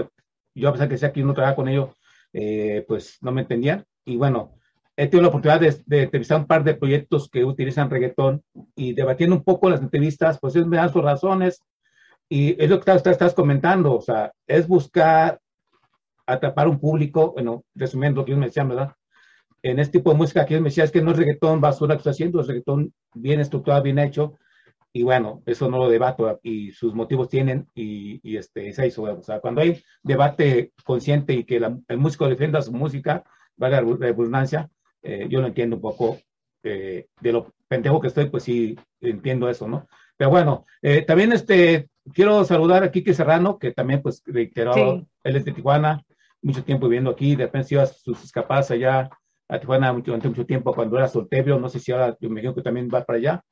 yo 0.55 0.69
a 0.69 0.71
pesar 0.71 0.89
que 0.89 0.97
sea 0.97 1.09
aquí 1.09 1.21
no 1.21 1.35
trabaja 1.35 1.55
con 1.55 1.67
ellos, 1.67 1.91
pues 2.87 3.19
no 3.21 3.31
me 3.31 3.41
entendían. 3.41 3.85
Y 4.03 4.17
bueno, 4.17 4.55
he 4.97 5.05
tenido 5.05 5.21
la 5.21 5.27
oportunidad 5.27 5.59
de, 5.59 5.83
de, 5.85 6.03
entrevistar 6.03 6.39
un 6.39 6.47
par 6.47 6.63
de 6.63 6.73
proyectos 6.73 7.29
que 7.29 7.45
utilizan 7.45 7.91
reggaetón 7.91 8.43
y 8.75 8.93
debatiendo 8.93 9.35
un 9.35 9.43
poco 9.43 9.69
las 9.69 9.81
entrevistas, 9.81 10.39
pues 10.41 10.55
ellos 10.55 10.67
me 10.67 10.77
dan 10.77 10.91
sus 10.91 11.03
razones 11.03 11.61
y 12.27 12.59
es 12.61 12.71
lo 12.71 12.79
que 12.79 12.91
estás, 12.91 13.05
estás 13.05 13.35
comentando, 13.35 13.95
o 13.95 14.01
sea, 14.01 14.33
es 14.47 14.67
buscar 14.67 15.39
atrapar 16.25 16.67
un 16.67 16.79
público, 16.79 17.33
bueno, 17.33 17.63
resumiendo 17.75 18.21
lo 18.21 18.25
que 18.25 18.31
ellos 18.31 18.39
me 18.39 18.47
decían, 18.47 18.67
¿verdad? 18.67 18.95
En 19.63 19.79
este 19.79 19.99
tipo 19.99 20.11
de 20.11 20.17
música 20.17 20.45
que 20.45 20.55
ellos 20.55 20.63
me 20.63 20.69
decían 20.69 20.85
es 20.85 20.91
que 20.91 21.01
no 21.01 21.11
es 21.11 21.17
reggaetón 21.17 21.61
basura 21.61 21.95
que 21.95 21.99
está 21.99 22.11
haciendo, 22.11 22.41
es 22.41 22.47
reggaetón 22.47 22.93
bien 23.13 23.39
estructurado, 23.39 23.83
bien 23.83 23.99
hecho, 23.99 24.37
y 24.93 25.03
bueno, 25.03 25.41
eso 25.45 25.69
no 25.69 25.77
lo 25.77 25.89
debato 25.89 26.39
y 26.43 26.71
sus 26.71 26.93
motivos 26.93 27.29
tienen 27.29 27.67
y, 27.73 28.19
y 28.29 28.37
este, 28.37 28.69
es 28.69 28.79
eso, 28.79 29.03
o 29.03 29.21
sea, 29.21 29.39
cuando 29.39 29.61
hay 29.61 29.81
debate 30.03 30.73
consciente 30.83 31.33
y 31.33 31.45
que 31.45 31.59
la, 31.59 31.77
el 31.87 31.97
músico 31.97 32.27
defienda 32.27 32.61
su 32.61 32.73
música, 32.73 33.23
valga 33.55 33.81
la 33.81 33.95
redundancia, 33.95 34.69
eh, 35.01 35.27
yo 35.29 35.39
lo 35.39 35.47
entiendo 35.47 35.77
un 35.77 35.81
poco 35.81 36.17
eh, 36.63 37.07
de 37.21 37.31
lo 37.31 37.53
pendejo 37.67 38.01
que 38.01 38.07
estoy, 38.07 38.25
pues 38.29 38.43
sí, 38.43 38.77
entiendo 38.99 39.49
eso, 39.49 39.67
¿no? 39.67 39.87
Pero 40.17 40.29
bueno, 40.29 40.65
eh, 40.81 41.03
también 41.03 41.31
este, 41.31 41.89
quiero 42.13 42.43
saludar 42.43 42.83
a 42.83 42.91
Kike 42.91 43.13
Serrano, 43.13 43.57
que 43.57 43.71
también 43.71 44.01
pues 44.01 44.21
reiteró, 44.25 44.73
sí. 44.73 45.07
él 45.23 45.35
es 45.37 45.45
de 45.45 45.53
Tijuana, 45.53 46.03
mucho 46.41 46.63
tiempo 46.63 46.87
viviendo 46.87 47.11
aquí, 47.11 47.35
de 47.35 47.45
repente 47.45 47.75
iba 47.75 47.85
sus 47.85 48.23
escapadas 48.23 48.71
allá 48.71 49.09
a 49.51 49.59
Tijuana 49.59 49.91
durante 49.91 50.29
mucho 50.29 50.45
tiempo 50.45 50.73
cuando 50.73 50.97
era 50.97 51.09
soltero, 51.09 51.59
no 51.59 51.67
sé 51.67 51.79
si 51.79 51.91
ahora, 51.91 52.17
yo 52.19 52.29
me 52.29 52.39
imagino 52.39 52.55
que 52.55 52.61
también 52.61 52.89
va 52.91 53.03
para 53.03 53.19
allá. 53.19 53.43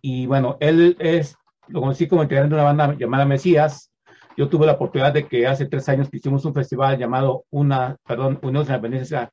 Y 0.00 0.26
bueno, 0.26 0.56
él 0.58 0.96
es, 0.98 1.36
lo 1.68 1.80
conocí 1.80 2.08
como 2.08 2.22
integrante 2.22 2.54
de 2.54 2.60
una 2.60 2.72
banda 2.72 2.96
llamada 2.98 3.26
Mesías. 3.26 3.92
Yo 4.36 4.48
tuve 4.48 4.66
la 4.66 4.72
oportunidad 4.72 5.12
de 5.12 5.26
que 5.28 5.46
hace 5.46 5.66
tres 5.66 5.88
años 5.88 6.08
que 6.08 6.16
hicimos 6.16 6.44
un 6.46 6.54
festival 6.54 6.98
llamado 6.98 7.44
Una, 7.50 7.96
perdón, 8.06 8.38
Unión 8.42 8.64
de 8.64 8.70
la 8.70 8.76
Independencia 8.76 9.30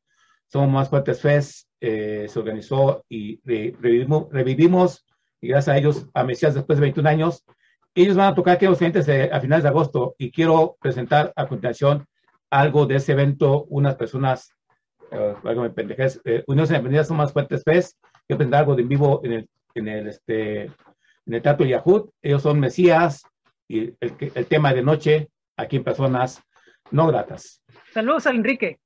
somos 0.51 0.69
Más 0.69 0.89
Fuertes 0.89 1.21
Fest, 1.21 1.67
eh, 1.79 2.27
se 2.27 2.37
organizó 2.37 3.05
y 3.07 3.39
re, 3.45 3.73
revivimos, 3.79 4.27
revivimos, 4.31 5.05
y 5.39 5.47
gracias 5.47 5.73
a 5.73 5.77
ellos, 5.77 6.07
a 6.13 6.25
Mesías 6.25 6.53
después 6.53 6.77
de 6.77 6.81
21 6.81 7.07
años. 7.07 7.45
Ellos 7.95 8.17
van 8.17 8.33
a 8.33 8.35
tocar 8.35 8.55
aquí 8.55 8.65
a 8.65 8.69
los 8.69 8.77
clientes 8.77 9.07
a 9.07 9.39
finales 9.39 9.63
de 9.63 9.69
agosto 9.69 10.15
y 10.17 10.29
quiero 10.29 10.75
presentar 10.81 11.31
a 11.37 11.47
continuación 11.47 12.05
algo 12.49 12.85
de 12.85 12.97
ese 12.97 13.13
evento, 13.13 13.63
unas 13.69 13.95
personas, 13.95 14.51
algo 15.11 15.61
me 15.61 15.69
pendejes, 15.69 16.21
eh, 16.25 16.43
Unión 16.47 16.65
Independencia 16.65 17.03
son 17.03 17.17
Más 17.17 17.33
Fuertes 17.33 17.63
Fest, 17.63 17.97
que 18.27 18.35
presentar 18.35 18.61
algo 18.61 18.75
de 18.75 18.83
en 18.83 18.89
vivo 18.89 19.21
en 19.23 19.33
el, 19.33 19.49
en 19.75 19.87
el, 19.87 20.07
este, 20.07 20.63
en 20.63 21.33
el 21.33 21.41
Teatro 21.41 21.65
Yahoo. 21.65 22.11
Ellos 22.21 22.41
son 22.41 22.59
Mesías 22.59 23.23
y 23.67 23.93
el, 23.99 24.31
el 24.35 24.45
tema 24.47 24.73
de 24.73 24.81
noche 24.81 25.29
aquí 25.57 25.77
en 25.77 25.83
Personas 25.83 26.41
No 26.91 27.07
Gratas. 27.07 27.61
Saludos 27.93 28.27
a 28.27 28.31
Enrique. 28.31 28.79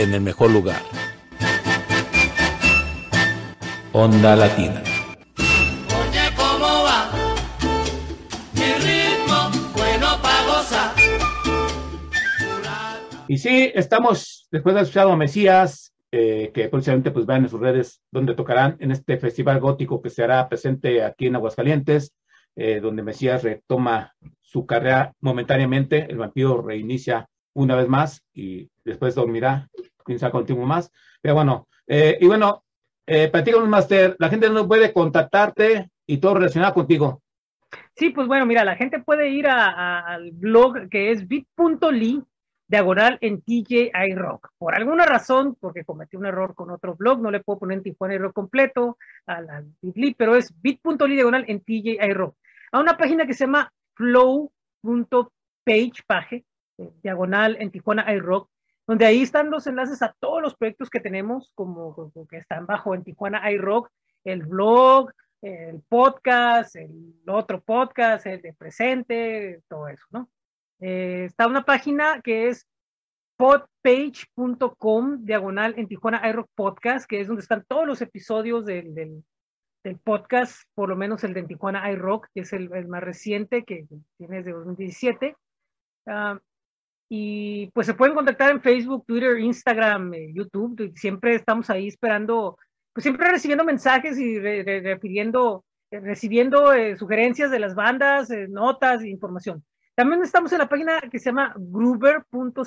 En 0.00 0.14
el 0.14 0.22
mejor 0.22 0.50
lugar. 0.50 0.80
Onda 3.92 4.34
Latina. 4.34 4.82
Oye, 5.36 6.34
¿cómo 6.36 6.84
va? 6.84 7.10
Mi 8.54 8.72
ritmo, 8.84 9.50
bueno 9.74 10.06
para 10.22 10.46
gozar. 10.46 10.94
Y 13.28 13.36
sí, 13.36 13.70
estamos, 13.74 14.48
después 14.50 14.74
de 14.74 14.80
escuchado 14.80 15.12
a 15.12 15.16
Mesías, 15.16 15.92
eh, 16.10 16.50
que 16.54 16.68
próximamente 16.70 17.10
pues 17.10 17.26
vean 17.26 17.44
en 17.44 17.50
sus 17.50 17.60
redes 17.60 18.00
donde 18.10 18.34
tocarán 18.34 18.78
en 18.80 18.92
este 18.92 19.18
festival 19.18 19.60
gótico 19.60 20.00
que 20.00 20.08
se 20.08 20.24
hará 20.24 20.48
presente 20.48 21.04
aquí 21.04 21.26
en 21.26 21.36
Aguascalientes, 21.36 22.14
eh, 22.56 22.80
donde 22.80 23.02
Mesías 23.02 23.42
retoma 23.42 24.14
su 24.40 24.64
carrera 24.64 25.12
momentáneamente, 25.20 26.06
el 26.08 26.16
vampiro 26.16 26.62
reinicia 26.62 27.28
una 27.52 27.76
vez 27.76 27.88
más 27.88 28.22
y 28.32 28.70
después 28.84 29.14
dormirá, 29.14 29.68
quién 30.10 30.18
sabe 30.18 30.32
continuo 30.32 30.66
más. 30.66 30.90
Pero 31.22 31.34
bueno, 31.34 31.68
eh, 31.86 32.18
y 32.20 32.26
bueno, 32.26 32.64
eh, 33.06 33.28
platícanos, 33.28 33.68
Master, 33.68 34.16
la 34.18 34.28
gente 34.28 34.50
no 34.50 34.66
puede 34.66 34.92
contactarte 34.92 35.90
y 36.06 36.18
todo 36.18 36.34
relacionado 36.34 36.74
contigo. 36.74 37.22
Sí, 37.94 38.10
pues 38.10 38.26
bueno, 38.26 38.46
mira, 38.46 38.64
la 38.64 38.74
gente 38.76 39.00
puede 39.00 39.28
ir 39.28 39.46
a- 39.46 39.66
a- 39.70 40.00
al 40.14 40.32
blog 40.32 40.88
que 40.88 41.12
es 41.12 41.26
bit.ly 41.28 42.22
diagonal 42.66 43.18
en 43.20 43.42
TJI 43.42 44.14
Rock. 44.14 44.48
Por 44.58 44.74
alguna 44.74 45.04
razón, 45.04 45.56
porque 45.60 45.84
cometí 45.84 46.16
un 46.16 46.26
error 46.26 46.54
con 46.54 46.70
otro 46.70 46.94
blog, 46.96 47.20
no 47.20 47.30
le 47.30 47.40
puedo 47.40 47.58
poner 47.60 47.78
en 47.78 47.82
Tijuana 47.84 48.16
Rock 48.18 48.32
completo 48.32 48.96
al, 49.26 49.48
al 49.50 49.64
bit.ly, 49.82 50.14
pero 50.14 50.36
es 50.36 50.52
bit.ly 50.60 51.14
diagonal 51.14 51.44
en 51.48 51.60
TJI 51.60 52.12
Rock. 52.12 52.36
A 52.72 52.78
una 52.80 52.96
página 52.96 53.26
que 53.26 53.34
se 53.34 53.44
llama 53.46 53.72
flow.page, 54.82 56.02
page, 56.06 56.44
diagonal 57.02 57.56
en 57.60 57.70
Tijuana 57.70 58.12
iRock, 58.14 58.48
donde 58.90 59.06
ahí 59.06 59.22
están 59.22 59.50
los 59.50 59.68
enlaces 59.68 60.02
a 60.02 60.16
todos 60.18 60.42
los 60.42 60.56
proyectos 60.56 60.90
que 60.90 60.98
tenemos, 60.98 61.52
como, 61.54 62.10
que 62.28 62.38
están 62.38 62.66
bajo 62.66 62.92
en 62.92 63.04
Tijuana 63.04 63.48
iRock, 63.52 63.88
el 64.24 64.42
blog, 64.42 65.12
el 65.42 65.80
podcast, 65.88 66.74
el 66.74 67.22
otro 67.28 67.62
podcast, 67.62 68.26
el 68.26 68.42
de 68.42 68.52
presente, 68.52 69.62
todo 69.68 69.86
eso, 69.86 70.04
¿no? 70.10 70.28
Eh, 70.80 71.26
está 71.26 71.46
una 71.46 71.64
página 71.64 72.20
que 72.20 72.48
es 72.48 72.66
podpage.com, 73.36 75.24
diagonal 75.24 75.74
en 75.76 75.86
Tijuana 75.86 76.28
iRock 76.28 76.48
Podcast, 76.56 77.08
que 77.08 77.20
es 77.20 77.28
donde 77.28 77.42
están 77.42 77.64
todos 77.68 77.86
los 77.86 78.02
episodios 78.02 78.66
del, 78.66 78.92
del, 78.92 79.98
podcast, 80.02 80.64
por 80.74 80.88
lo 80.88 80.96
menos 80.96 81.22
el 81.22 81.32
de 81.34 81.44
Tijuana 81.44 81.88
iRock, 81.92 82.26
que 82.34 82.40
es 82.40 82.52
el, 82.52 82.68
más 82.88 83.04
reciente, 83.04 83.62
que 83.62 83.86
tiene 84.18 84.38
desde 84.38 84.50
2017. 84.50 85.36
Ah, 86.06 86.40
y 87.12 87.66
pues 87.74 87.88
se 87.88 87.94
pueden 87.94 88.14
contactar 88.14 88.52
en 88.52 88.62
Facebook, 88.62 89.04
Twitter, 89.04 89.40
Instagram, 89.40 90.14
eh, 90.14 90.32
YouTube. 90.32 90.92
Siempre 90.94 91.34
estamos 91.34 91.68
ahí 91.68 91.88
esperando, 91.88 92.56
pues 92.92 93.02
siempre 93.02 93.28
recibiendo 93.28 93.64
mensajes 93.64 94.16
y 94.16 94.38
recibiendo 94.38 95.64
eh, 96.72 96.96
sugerencias 96.96 97.50
de 97.50 97.58
las 97.58 97.74
bandas, 97.74 98.30
eh, 98.30 98.46
notas, 98.48 99.02
e 99.02 99.08
información. 99.08 99.64
También 99.96 100.22
estamos 100.22 100.52
en 100.52 100.58
la 100.58 100.68
página 100.68 101.00
que 101.10 101.18
se 101.18 101.30
llama 101.30 101.52
gruber.co.en, 101.56 102.62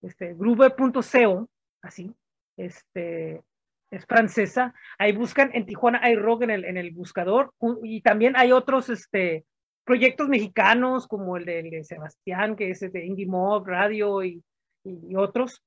este, 0.00 0.32
gruber.co, 0.32 1.50
así, 1.82 2.10
este, 2.56 3.42
es 3.90 4.06
francesa. 4.06 4.72
Ahí 4.98 5.12
buscan 5.12 5.50
en 5.52 5.66
Tijuana 5.66 6.10
iRock 6.10 6.44
en 6.44 6.50
el, 6.50 6.64
en 6.64 6.78
el 6.78 6.92
buscador. 6.92 7.52
Y 7.82 8.00
también 8.00 8.34
hay 8.34 8.50
otros, 8.50 8.88
este, 8.88 9.44
proyectos 9.90 10.28
mexicanos 10.28 11.06
como 11.08 11.36
el 11.36 11.44
de, 11.44 11.60
el 11.60 11.70
de 11.70 11.84
Sebastián, 11.84 12.54
que 12.56 12.70
es 12.70 12.80
de 12.80 13.04
Indie 13.04 13.26
Mob 13.26 13.66
Radio 13.66 14.22
y, 14.22 14.40
y 14.84 15.16
otros, 15.16 15.62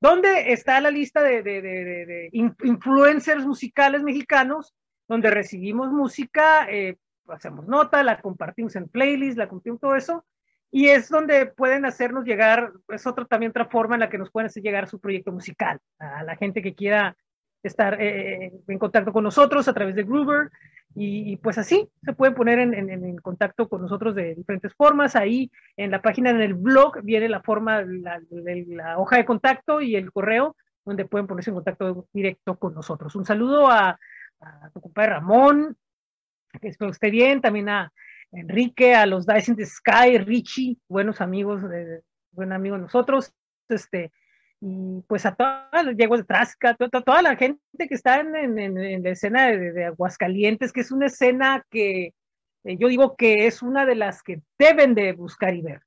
donde 0.00 0.52
está 0.52 0.80
la 0.80 0.90
lista 0.90 1.20
de, 1.22 1.42
de- 1.42 1.60
de- 1.60 1.84
de- 1.84 2.06
de 2.06 2.28
in- 2.32 2.54
influencers 2.62 3.44
musicales 3.44 4.02
mexicanos, 4.02 4.72
donde 5.08 5.30
recibimos 5.30 5.90
música, 5.90 6.68
eh, 6.70 6.96
hacemos 7.28 7.66
nota, 7.66 8.02
la 8.04 8.20
compartimos 8.20 8.76
en 8.76 8.88
playlists, 8.88 9.36
la 9.38 9.48
compartimos 9.48 9.80
todo 9.80 9.96
eso, 9.96 10.24
y 10.70 10.88
es 10.88 11.08
donde 11.08 11.46
pueden 11.46 11.84
hacernos 11.84 12.24
llegar, 12.24 12.72
es 12.88 13.06
otra 13.06 13.24
también 13.24 13.50
otra 13.50 13.66
forma 13.66 13.96
en 13.96 14.00
la 14.00 14.08
que 14.10 14.18
nos 14.18 14.30
pueden 14.30 14.46
hacer 14.46 14.62
llegar 14.62 14.86
su 14.86 15.00
proyecto 15.00 15.32
musical 15.32 15.80
a 15.98 16.22
la 16.22 16.36
gente 16.36 16.62
que 16.62 16.74
quiera 16.74 17.16
estar 17.64 18.00
eh, 18.00 18.52
en 18.68 18.78
contacto 18.78 19.12
con 19.12 19.24
nosotros 19.24 19.66
a 19.66 19.72
través 19.74 19.94
de 19.96 20.04
Groover, 20.04 20.50
y, 21.00 21.36
pues 21.36 21.58
así 21.58 21.88
se 22.02 22.12
pueden 22.12 22.34
poner 22.34 22.58
en, 22.58 23.16
contacto 23.18 23.68
con 23.68 23.82
nosotros 23.82 24.16
de 24.16 24.34
diferentes 24.34 24.74
formas. 24.74 25.14
Ahí 25.14 25.48
en 25.76 25.92
la 25.92 26.02
página, 26.02 26.30
en 26.30 26.40
el 26.40 26.54
blog, 26.54 27.02
viene 27.02 27.28
la 27.28 27.40
forma, 27.40 27.82
la, 27.82 28.98
hoja 28.98 29.16
de 29.16 29.24
contacto 29.24 29.80
y 29.80 29.94
el 29.94 30.10
correo, 30.10 30.56
donde 30.84 31.04
pueden 31.04 31.28
ponerse 31.28 31.50
en 31.50 31.54
contacto 31.54 32.08
directo 32.12 32.58
con 32.58 32.74
nosotros. 32.74 33.14
Un 33.14 33.24
saludo 33.24 33.70
a, 33.70 33.96
tu 34.74 34.80
compadre 34.80 35.10
Ramón, 35.10 35.76
que 36.60 36.68
espero 36.68 36.90
que 36.90 36.94
esté 36.94 37.10
bien, 37.10 37.40
también 37.40 37.68
a 37.68 37.92
Enrique, 38.32 38.96
a 38.96 39.06
los 39.06 39.24
Dice 39.24 39.52
in 39.52 39.56
the 39.56 39.66
Sky, 39.66 40.18
Richie, 40.18 40.78
buenos 40.88 41.20
amigos, 41.20 41.68
de, 41.68 42.02
buen 42.32 42.52
amigo 42.52 42.74
de 42.74 42.82
nosotros, 42.82 43.32
este, 43.68 44.10
y 44.60 45.02
pues 45.06 45.24
a 45.26 45.34
todas 45.34 45.96
yeguas 45.96 46.20
de 46.20 46.26
Trasca, 46.26 46.74
to- 46.74 46.88
to- 46.88 47.02
toda 47.02 47.22
la 47.22 47.36
gente 47.36 47.60
que 47.88 47.94
está 47.94 48.20
en, 48.20 48.34
en- 48.36 48.58
en- 48.78 49.02
la 49.02 49.10
escena 49.10 49.46
de, 49.46 49.72
de 49.72 49.84
Aguascalientes, 49.86 50.72
que 50.72 50.80
es 50.80 50.90
una 50.90 51.06
escena 51.06 51.64
que 51.70 52.14
eh, 52.64 52.76
yo 52.76 52.88
digo 52.88 53.14
que 53.16 53.46
es 53.46 53.62
una 53.62 53.86
de 53.86 53.94
las 53.94 54.22
que 54.22 54.42
deben 54.58 54.94
de 54.94 55.12
buscar 55.12 55.54
y 55.54 55.62
ver. 55.62 55.82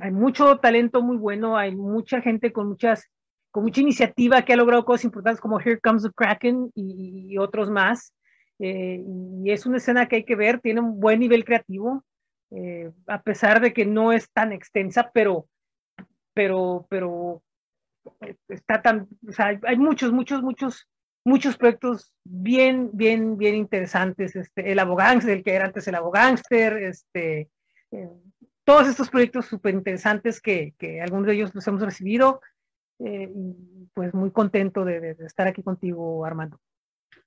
Hay 0.00 0.10
mucho 0.10 0.58
talento 0.58 1.02
muy 1.02 1.16
bueno, 1.16 1.56
hay 1.56 1.74
mucha 1.74 2.20
gente 2.20 2.52
con 2.52 2.68
muchas, 2.68 3.04
con 3.52 3.62
mucha 3.62 3.80
iniciativa 3.80 4.42
que 4.42 4.52
ha 4.52 4.56
logrado 4.56 4.84
cosas 4.84 5.04
importantes 5.04 5.40
como 5.40 5.60
Here 5.60 5.78
Comes 5.80 6.02
the 6.02 6.10
Kraken 6.10 6.70
y, 6.74 7.28
y 7.32 7.38
otros 7.38 7.70
más. 7.70 8.12
Eh, 8.58 9.02
y 9.44 9.50
es 9.50 9.66
una 9.66 9.76
escena 9.76 10.08
que 10.08 10.16
hay 10.16 10.24
que 10.24 10.34
ver, 10.34 10.60
tiene 10.60 10.80
un 10.80 10.98
buen 10.98 11.20
nivel 11.20 11.44
creativo, 11.44 12.04
eh, 12.50 12.90
a 13.06 13.22
pesar 13.22 13.60
de 13.60 13.72
que 13.72 13.86
no 13.86 14.12
es 14.12 14.30
tan 14.32 14.52
extensa, 14.52 15.10
pero, 15.14 15.46
pero, 16.34 16.86
pero 16.90 17.42
está 18.48 18.82
tan, 18.82 19.08
o 19.28 19.32
sea, 19.32 19.58
hay, 19.62 19.76
muchos, 19.76 20.12
muchos, 20.12 20.42
muchos, 20.42 20.88
muchos 21.24 21.56
proyectos 21.56 22.12
bien, 22.24 22.90
bien, 22.92 23.36
bien 23.36 23.54
interesantes. 23.54 24.36
Este, 24.36 24.70
el 24.72 24.78
Abogánster, 24.78 25.36
el 25.38 25.42
que 25.44 25.54
era 25.54 25.66
antes 25.66 25.86
el 25.88 25.94
Abogánster, 25.94 26.76
este, 26.78 27.48
eh, 27.92 28.10
todos 28.64 28.88
estos 28.88 29.10
proyectos 29.10 29.46
súper 29.46 29.74
interesantes 29.74 30.40
que, 30.40 30.74
que 30.78 31.00
algunos 31.00 31.26
de 31.26 31.34
ellos 31.34 31.54
los 31.54 31.66
hemos 31.68 31.82
recibido. 31.82 32.40
eh, 32.98 33.30
y 33.34 33.88
pues 33.94 34.12
muy 34.14 34.30
contento 34.30 34.84
de, 34.84 35.00
de- 35.00 35.14
de 35.14 35.26
estar 35.26 35.46
aquí 35.46 35.62
contigo, 35.62 36.24
Armando. 36.24 36.58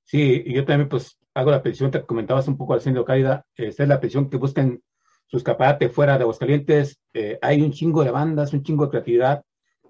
Sí, 0.04 0.42
y 0.46 0.54
yo 0.56 0.66
también 0.66 0.90
pues 0.90 1.20
hago 1.36 1.52
la 1.52 1.62
petición, 1.62 1.92
te 1.92 2.04
comentabas 2.04 2.48
un 2.48 2.58
poco 2.58 2.74
al 2.74 2.82
centro 2.82 3.06
Caída, 3.06 3.46
esta 3.56 3.84
es 3.84 3.90
la 3.90 4.00
petición 4.00 4.30
que 4.30 4.38
busquen 4.38 4.82
su 5.28 5.38
escaparate 5.38 5.90
fuera 5.90 6.18
de 6.18 6.24
Aguascalientes. 6.24 7.00
Eh, 7.14 7.38
hay 7.42 7.62
un 7.62 7.72
chingo 7.72 8.04
de 8.04 8.10
bandas, 8.12 8.52
un 8.54 8.64
chingo 8.64 8.86
de 8.86 8.90
creatividad, 8.90 9.44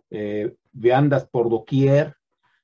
eh, 0.09 0.53
de 0.79 0.91
bandas 0.91 1.27
por 1.27 1.49
doquier. 1.49 2.15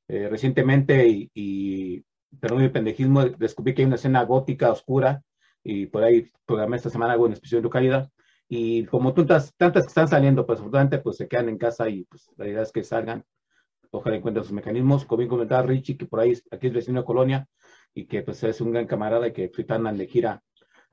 Eh, 0.08 0.28
recientemente, 0.30 1.08
y, 1.08 1.30
y 1.34 2.04
perdón 2.40 2.62
mi 2.62 2.70
pendejismo, 2.70 3.26
descubrí 3.26 3.74
que 3.74 3.82
hay 3.82 3.88
una 3.88 3.96
escena 3.96 4.24
gótica 4.24 4.72
oscura 4.72 5.22
y 5.64 5.88
por 5.88 6.04
ahí 6.04 6.30
programé 6.46 6.78
esta 6.78 6.90
semana 6.90 7.14
algo 7.14 7.26
en 7.26 7.34
especial 7.34 7.62
de 7.62 7.70
Caída. 7.70 8.10
Y 8.48 8.86
como 8.86 9.14
tantas, 9.14 9.56
tantas 9.58 9.84
que 9.84 9.88
están 9.90 10.08
saliendo, 10.08 10.46
pues 10.46 10.60
afortunadamente 10.60 11.00
pues 11.00 11.18
se 11.18 11.28
quedan 11.28 11.50
en 11.50 11.58
casa 11.58 11.90
y 11.90 12.04
pues 12.06 12.30
la 12.38 12.48
idea 12.48 12.62
es 12.62 12.72
que 12.72 12.84
salgan 12.84 13.24
ojalá 13.92 14.18
encuentren 14.18 14.44
sus 14.44 14.54
mecanismos. 14.54 15.06
Como 15.06 15.20
bien 15.20 15.30
comentaba 15.30 15.64
Richie, 15.64 15.98
que 15.98 16.06
por 16.06 16.20
ahí 16.20 16.34
aquí 16.52 16.68
es 16.68 16.74
vecino 16.74 17.00
de 17.02 17.06
Colonia 17.06 17.48
y 17.94 18.06
que 18.06 18.22
pues 18.22 18.44
es 18.44 18.62
un 18.62 18.72
gran 18.72 18.86
camarada 18.86 19.28
y 19.28 19.34
que 19.34 19.46
ahorita 19.46 19.76
andan 19.76 19.98
de 19.98 20.08
gira. 20.08 20.42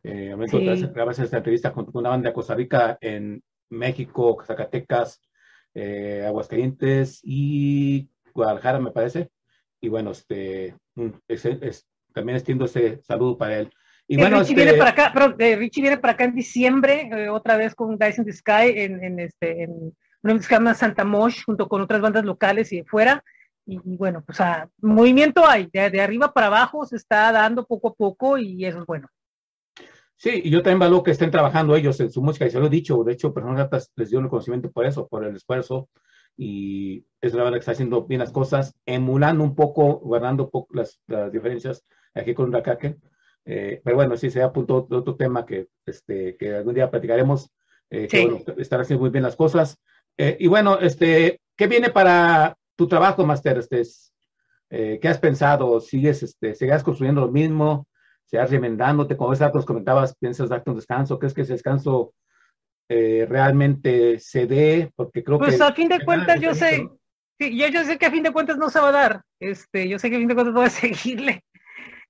Eh, 0.03 0.31
al 0.31 0.37
momento 0.37 0.59
Sí. 0.59 0.65
de 0.83 0.87
grabar 0.89 1.13
esta 1.19 1.37
entrevista 1.37 1.73
con 1.73 1.89
una 1.93 2.11
banda 2.11 2.31
de 2.31 2.35
Costa 2.35 2.55
Rica 2.55 2.97
en 3.01 3.43
México, 3.71 4.39
Zacatecas, 4.45 5.21
eh, 5.75 6.25
Aguascalientes 6.27 7.21
y 7.23 8.09
Guadalajara, 8.35 8.79
me 8.81 8.91
parece. 8.91 9.31
Y 9.81 9.89
bueno, 9.89 10.11
este, 10.13 10.77
un- 10.97 11.21
es- 11.29 11.45
es- 11.45 11.87
también 12.15 12.37
extiendo 12.37 12.67
ese 12.67 13.01
saludo 13.03 13.37
para 13.39 13.59
él. 13.59 13.71
Y 14.07 14.15
Eh, 14.17 14.19
bueno, 14.19 14.39
Richie 14.41 14.53
este, 14.53 14.65
viene 14.65 14.79
para 14.79 14.91
acá, 14.91 15.11
pero 15.15 15.35
eh, 15.39 15.57
Richie 15.57 15.81
viene 15.83 15.99
para 15.99 16.13
acá 16.15 16.25
en 16.25 16.35
diciembre, 16.35 17.09
eh, 17.13 17.29
otra 17.31 17.57
vez 17.57 17.75
con 17.75 17.97
Dice 17.99 18.21
in 18.21 18.27
the 18.27 18.33
Sky 18.33 18.73
en, 18.75 19.03
en 19.03 19.19
este, 19.21 19.63
en 19.65 19.93
una 20.23 20.35
que 20.37 20.43
se 20.43 20.51
llama 20.55 20.75
Santa 20.75 21.05
Mosh, 21.05 21.43
junto 21.45 21.69
con 21.69 21.81
otras 21.81 22.01
bandas 22.01 22.25
locales 22.25 22.73
y 22.73 22.77
de 22.79 22.85
fuera. 22.85 23.25
Y, 23.65 23.77
y 23.85 23.97
bueno, 23.97 24.23
pues 24.27 24.39
movimiento 24.81 25.47
hay, 25.47 25.69
de, 25.73 25.89
de 25.89 26.01
arriba 26.01 26.33
para 26.33 26.49
abajo 26.49 26.85
se 26.85 26.97
está 26.97 27.31
dando 27.33 27.65
poco 27.65 27.89
a 27.89 27.95
poco 27.95 28.37
y 28.37 28.65
eso 28.65 28.81
es 28.81 28.87
bueno. 28.87 29.09
Sí, 30.23 30.41
y 30.45 30.51
yo 30.51 30.63
también 30.63 30.79
valoro 30.79 31.03
que 31.03 31.11
estén 31.11 31.33
trabajando 31.33 31.75
ellos 31.75 31.99
en 31.99 32.13
su 32.13 32.23
música, 32.23 32.47
y 32.47 32.51
se 32.51 32.61
lo 32.61 32.67
he 32.67 32.71
dicho, 32.71 33.03
de 33.03 33.13
hecho, 33.13 33.35
Personas 33.35 33.57
Gratas 33.57 33.91
les 33.97 34.09
dio 34.09 34.21
el 34.21 34.29
conocimiento 34.29 34.71
por 34.71 34.87
eso, 34.87 35.09
por 35.09 35.25
el 35.25 35.35
esfuerzo, 35.35 35.89
y 36.37 37.05
es 37.21 37.35
la 37.35 37.43
verdad 37.43 37.57
que 37.57 37.59
está 37.59 37.73
haciendo 37.73 38.05
bien 38.05 38.21
las 38.21 38.31
cosas, 38.31 38.73
emulando 38.87 39.43
un 39.43 39.57
poco, 39.57 39.99
guardando 39.99 40.45
un 40.45 40.51
poco 40.51 40.77
las, 40.77 41.01
las 41.09 41.33
diferencias 41.33 41.85
aquí 42.15 42.35
con 42.35 42.53
Rakake. 42.53 42.99
Eh, 43.47 43.81
pero 43.83 43.97
bueno, 43.97 44.17
sí, 44.17 44.31
se 44.31 44.41
apuntó 44.43 44.77
otro, 44.77 44.99
otro 44.99 45.17
tema 45.17 45.45
que, 45.45 45.67
este, 45.85 46.37
que 46.37 46.55
algún 46.55 46.75
día 46.75 46.89
platicaremos, 46.89 47.51
eh, 47.91 48.07
que 48.07 48.19
Sí. 48.19 48.25
bueno, 48.25 48.45
están 48.59 48.81
haciendo 48.81 49.01
muy 49.01 49.11
bien 49.11 49.25
las 49.25 49.35
cosas. 49.35 49.77
Eh, 50.17 50.37
y 50.39 50.47
bueno, 50.47 50.79
este, 50.79 51.41
¿qué 51.57 51.67
viene 51.67 51.91
para 51.91 52.57
tu 52.77 52.87
trabajo, 52.87 53.27
Master? 53.27 53.59
Este, 53.59 53.81
es, 53.81 54.15
eh, 54.71 55.01
¿Qué 55.03 55.09
has 55.09 55.19
pensado? 55.19 55.81
¿Sigues, 55.81 56.23
este, 56.23 56.55
seguirás 56.55 56.85
construyendo 56.85 57.23
lo 57.23 57.33
mismo? 57.33 57.89
¿Seguirás 58.27 58.51
remendándote? 58.51 59.17
Como 59.17 59.31
ves, 59.31 59.41
nos 59.41 59.67
comentabas, 59.67 60.17
¿piensas 60.17 60.49
darte 60.49 60.71
un 60.71 60.77
descanso? 60.77 61.19
¿Crees 61.19 61.35
que 61.35 61.43
ese 61.43 61.53
descanso 61.53 62.15
eh, 62.89 63.27
realmente 63.29 64.19
se 64.19 64.47
dé? 64.47 64.91
Porque 64.97 65.23
creo 65.23 65.39
Pues 65.39 65.57
que... 65.59 65.63
a 65.65 65.73
fin 65.73 65.89
de 65.89 66.05
cuentas 66.05 66.41
yo 66.41 66.55
sé, 66.55 66.89
Sí, 67.41 67.59
yo, 67.59 67.67
yo 67.69 67.85
sé 67.85 67.99
que 67.99 68.07
a 68.07 68.11
fin 68.11 68.23
de 68.23 68.31
cuentas 68.33 68.57
no 68.57 68.71
se 68.71 68.79
va 68.79 68.89
a 68.91 68.93
dar. 68.93 69.23
Este, 69.41 69.89
yo 69.89 69.99
sé 69.99 70.09
que 70.11 70.17
a 70.17 70.19
fin 70.19 70.29
de 70.29 70.35
cuentas 70.35 70.55
voy 70.55 70.67
a 70.67 70.71
seguirle 70.71 71.45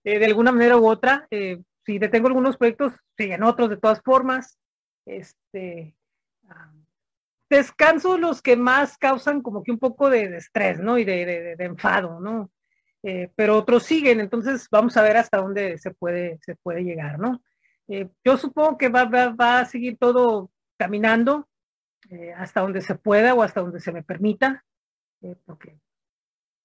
eh, 0.05 0.19
de 0.19 0.27
alguna 0.27 0.53
manera 0.53 0.77
u 0.77 0.87
otra. 0.87 1.27
Eh, 1.31 1.63
si 1.87 1.99
detengo 1.99 2.29
algunos 2.29 2.57
proyectos, 2.57 2.93
siguen 3.17 3.43
otros 3.43 3.71
de 3.71 3.77
todas 3.79 4.01
formas. 4.03 4.59
Este, 5.07 5.97
descanso 7.51 8.19
los 8.19 8.41
que 8.43 8.57
más 8.57 8.97
causan 8.99 9.43
como 9.43 9.63
que 9.63 9.73
un 9.73 9.79
poco 9.79 10.09
de, 10.11 10.29
de 10.29 10.37
estrés, 10.39 10.81
¿no? 10.81 10.99
Y 10.99 11.05
de, 11.05 11.25
de- 11.27 11.57
de 11.57 11.65
enfado, 11.65 12.21
¿no? 12.21 12.51
Eh, 13.05 13.31
pero 13.35 13.59
otros 13.59 13.83
siguen, 13.83 14.21
entonces 14.21 14.69
vamos 14.71 14.97
a 14.97 15.03
ver 15.03 15.17
hasta 15.17 15.39
dónde 15.39 15.77
se 15.79 15.91
puede, 15.91 16.39
se 16.43 16.55
puede 16.57 16.85
llegar, 16.85 17.19
¿no? 17.19 17.43
Eh, 17.89 18.09
yo 18.25 18.37
supongo 18.37 18.79
que 18.79 18.89
va, 18.89 19.05
va, 19.05 19.31
va 19.31 19.61
a 19.61 19.65
seguir 19.65 19.99
todo 19.99 20.51
caminando 20.79 21.49
eh, 22.11 22.33
hasta 22.33 22.61
donde 22.61 22.81
se 22.81 22.95
pueda 22.95 23.35
o 23.35 23.43
hasta 23.43 23.61
donde 23.61 23.81
se 23.81 23.93
me 23.93 24.03
permita, 24.03 24.65
eh, 25.23 25.37
porque 25.45 25.79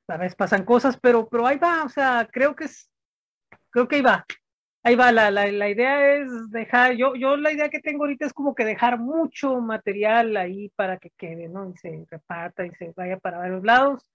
a 0.08 0.18
veces 0.18 0.36
pasan 0.36 0.64
cosas, 0.64 0.98
pero, 1.00 1.28
pero 1.28 1.46
ahí 1.46 1.58
va, 1.58 1.84
o 1.84 1.90
sea, 1.90 2.28
creo 2.32 2.56
que 2.56 2.66
es, 2.66 2.90
creo 3.70 3.88
que 3.88 3.98
ahí 3.98 4.02
va. 4.02 4.26
Ahí 4.84 4.96
va, 4.96 5.12
la, 5.12 5.30
la, 5.32 5.52
la 5.52 5.70
idea 5.70 6.14
es 6.16 6.50
dejar, 6.50 6.94
yo, 6.96 7.16
yo 7.16 7.36
la 7.36 7.52
idea 7.52 7.70
que 7.70 7.82
tengo 7.82 8.04
ahorita 8.06 8.26
es 8.26 8.34
como 8.34 8.56
que 8.56 8.64
dejar 8.64 9.00
mucho 9.00 9.60
material 9.60 10.38
ahí 10.38 10.70
para 10.76 10.98
que 10.98 11.10
quede, 11.18 11.50
¿no? 11.50 11.70
Y 11.70 11.76
se 11.78 12.06
reparta 12.10 12.66
y 12.66 12.72
se 12.76 12.94
vaya 12.96 13.18
para 13.18 13.40
varios 13.40 13.64
lados. 13.64 14.10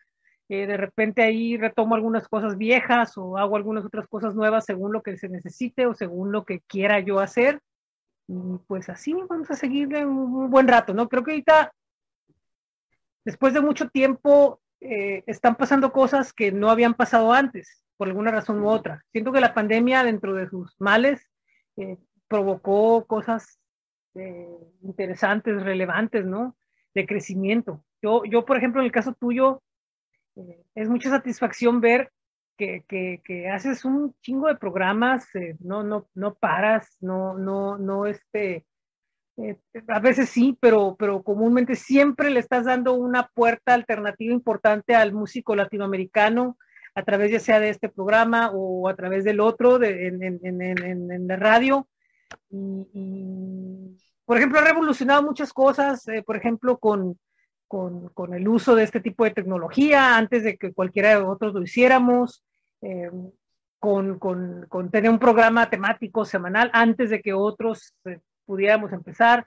Eh, 0.48 0.66
de 0.66 0.76
repente 0.76 1.22
ahí 1.22 1.56
retomo 1.56 1.94
algunas 1.94 2.28
cosas 2.28 2.58
viejas 2.58 3.16
o 3.16 3.38
hago 3.38 3.56
algunas 3.56 3.84
otras 3.84 4.06
cosas 4.06 4.34
nuevas 4.34 4.64
según 4.64 4.92
lo 4.92 5.02
que 5.02 5.16
se 5.16 5.28
necesite 5.28 5.86
o 5.86 5.94
según 5.94 6.32
lo 6.32 6.44
que 6.44 6.60
quiera 6.60 7.00
yo 7.00 7.20
hacer. 7.20 7.60
Y 8.28 8.58
pues 8.66 8.88
así 8.88 9.14
vamos 9.14 9.50
a 9.50 9.56
seguirle 9.56 10.04
un, 10.04 10.50
buen 10.50 10.68
rato, 10.68 10.94
¿no? 10.94 11.08
Creo 11.08 11.24
que 11.24 11.32
ahorita, 11.32 11.72
después 13.24 13.54
de 13.54 13.60
mucho 13.60 13.88
tiempo, 13.88 14.60
eh, 14.80 15.22
están 15.26 15.56
pasando 15.56 15.92
cosas 15.92 16.32
que 16.32 16.52
no 16.52 16.70
habían 16.70 16.94
pasado 16.94 17.32
antes, 17.32 17.82
por 17.96 18.08
alguna 18.08 18.30
razón 18.30 18.60
u 18.60 18.68
otra. 18.68 19.04
Siento 19.12 19.32
que 19.32 19.40
la 19.40 19.54
pandemia, 19.54 20.04
dentro 20.04 20.34
de 20.34 20.48
sus 20.48 20.74
males, 20.80 21.30
eh, 21.76 21.98
provocó 22.28 23.06
cosas 23.06 23.58
interesantes, 24.82 25.62
relevantes, 25.62 26.26
¿no? 26.26 26.54
De 26.94 27.06
crecimiento. 27.06 27.82
Yo, 28.02 28.24
yo, 28.26 28.44
por 28.44 28.58
ejemplo, 28.58 28.82
en 28.82 28.84
el 28.84 28.92
caso 28.92 29.14
tuyo, 29.14 29.62
eh, 30.36 30.64
es 30.74 30.88
mucha 30.88 31.10
satisfacción 31.10 31.80
ver 31.80 32.10
que, 32.56 32.84
que, 32.88 33.20
que 33.24 33.48
haces 33.48 33.84
un 33.84 34.14
chingo 34.22 34.48
de 34.48 34.56
programas, 34.56 35.34
eh, 35.34 35.56
no, 35.60 35.82
no, 35.82 36.08
no 36.14 36.34
paras, 36.34 36.96
no, 37.00 37.36
no, 37.38 37.78
no, 37.78 38.06
este, 38.06 38.64
eh, 39.38 39.56
a 39.88 40.00
veces 40.00 40.28
sí, 40.28 40.56
pero, 40.60 40.94
pero 40.98 41.22
comúnmente 41.22 41.74
siempre 41.74 42.30
le 42.30 42.40
estás 42.40 42.66
dando 42.66 42.92
una 42.94 43.28
puerta 43.28 43.74
alternativa 43.74 44.32
importante 44.32 44.94
al 44.94 45.12
músico 45.12 45.56
latinoamericano 45.56 46.56
a 46.94 47.02
través 47.04 47.30
ya 47.30 47.40
sea 47.40 47.58
de 47.58 47.70
este 47.70 47.88
programa 47.88 48.50
o 48.52 48.88
a 48.88 48.94
través 48.94 49.24
del 49.24 49.40
otro 49.40 49.78
de, 49.78 50.08
en, 50.08 50.22
en, 50.22 50.40
en, 50.44 51.10
en, 51.10 51.26
la 51.26 51.36
radio. 51.36 51.88
Y, 52.50 52.88
y, 52.92 53.98
por 54.26 54.36
ejemplo, 54.36 54.58
ha 54.58 54.64
revolucionado 54.64 55.22
muchas 55.22 55.52
cosas, 55.52 56.06
eh, 56.08 56.22
por 56.22 56.36
ejemplo, 56.36 56.78
con, 56.78 57.18
con, 57.72 58.34
el 58.34 58.48
uso 58.48 58.74
de 58.74 58.82
este 58.84 59.00
tipo 59.00 59.24
de 59.24 59.30
tecnología 59.30 60.18
antes 60.18 60.44
de 60.44 60.58
que 60.58 60.74
cualquiera 60.74 61.08
de 61.08 61.22
nosotros 61.22 61.54
lo 61.54 61.62
hiciéramos, 61.62 62.44
eh, 62.82 63.10
con, 63.78 64.20
tener 64.90 65.10
un 65.10 65.18
programa 65.18 65.70
temático 65.70 66.26
semanal 66.26 66.70
antes 66.74 67.08
de 67.08 67.22
que 67.22 67.32
otros 67.32 67.94
eh, 68.04 68.20
pudiéramos 68.44 68.92
empezar. 68.92 69.46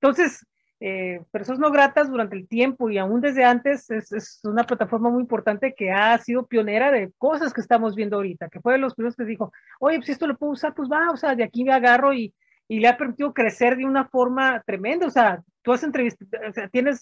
Entonces, 0.00 0.44
eh, 0.80 1.22
Personas 1.30 1.60
No 1.60 1.70
Gratas 1.70 2.10
durante 2.10 2.34
el 2.34 2.48
tiempo 2.48 2.90
y 2.90 2.98
aún 2.98 3.20
desde 3.20 3.44
antes 3.44 3.88
es, 3.90 4.40
una 4.42 4.64
plataforma 4.64 5.08
muy 5.08 5.22
importante 5.22 5.72
que 5.76 5.92
ha 5.92 6.18
sido 6.18 6.46
pionera 6.46 6.90
de 6.90 7.12
cosas 7.18 7.52
que 7.52 7.60
estamos 7.60 7.94
viendo 7.94 8.16
ahorita, 8.16 8.48
que 8.48 8.60
fue 8.60 8.72
de 8.72 8.78
los 8.80 8.96
primeros 8.96 9.14
que 9.14 9.24
dijo, 9.24 9.52
oye, 9.78 9.98
pues 9.98 10.08
esto 10.08 10.26
lo 10.26 10.36
puedo 10.36 10.54
usar, 10.54 10.74
pues 10.74 10.88
va, 10.90 11.12
o 11.12 11.16
sea, 11.16 11.36
de 11.36 11.44
aquí 11.44 11.62
me 11.62 11.72
agarro 11.72 12.12
y, 12.12 12.34
y 12.66 12.80
le 12.80 12.88
ha 12.88 12.96
permitido 12.96 13.32
crecer 13.32 13.76
de 13.76 13.84
una 13.84 14.08
forma 14.08 14.60
tremenda, 14.66 15.06
o 15.06 15.10
sea, 15.10 15.40
tú 15.62 15.72
has 15.72 15.84
entrevistado, 15.84 16.48
o 16.48 16.52
sea, 16.52 16.68
tienes 16.68 17.00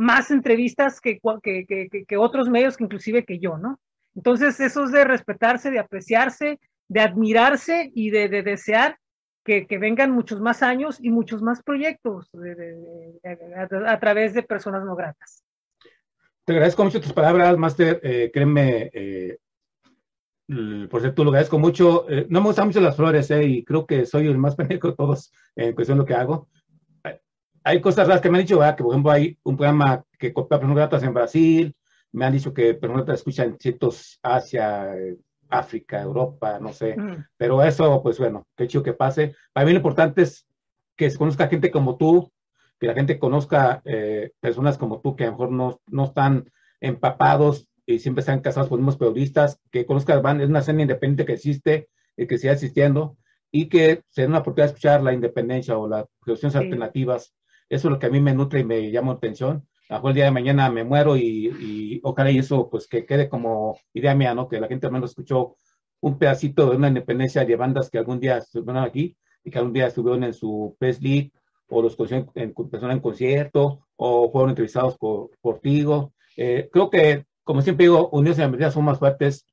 más 0.00 0.30
entrevistas 0.30 1.00
que, 1.00 1.20
que, 1.42 1.66
que, 1.66 2.04
que, 2.06 2.16
otros 2.16 2.48
medios, 2.48 2.76
que 2.76 2.84
inclusive 2.84 3.24
que 3.24 3.38
yo, 3.38 3.58
¿no? 3.58 3.78
Entonces, 4.14 4.58
eso 4.60 4.84
es 4.84 4.92
de 4.92 5.04
respetarse, 5.04 5.70
de 5.70 5.78
apreciarse, 5.78 6.58
de 6.88 7.00
admirarse 7.00 7.92
y 7.94 8.10
de, 8.10 8.28
de 8.28 8.42
desear 8.42 8.98
que, 9.44 9.66
que, 9.66 9.78
vengan 9.78 10.10
muchos 10.10 10.40
más 10.40 10.62
años 10.62 10.98
y 11.00 11.10
muchos 11.10 11.42
más 11.42 11.62
proyectos 11.62 12.30
a, 13.86 14.00
través 14.00 14.34
de 14.34 14.42
personas 14.42 14.84
no 14.84 14.96
gratas. 14.96 15.44
Te 16.44 16.52
agradezco 16.52 16.82
mucho 16.82 17.00
tus 17.00 17.12
palabras, 17.12 17.56
Master. 17.56 18.00
Eh, 18.02 18.30
créeme, 18.32 18.90
eh, 18.92 19.38
por 20.90 21.00
cierto, 21.00 21.22
lo 21.22 21.30
agradezco 21.30 21.58
mucho. 21.58 22.10
Eh, 22.10 22.26
no 22.28 22.40
me 22.40 22.48
gustan 22.48 22.66
mucho 22.66 22.80
las 22.80 22.96
flores, 22.96 23.30
eh, 23.30 23.44
y 23.44 23.64
creo 23.64 23.86
que 23.86 24.04
soy 24.06 24.26
el 24.26 24.38
más 24.38 24.56
pendejo 24.56 24.88
de 24.88 24.96
todos 24.96 25.32
en 25.54 25.74
cuestión 25.74 25.98
de 25.98 26.02
lo 26.02 26.06
que 26.06 26.14
hago. 26.14 26.48
Hay 27.64 27.80
cosas 27.80 28.06
raras 28.06 28.22
que 28.22 28.30
me 28.30 28.38
han 28.38 28.44
dicho, 28.44 28.58
¿verdad? 28.58 28.76
que 28.76 28.82
por 28.82 28.92
ejemplo 28.92 29.12
hay 29.12 29.38
un 29.42 29.56
programa 29.56 30.04
que 30.18 30.32
copia 30.32 30.58
personas 30.58 30.76
gratas 30.76 31.02
en 31.02 31.14
Brasil, 31.14 31.76
me 32.12 32.24
han 32.24 32.32
dicho 32.32 32.54
que 32.54 32.74
personas 32.74 33.04
gratas 33.04 33.20
escuchan 33.20 33.56
ciertos 33.58 34.18
Asia, 34.22 34.94
África, 35.50 36.00
Europa, 36.00 36.58
no 36.60 36.72
sé. 36.72 36.96
Mm. 36.96 37.24
Pero 37.36 37.62
eso, 37.62 38.02
pues 38.02 38.18
bueno, 38.18 38.46
qué 38.56 38.66
chido 38.66 38.82
que 38.82 38.94
pase. 38.94 39.34
Para 39.52 39.66
mí 39.66 39.72
lo 39.72 39.78
importante 39.78 40.22
es 40.22 40.46
que 40.96 41.10
se 41.10 41.18
conozca 41.18 41.48
gente 41.48 41.70
como 41.70 41.96
tú, 41.96 42.30
que 42.78 42.86
la 42.86 42.94
gente 42.94 43.18
conozca 43.18 43.82
eh, 43.84 44.32
personas 44.40 44.78
como 44.78 45.00
tú 45.00 45.16
que 45.16 45.24
a 45.24 45.26
lo 45.26 45.32
mejor 45.32 45.52
no, 45.52 45.80
no 45.88 46.04
están 46.04 46.50
empapados 46.80 47.68
y 47.84 47.98
siempre 47.98 48.20
están 48.20 48.40
casados 48.40 48.68
con 48.68 48.80
unos 48.80 48.96
periodistas, 48.96 49.60
que 49.70 49.84
conozcan, 49.84 50.22
van, 50.22 50.40
es 50.40 50.48
una 50.48 50.60
escena 50.60 50.82
independiente 50.82 51.26
que 51.26 51.34
existe 51.34 51.88
y 52.16 52.26
que 52.26 52.38
siga 52.38 52.52
existiendo 52.52 53.16
y 53.50 53.68
que 53.68 54.02
se 54.08 54.22
den 54.22 54.30
una 54.30 54.38
oportunidad 54.38 54.68
de 54.68 54.74
escuchar 54.74 55.02
la 55.02 55.12
independencia 55.12 55.76
o 55.76 55.88
las 55.88 56.06
soluciones 56.24 56.52
sí. 56.52 56.58
alternativas. 56.58 57.34
Eso 57.70 57.88
es 57.88 57.92
lo 57.92 57.98
que 57.98 58.06
a 58.06 58.10
mí 58.10 58.20
me 58.20 58.34
nutre 58.34 58.60
y 58.60 58.64
me 58.64 58.90
llama 58.90 59.12
la 59.12 59.18
atención. 59.18 59.66
A 59.88 60.00
el 60.06 60.14
día 60.14 60.26
de 60.26 60.30
mañana 60.30 60.70
me 60.70 60.84
muero 60.84 61.16
y, 61.16 61.46
y 61.48 62.00
ojalá 62.02 62.30
y 62.30 62.38
eso 62.38 62.68
pues 62.68 62.86
que 62.86 63.06
quede 63.06 63.28
como 63.28 63.78
idea 63.94 64.14
mía, 64.14 64.34
¿no? 64.34 64.48
Que 64.48 64.60
la 64.60 64.68
gente 64.68 64.86
al 64.86 64.92
menos 64.92 65.10
escuchó 65.10 65.56
un 66.00 66.18
pedacito 66.18 66.68
de 66.70 66.76
una 66.76 66.88
independencia 66.88 67.44
de 67.44 67.56
bandas 67.56 67.90
que 67.90 67.98
algún 67.98 68.20
día 68.20 68.38
estuvieron 68.38 68.78
aquí 68.78 69.16
y 69.44 69.50
que 69.50 69.58
algún 69.58 69.72
día 69.72 69.86
estuvieron 69.86 70.24
en 70.24 70.34
su 70.34 70.76
press 70.78 71.00
league 71.00 71.32
o 71.68 71.82
los 71.82 71.96
conocieron 71.96 72.30
en, 72.34 72.54
en 72.56 73.00
concierto 73.00 73.86
o 73.96 74.30
fueron 74.30 74.50
entrevistados 74.50 74.96
por, 74.98 75.30
por 75.40 75.60
Tigo. 75.60 76.12
Eh, 76.36 76.68
creo 76.72 76.90
que, 76.90 77.26
como 77.44 77.62
siempre 77.62 77.84
digo, 77.84 78.08
unidos 78.10 78.38
en 78.38 78.44
la 78.44 78.50
medida 78.50 78.70
somos 78.70 78.92
más 78.92 78.98
fuertes, 78.98 79.46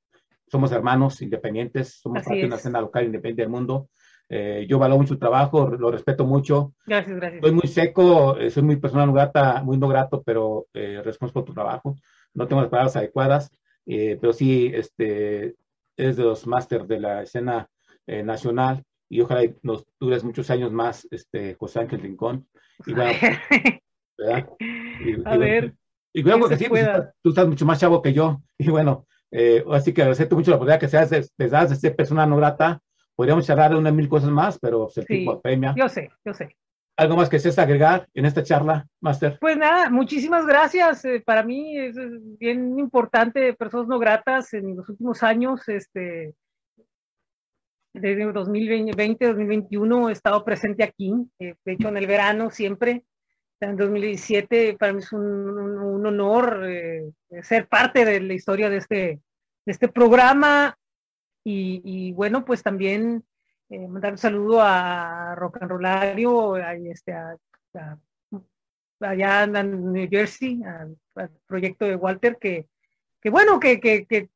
somos 0.47 0.71
hermanos 0.71 1.21
independientes, 1.21 1.99
somos 2.01 2.19
Así 2.21 2.25
parte 2.29 2.41
de 2.41 2.45
es. 2.45 2.47
una 2.47 2.55
escena 2.57 2.81
local 2.81 3.05
independiente 3.05 3.41
del 3.41 3.51
mundo. 3.51 3.89
Eh, 4.29 4.65
yo 4.67 4.77
valoro 4.77 4.99
mucho 4.99 5.13
el 5.13 5.19
trabajo, 5.19 5.69
lo 5.69 5.91
respeto 5.91 6.25
mucho. 6.25 6.73
Gracias, 6.85 7.15
gracias. 7.15 7.41
Soy 7.41 7.51
muy 7.51 7.67
seco, 7.67 8.37
eh, 8.37 8.49
soy 8.49 8.63
muy 8.63 8.75
personal, 8.75 9.07
no 9.07 9.13
grata, 9.13 9.61
muy 9.63 9.77
no 9.77 9.87
grato, 9.87 10.21
pero 10.23 10.67
eh, 10.73 11.01
respondo 11.03 11.33
por 11.33 11.45
tu 11.45 11.53
trabajo. 11.53 11.95
No 12.33 12.47
tengo 12.47 12.61
las 12.61 12.69
palabras 12.69 12.95
adecuadas, 12.95 13.51
eh, 13.85 14.17
pero 14.19 14.33
sí, 14.33 14.71
este, 14.73 15.55
es 15.95 16.17
de 16.17 16.23
los 16.23 16.45
máster 16.45 16.85
de 16.85 16.99
la 16.99 17.23
escena 17.23 17.67
eh, 18.05 18.21
nacional 18.21 18.83
y 19.09 19.21
ojalá 19.21 19.49
nos 19.63 19.85
dures 19.99 20.23
muchos 20.23 20.49
años 20.49 20.71
más, 20.71 21.07
este, 21.11 21.55
José 21.55 21.79
Ángel 21.79 22.01
Rincón. 22.01 22.47
Y 22.85 22.93
bueno, 22.93 23.13
¿verdad? 24.17 24.49
Y, 24.59 25.21
A 25.25 25.35
y, 25.35 25.37
ver. 25.37 25.73
Y 26.13 26.23
bueno, 26.23 26.39
porque 26.39 26.57
sí, 26.57 26.65
pues, 26.67 26.83
tú, 26.83 26.89
estás, 26.89 27.13
tú, 27.21 27.29
estás 27.29 27.47
mucho 27.47 27.65
más 27.65 27.79
chavo 27.79 28.01
que 28.01 28.13
yo. 28.13 28.41
Y 28.57 28.69
bueno, 28.69 29.07
eh, 29.31 29.63
así 29.71 29.93
que 29.93 30.01
agradecerte 30.01 30.35
mucho 30.35 30.51
la 30.51 30.57
oportunidad 30.57 30.79
que 30.79 30.87
seas 30.87 31.09
de, 31.09 31.27
de, 31.37 31.49
de 31.49 31.75
ser 31.75 31.95
persona 31.95 32.25
no 32.25 32.37
grata. 32.37 32.81
Podríamos 33.17 33.47
charlar 33.47 33.71
de 33.71 33.77
unas 33.77 33.93
mil 33.93 34.07
cosas 34.07 34.29
más, 34.29 34.59
pero 34.59 34.83
pues, 34.83 34.97
el 34.97 35.05
Sí, 35.05 35.13
tiempo 35.15 35.41
premia. 35.41 35.73
Yo 35.75 35.89
sé, 35.89 36.11
yo 36.23 36.35
sé. 36.35 36.55
¿Algo 36.95 37.15
más 37.15 37.29
que 37.29 37.39
seas 37.39 37.57
agregar 37.57 38.07
en 38.13 38.25
esta 38.25 38.43
charla, 38.43 38.87
Master? 39.01 39.39
Pues 39.41 39.57
nada, 39.57 39.89
muchísimas 39.89 40.45
gracias. 40.45 41.03
Eh, 41.03 41.23
para 41.25 41.41
mí 41.41 41.79
es, 41.79 41.97
es 41.97 42.11
bien 42.37 42.77
importante, 42.77 43.53
personas 43.55 43.87
no 43.87 43.97
gratas 43.97 44.53
en 44.53 44.77
los 44.77 44.87
últimos 44.87 45.23
años, 45.23 45.67
este, 45.67 46.35
desde 47.91 48.31
2020, 48.31 49.25
2021 49.25 50.09
he 50.09 50.11
estado 50.11 50.45
presente 50.45 50.83
aquí, 50.83 51.11
eh, 51.39 51.55
de 51.65 51.73
hecho 51.73 51.87
en 51.87 51.97
el 51.97 52.05
verano 52.05 52.51
siempre, 52.51 53.03
en 53.59 53.77
2017 53.77 54.77
para 54.77 54.93
mí 54.93 54.99
es 54.99 55.11
un, 55.11 55.23
un, 55.23 55.77
un 55.79 56.05
honor 56.05 56.65
eh, 56.67 57.11
ser 57.41 57.67
parte 57.67 58.05
de 58.05 58.21
la 58.21 58.35
historia 58.35 58.69
de 58.69 58.77
este, 58.77 58.95
de 58.95 59.71
este 59.71 59.87
programa 59.87 60.77
y, 61.49 62.11
bueno, 62.11 62.43
pues 62.43 62.61
también 62.61 63.23
eh, 63.69 63.87
mandar 63.87 64.13
un 64.13 64.17
saludo 64.17 64.61
a 64.61 65.35
Rock 65.35 65.59
and 65.61 65.71
Rollario, 65.71 66.55
a, 66.55 66.73
este, 66.73 67.13
a, 67.13 67.37
allá 68.99 69.43
en 69.43 69.93
New 69.93 70.07
Jersey, 70.09 70.61
al, 70.63 70.97
proyecto 71.45 71.85
de 71.85 71.95
Walter, 71.95 72.37
que, 72.37 72.67
que 73.21 73.29
bueno, 73.29 73.59
que, 73.59 73.79
que, 73.79 74.05
que, 74.05 74.29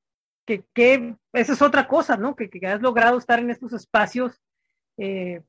que, 0.45 0.63
que 0.73 1.15
esa 1.33 1.53
es 1.53 1.61
otra 1.61 1.87
cosa, 1.87 2.17
¿no? 2.17 2.35
Que, 2.35 2.49
que 2.49 2.65
has 2.67 2.81
logrado 2.81 3.17
estar 3.17 3.39
en 3.39 3.49
estos 3.49 3.73
espacios 3.73 4.39
eh, 4.97 5.41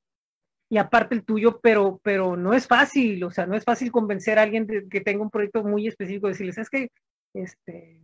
y 0.68 0.78
aparte 0.78 1.14
el 1.14 1.24
tuyo, 1.24 1.60
pero, 1.60 2.00
pero 2.02 2.36
no 2.36 2.54
es 2.54 2.66
fácil, 2.66 3.22
o 3.24 3.30
sea, 3.30 3.46
no 3.46 3.54
es 3.54 3.64
fácil 3.64 3.92
convencer 3.92 4.38
a 4.38 4.42
alguien 4.42 4.66
de, 4.66 4.88
que 4.88 5.00
tenga 5.00 5.22
un 5.22 5.30
proyecto 5.30 5.62
muy 5.62 5.86
específico, 5.86 6.28
decirles, 6.28 6.58
es 6.58 6.70
que 6.70 6.90
este, 7.34 8.00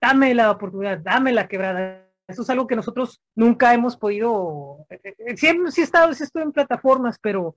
dame 0.00 0.34
la 0.34 0.50
oportunidad, 0.50 0.98
dame 0.98 1.32
la 1.32 1.48
quebrada. 1.48 2.03
Eso 2.26 2.42
es 2.42 2.50
algo 2.50 2.66
que 2.66 2.76
nosotros 2.76 3.20
nunca 3.34 3.74
hemos 3.74 3.96
podido, 3.96 4.86
eh, 4.88 5.14
eh, 5.18 5.36
siempre 5.36 5.70
sí 5.70 5.82
he 5.82 5.84
estado, 5.84 6.12
sí 6.14 6.22
estoy 6.22 6.42
en 6.42 6.52
plataformas, 6.52 7.18
pero, 7.20 7.56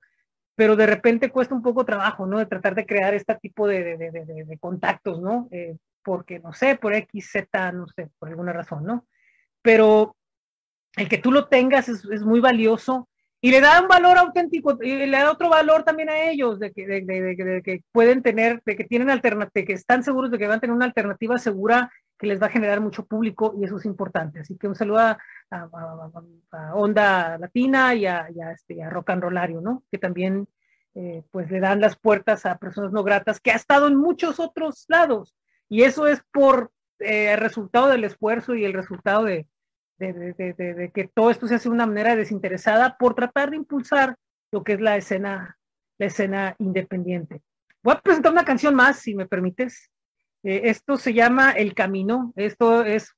pero 0.56 0.76
de 0.76 0.86
repente 0.86 1.32
cuesta 1.32 1.56
un 1.56 1.62
poco 1.62 1.86
trabajo, 1.86 2.26
¿no? 2.26 2.38
De 2.40 2.46
tratar 2.46 2.76
de 2.76 2.86
crear 2.86 3.14
este 3.14 3.36
tipo 3.36 3.68
de, 3.68 3.98
de, 3.98 4.12
de, 4.12 4.26
de 4.46 4.58
contactos, 4.58 5.22
¿no? 5.22 5.48
Eh, 5.52 5.78
porque, 6.04 6.40
no 6.40 6.54
sé, 6.54 6.76
por 6.76 6.94
X, 6.94 7.30
Z, 7.32 7.72
no 7.72 7.88
sé, 7.88 8.10
por 8.20 8.30
alguna 8.30 8.54
razón, 8.54 8.84
¿no? 8.84 9.06
Pero 9.62 10.16
el 10.98 11.08
que 11.08 11.18
tú 11.18 11.32
lo 11.32 11.48
tengas 11.48 11.88
es, 11.90 12.04
es 12.06 12.24
muy 12.24 12.40
valioso 12.40 13.08
y 13.40 13.52
le 13.52 13.62
da 13.62 13.82
un 13.82 13.88
valor 13.88 14.18
auténtico 14.18 14.78
y 14.82 15.06
le 15.06 15.18
da 15.18 15.32
otro 15.32 15.50
valor 15.50 15.84
también 15.84 16.10
a 16.10 16.22
ellos 16.30 16.60
de 16.60 16.72
que, 16.72 16.88
de, 16.88 17.02
de, 17.02 17.36
de 17.36 17.62
que 17.62 17.84
pueden 17.92 18.24
tener, 18.24 18.62
de 18.66 18.76
que 18.76 18.84
tienen 18.84 19.10
alternativa, 19.10 19.66
que 19.66 19.74
están 19.74 20.04
seguros 20.04 20.32
de 20.32 20.38
que 20.38 20.48
van 20.48 20.58
a 20.58 20.60
tener 20.60 20.76
una 20.76 20.86
alternativa 20.86 21.38
segura 21.38 21.92
que 22.18 22.28
les 22.28 22.42
va 22.42 22.48
a 22.48 22.52
generar 22.52 22.82
mucho 22.82 23.06
público 23.06 23.54
y 23.58 23.64
eso 23.64 23.78
es 23.78 23.86
importante. 23.86 24.40
Así 24.40 24.58
que 24.58 24.68
un 24.68 24.76
saludo 24.76 25.00
a, 25.00 25.18
a, 25.52 26.76
Onda 26.76 27.38
Latina 27.38 27.94
y 27.94 28.06
a, 28.06 28.28
este, 28.54 28.82
a 28.84 28.90
Rock 28.90 29.12
and 29.12 29.24
Rollario, 29.24 29.62
¿no? 29.62 29.84
Que 29.92 29.98
también 29.98 30.48
eh, 30.96 31.24
pues 31.32 31.52
le 31.52 31.60
dan 31.60 31.80
las 31.80 31.98
puertas 31.98 32.46
a 32.46 32.58
personas 32.58 32.92
no 32.92 33.04
gratas 33.04 33.40
que 33.40 33.52
ha 33.52 33.56
estado 33.56 33.88
en 33.88 33.96
muchos 33.96 34.40
otros 34.40 34.86
lados 34.88 35.36
y 35.70 35.84
eso 35.84 36.08
es 36.08 36.24
por 36.32 36.72
eh, 37.00 37.36
resultado 37.36 37.90
del 37.90 38.04
esfuerzo 38.04 38.56
y 38.56 38.66
el 38.66 38.74
resultado 38.74 39.26
de, 39.26 39.46
de, 40.00 40.34
de, 40.34 40.92
que 40.94 41.08
todo 41.08 41.30
esto 41.30 41.48
se 41.48 41.56
hace 41.56 41.70
de 41.70 41.76
una 41.76 41.86
manera 41.86 42.16
desinteresada 42.16 42.98
por 42.98 43.16
tratar 43.16 43.52
de 43.52 43.58
impulsar 43.58 44.16
lo 44.52 44.64
que 44.64 44.74
es 44.74 44.82
la 44.82 44.98
escena, 44.98 45.58
la 45.98 46.06
escena 46.06 46.56
independiente. 46.60 47.42
Voy 47.84 47.94
a 47.94 48.02
presentar 48.02 48.32
una 48.32 48.46
canción 48.46 48.76
más, 48.76 49.00
si 49.00 49.16
me 49.16 49.28
permites. 49.28 49.92
Eh, 50.48 50.70
esto 50.70 50.96
se 50.96 51.14
llama 51.14 51.52
El 51.52 51.74
Camino. 51.74 52.32
Esto 52.38 52.86
es, 52.86 53.14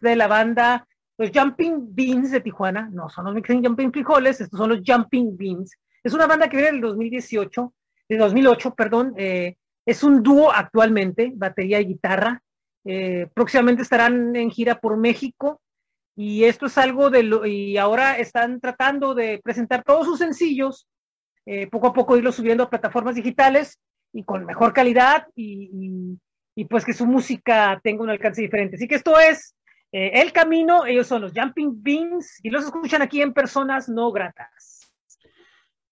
de 0.00 0.16
la 0.16 0.28
banda 0.28 0.86
Los 1.18 1.30
Jumping 1.34 1.92
Beans 1.92 2.30
de 2.30 2.40
Tijuana. 2.40 2.88
No 2.92 3.08
son 3.08 3.24
los 3.24 3.34
Mixing 3.34 3.64
Jumping 3.64 3.90
Frijoles, 3.92 4.40
estos 4.40 4.56
son 4.56 4.70
los 4.70 4.80
Jumping 4.86 5.36
Beans. 5.36 5.76
Es 6.04 6.14
una 6.14 6.28
banda 6.28 6.48
que 6.48 6.56
viene 6.56 6.70
del 6.70 6.82
2018, 6.82 7.74
de 8.08 8.16
2008, 8.16 8.74
perdón. 8.76 9.12
Eh, 9.16 9.56
es 9.84 10.04
un 10.04 10.22
dúo 10.22 10.52
actualmente, 10.52 11.32
batería 11.34 11.80
y 11.80 11.86
guitarra. 11.86 12.40
Eh, 12.84 13.26
próximamente 13.34 13.82
estarán 13.82 14.36
en 14.36 14.48
gira 14.52 14.78
por 14.78 14.96
México 14.96 15.60
y 16.14 16.44
esto 16.44 16.66
es 16.66 16.78
algo 16.78 17.10
de 17.10 17.24
lo, 17.24 17.44
y 17.44 17.76
ahora 17.76 18.18
están 18.18 18.60
tratando 18.60 19.16
de 19.16 19.40
presentar 19.42 19.82
todos 19.82 20.06
sus 20.06 20.20
sencillos, 20.20 20.86
poco 21.70 21.88
a 21.88 21.92
poco 21.92 22.16
irlos 22.16 22.36
subiendo 22.36 22.64
a 22.64 22.70
plataformas 22.70 23.14
digitales 23.14 23.78
y 24.12 24.24
con 24.24 24.44
mejor 24.46 24.72
calidad 24.72 25.26
y, 25.36 26.18
y, 26.56 26.64
pues 26.64 26.84
que 26.84 26.92
su 26.92 27.06
música 27.06 27.78
tenga 27.84 28.02
un 28.02 28.10
alcance 28.10 28.42
diferente. 28.42 28.76
Así 28.76 28.88
que 28.88 28.96
esto 28.96 29.18
es 29.18 29.54
eh, 29.92 30.10
El 30.14 30.32
Camino, 30.32 30.86
ellos 30.86 31.06
son 31.06 31.22
los 31.22 31.32
Jumping 31.32 31.82
Beans 31.82 32.40
y 32.42 32.50
los 32.50 32.64
escuchan 32.64 33.02
aquí 33.02 33.22
en 33.22 33.32
Personas 33.32 33.88
No 33.88 34.10
Gratas. 34.10 34.90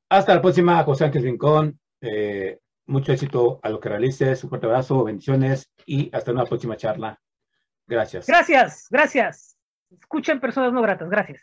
Hasta 0.09 0.35
la 0.35 0.43
próxima, 0.43 0.83
José 0.83 1.05
Ángel 1.05 1.23
Rincón. 1.23 1.79
Eh, 2.01 2.59
mucho 2.87 3.13
éxito 3.13 3.61
a 3.63 3.69
lo 3.69 3.81
que 3.81 3.89
realices, 3.89 4.43
un 4.45 4.51
fuerte 4.51 4.67
abrazo, 4.67 5.05
bendiciones 5.05 5.71
y 5.87 6.11
hasta 6.15 6.33
una 6.33 6.45
próxima 6.45 6.77
charla. 6.77 7.19
Gracias. 7.87 8.27
Gracias, 8.27 8.87
gracias. 8.91 9.57
Escuchen 9.91 10.41
personas 10.41 10.73
no 10.73 10.83
gratas. 10.83 11.09
Gracias. 11.09 11.43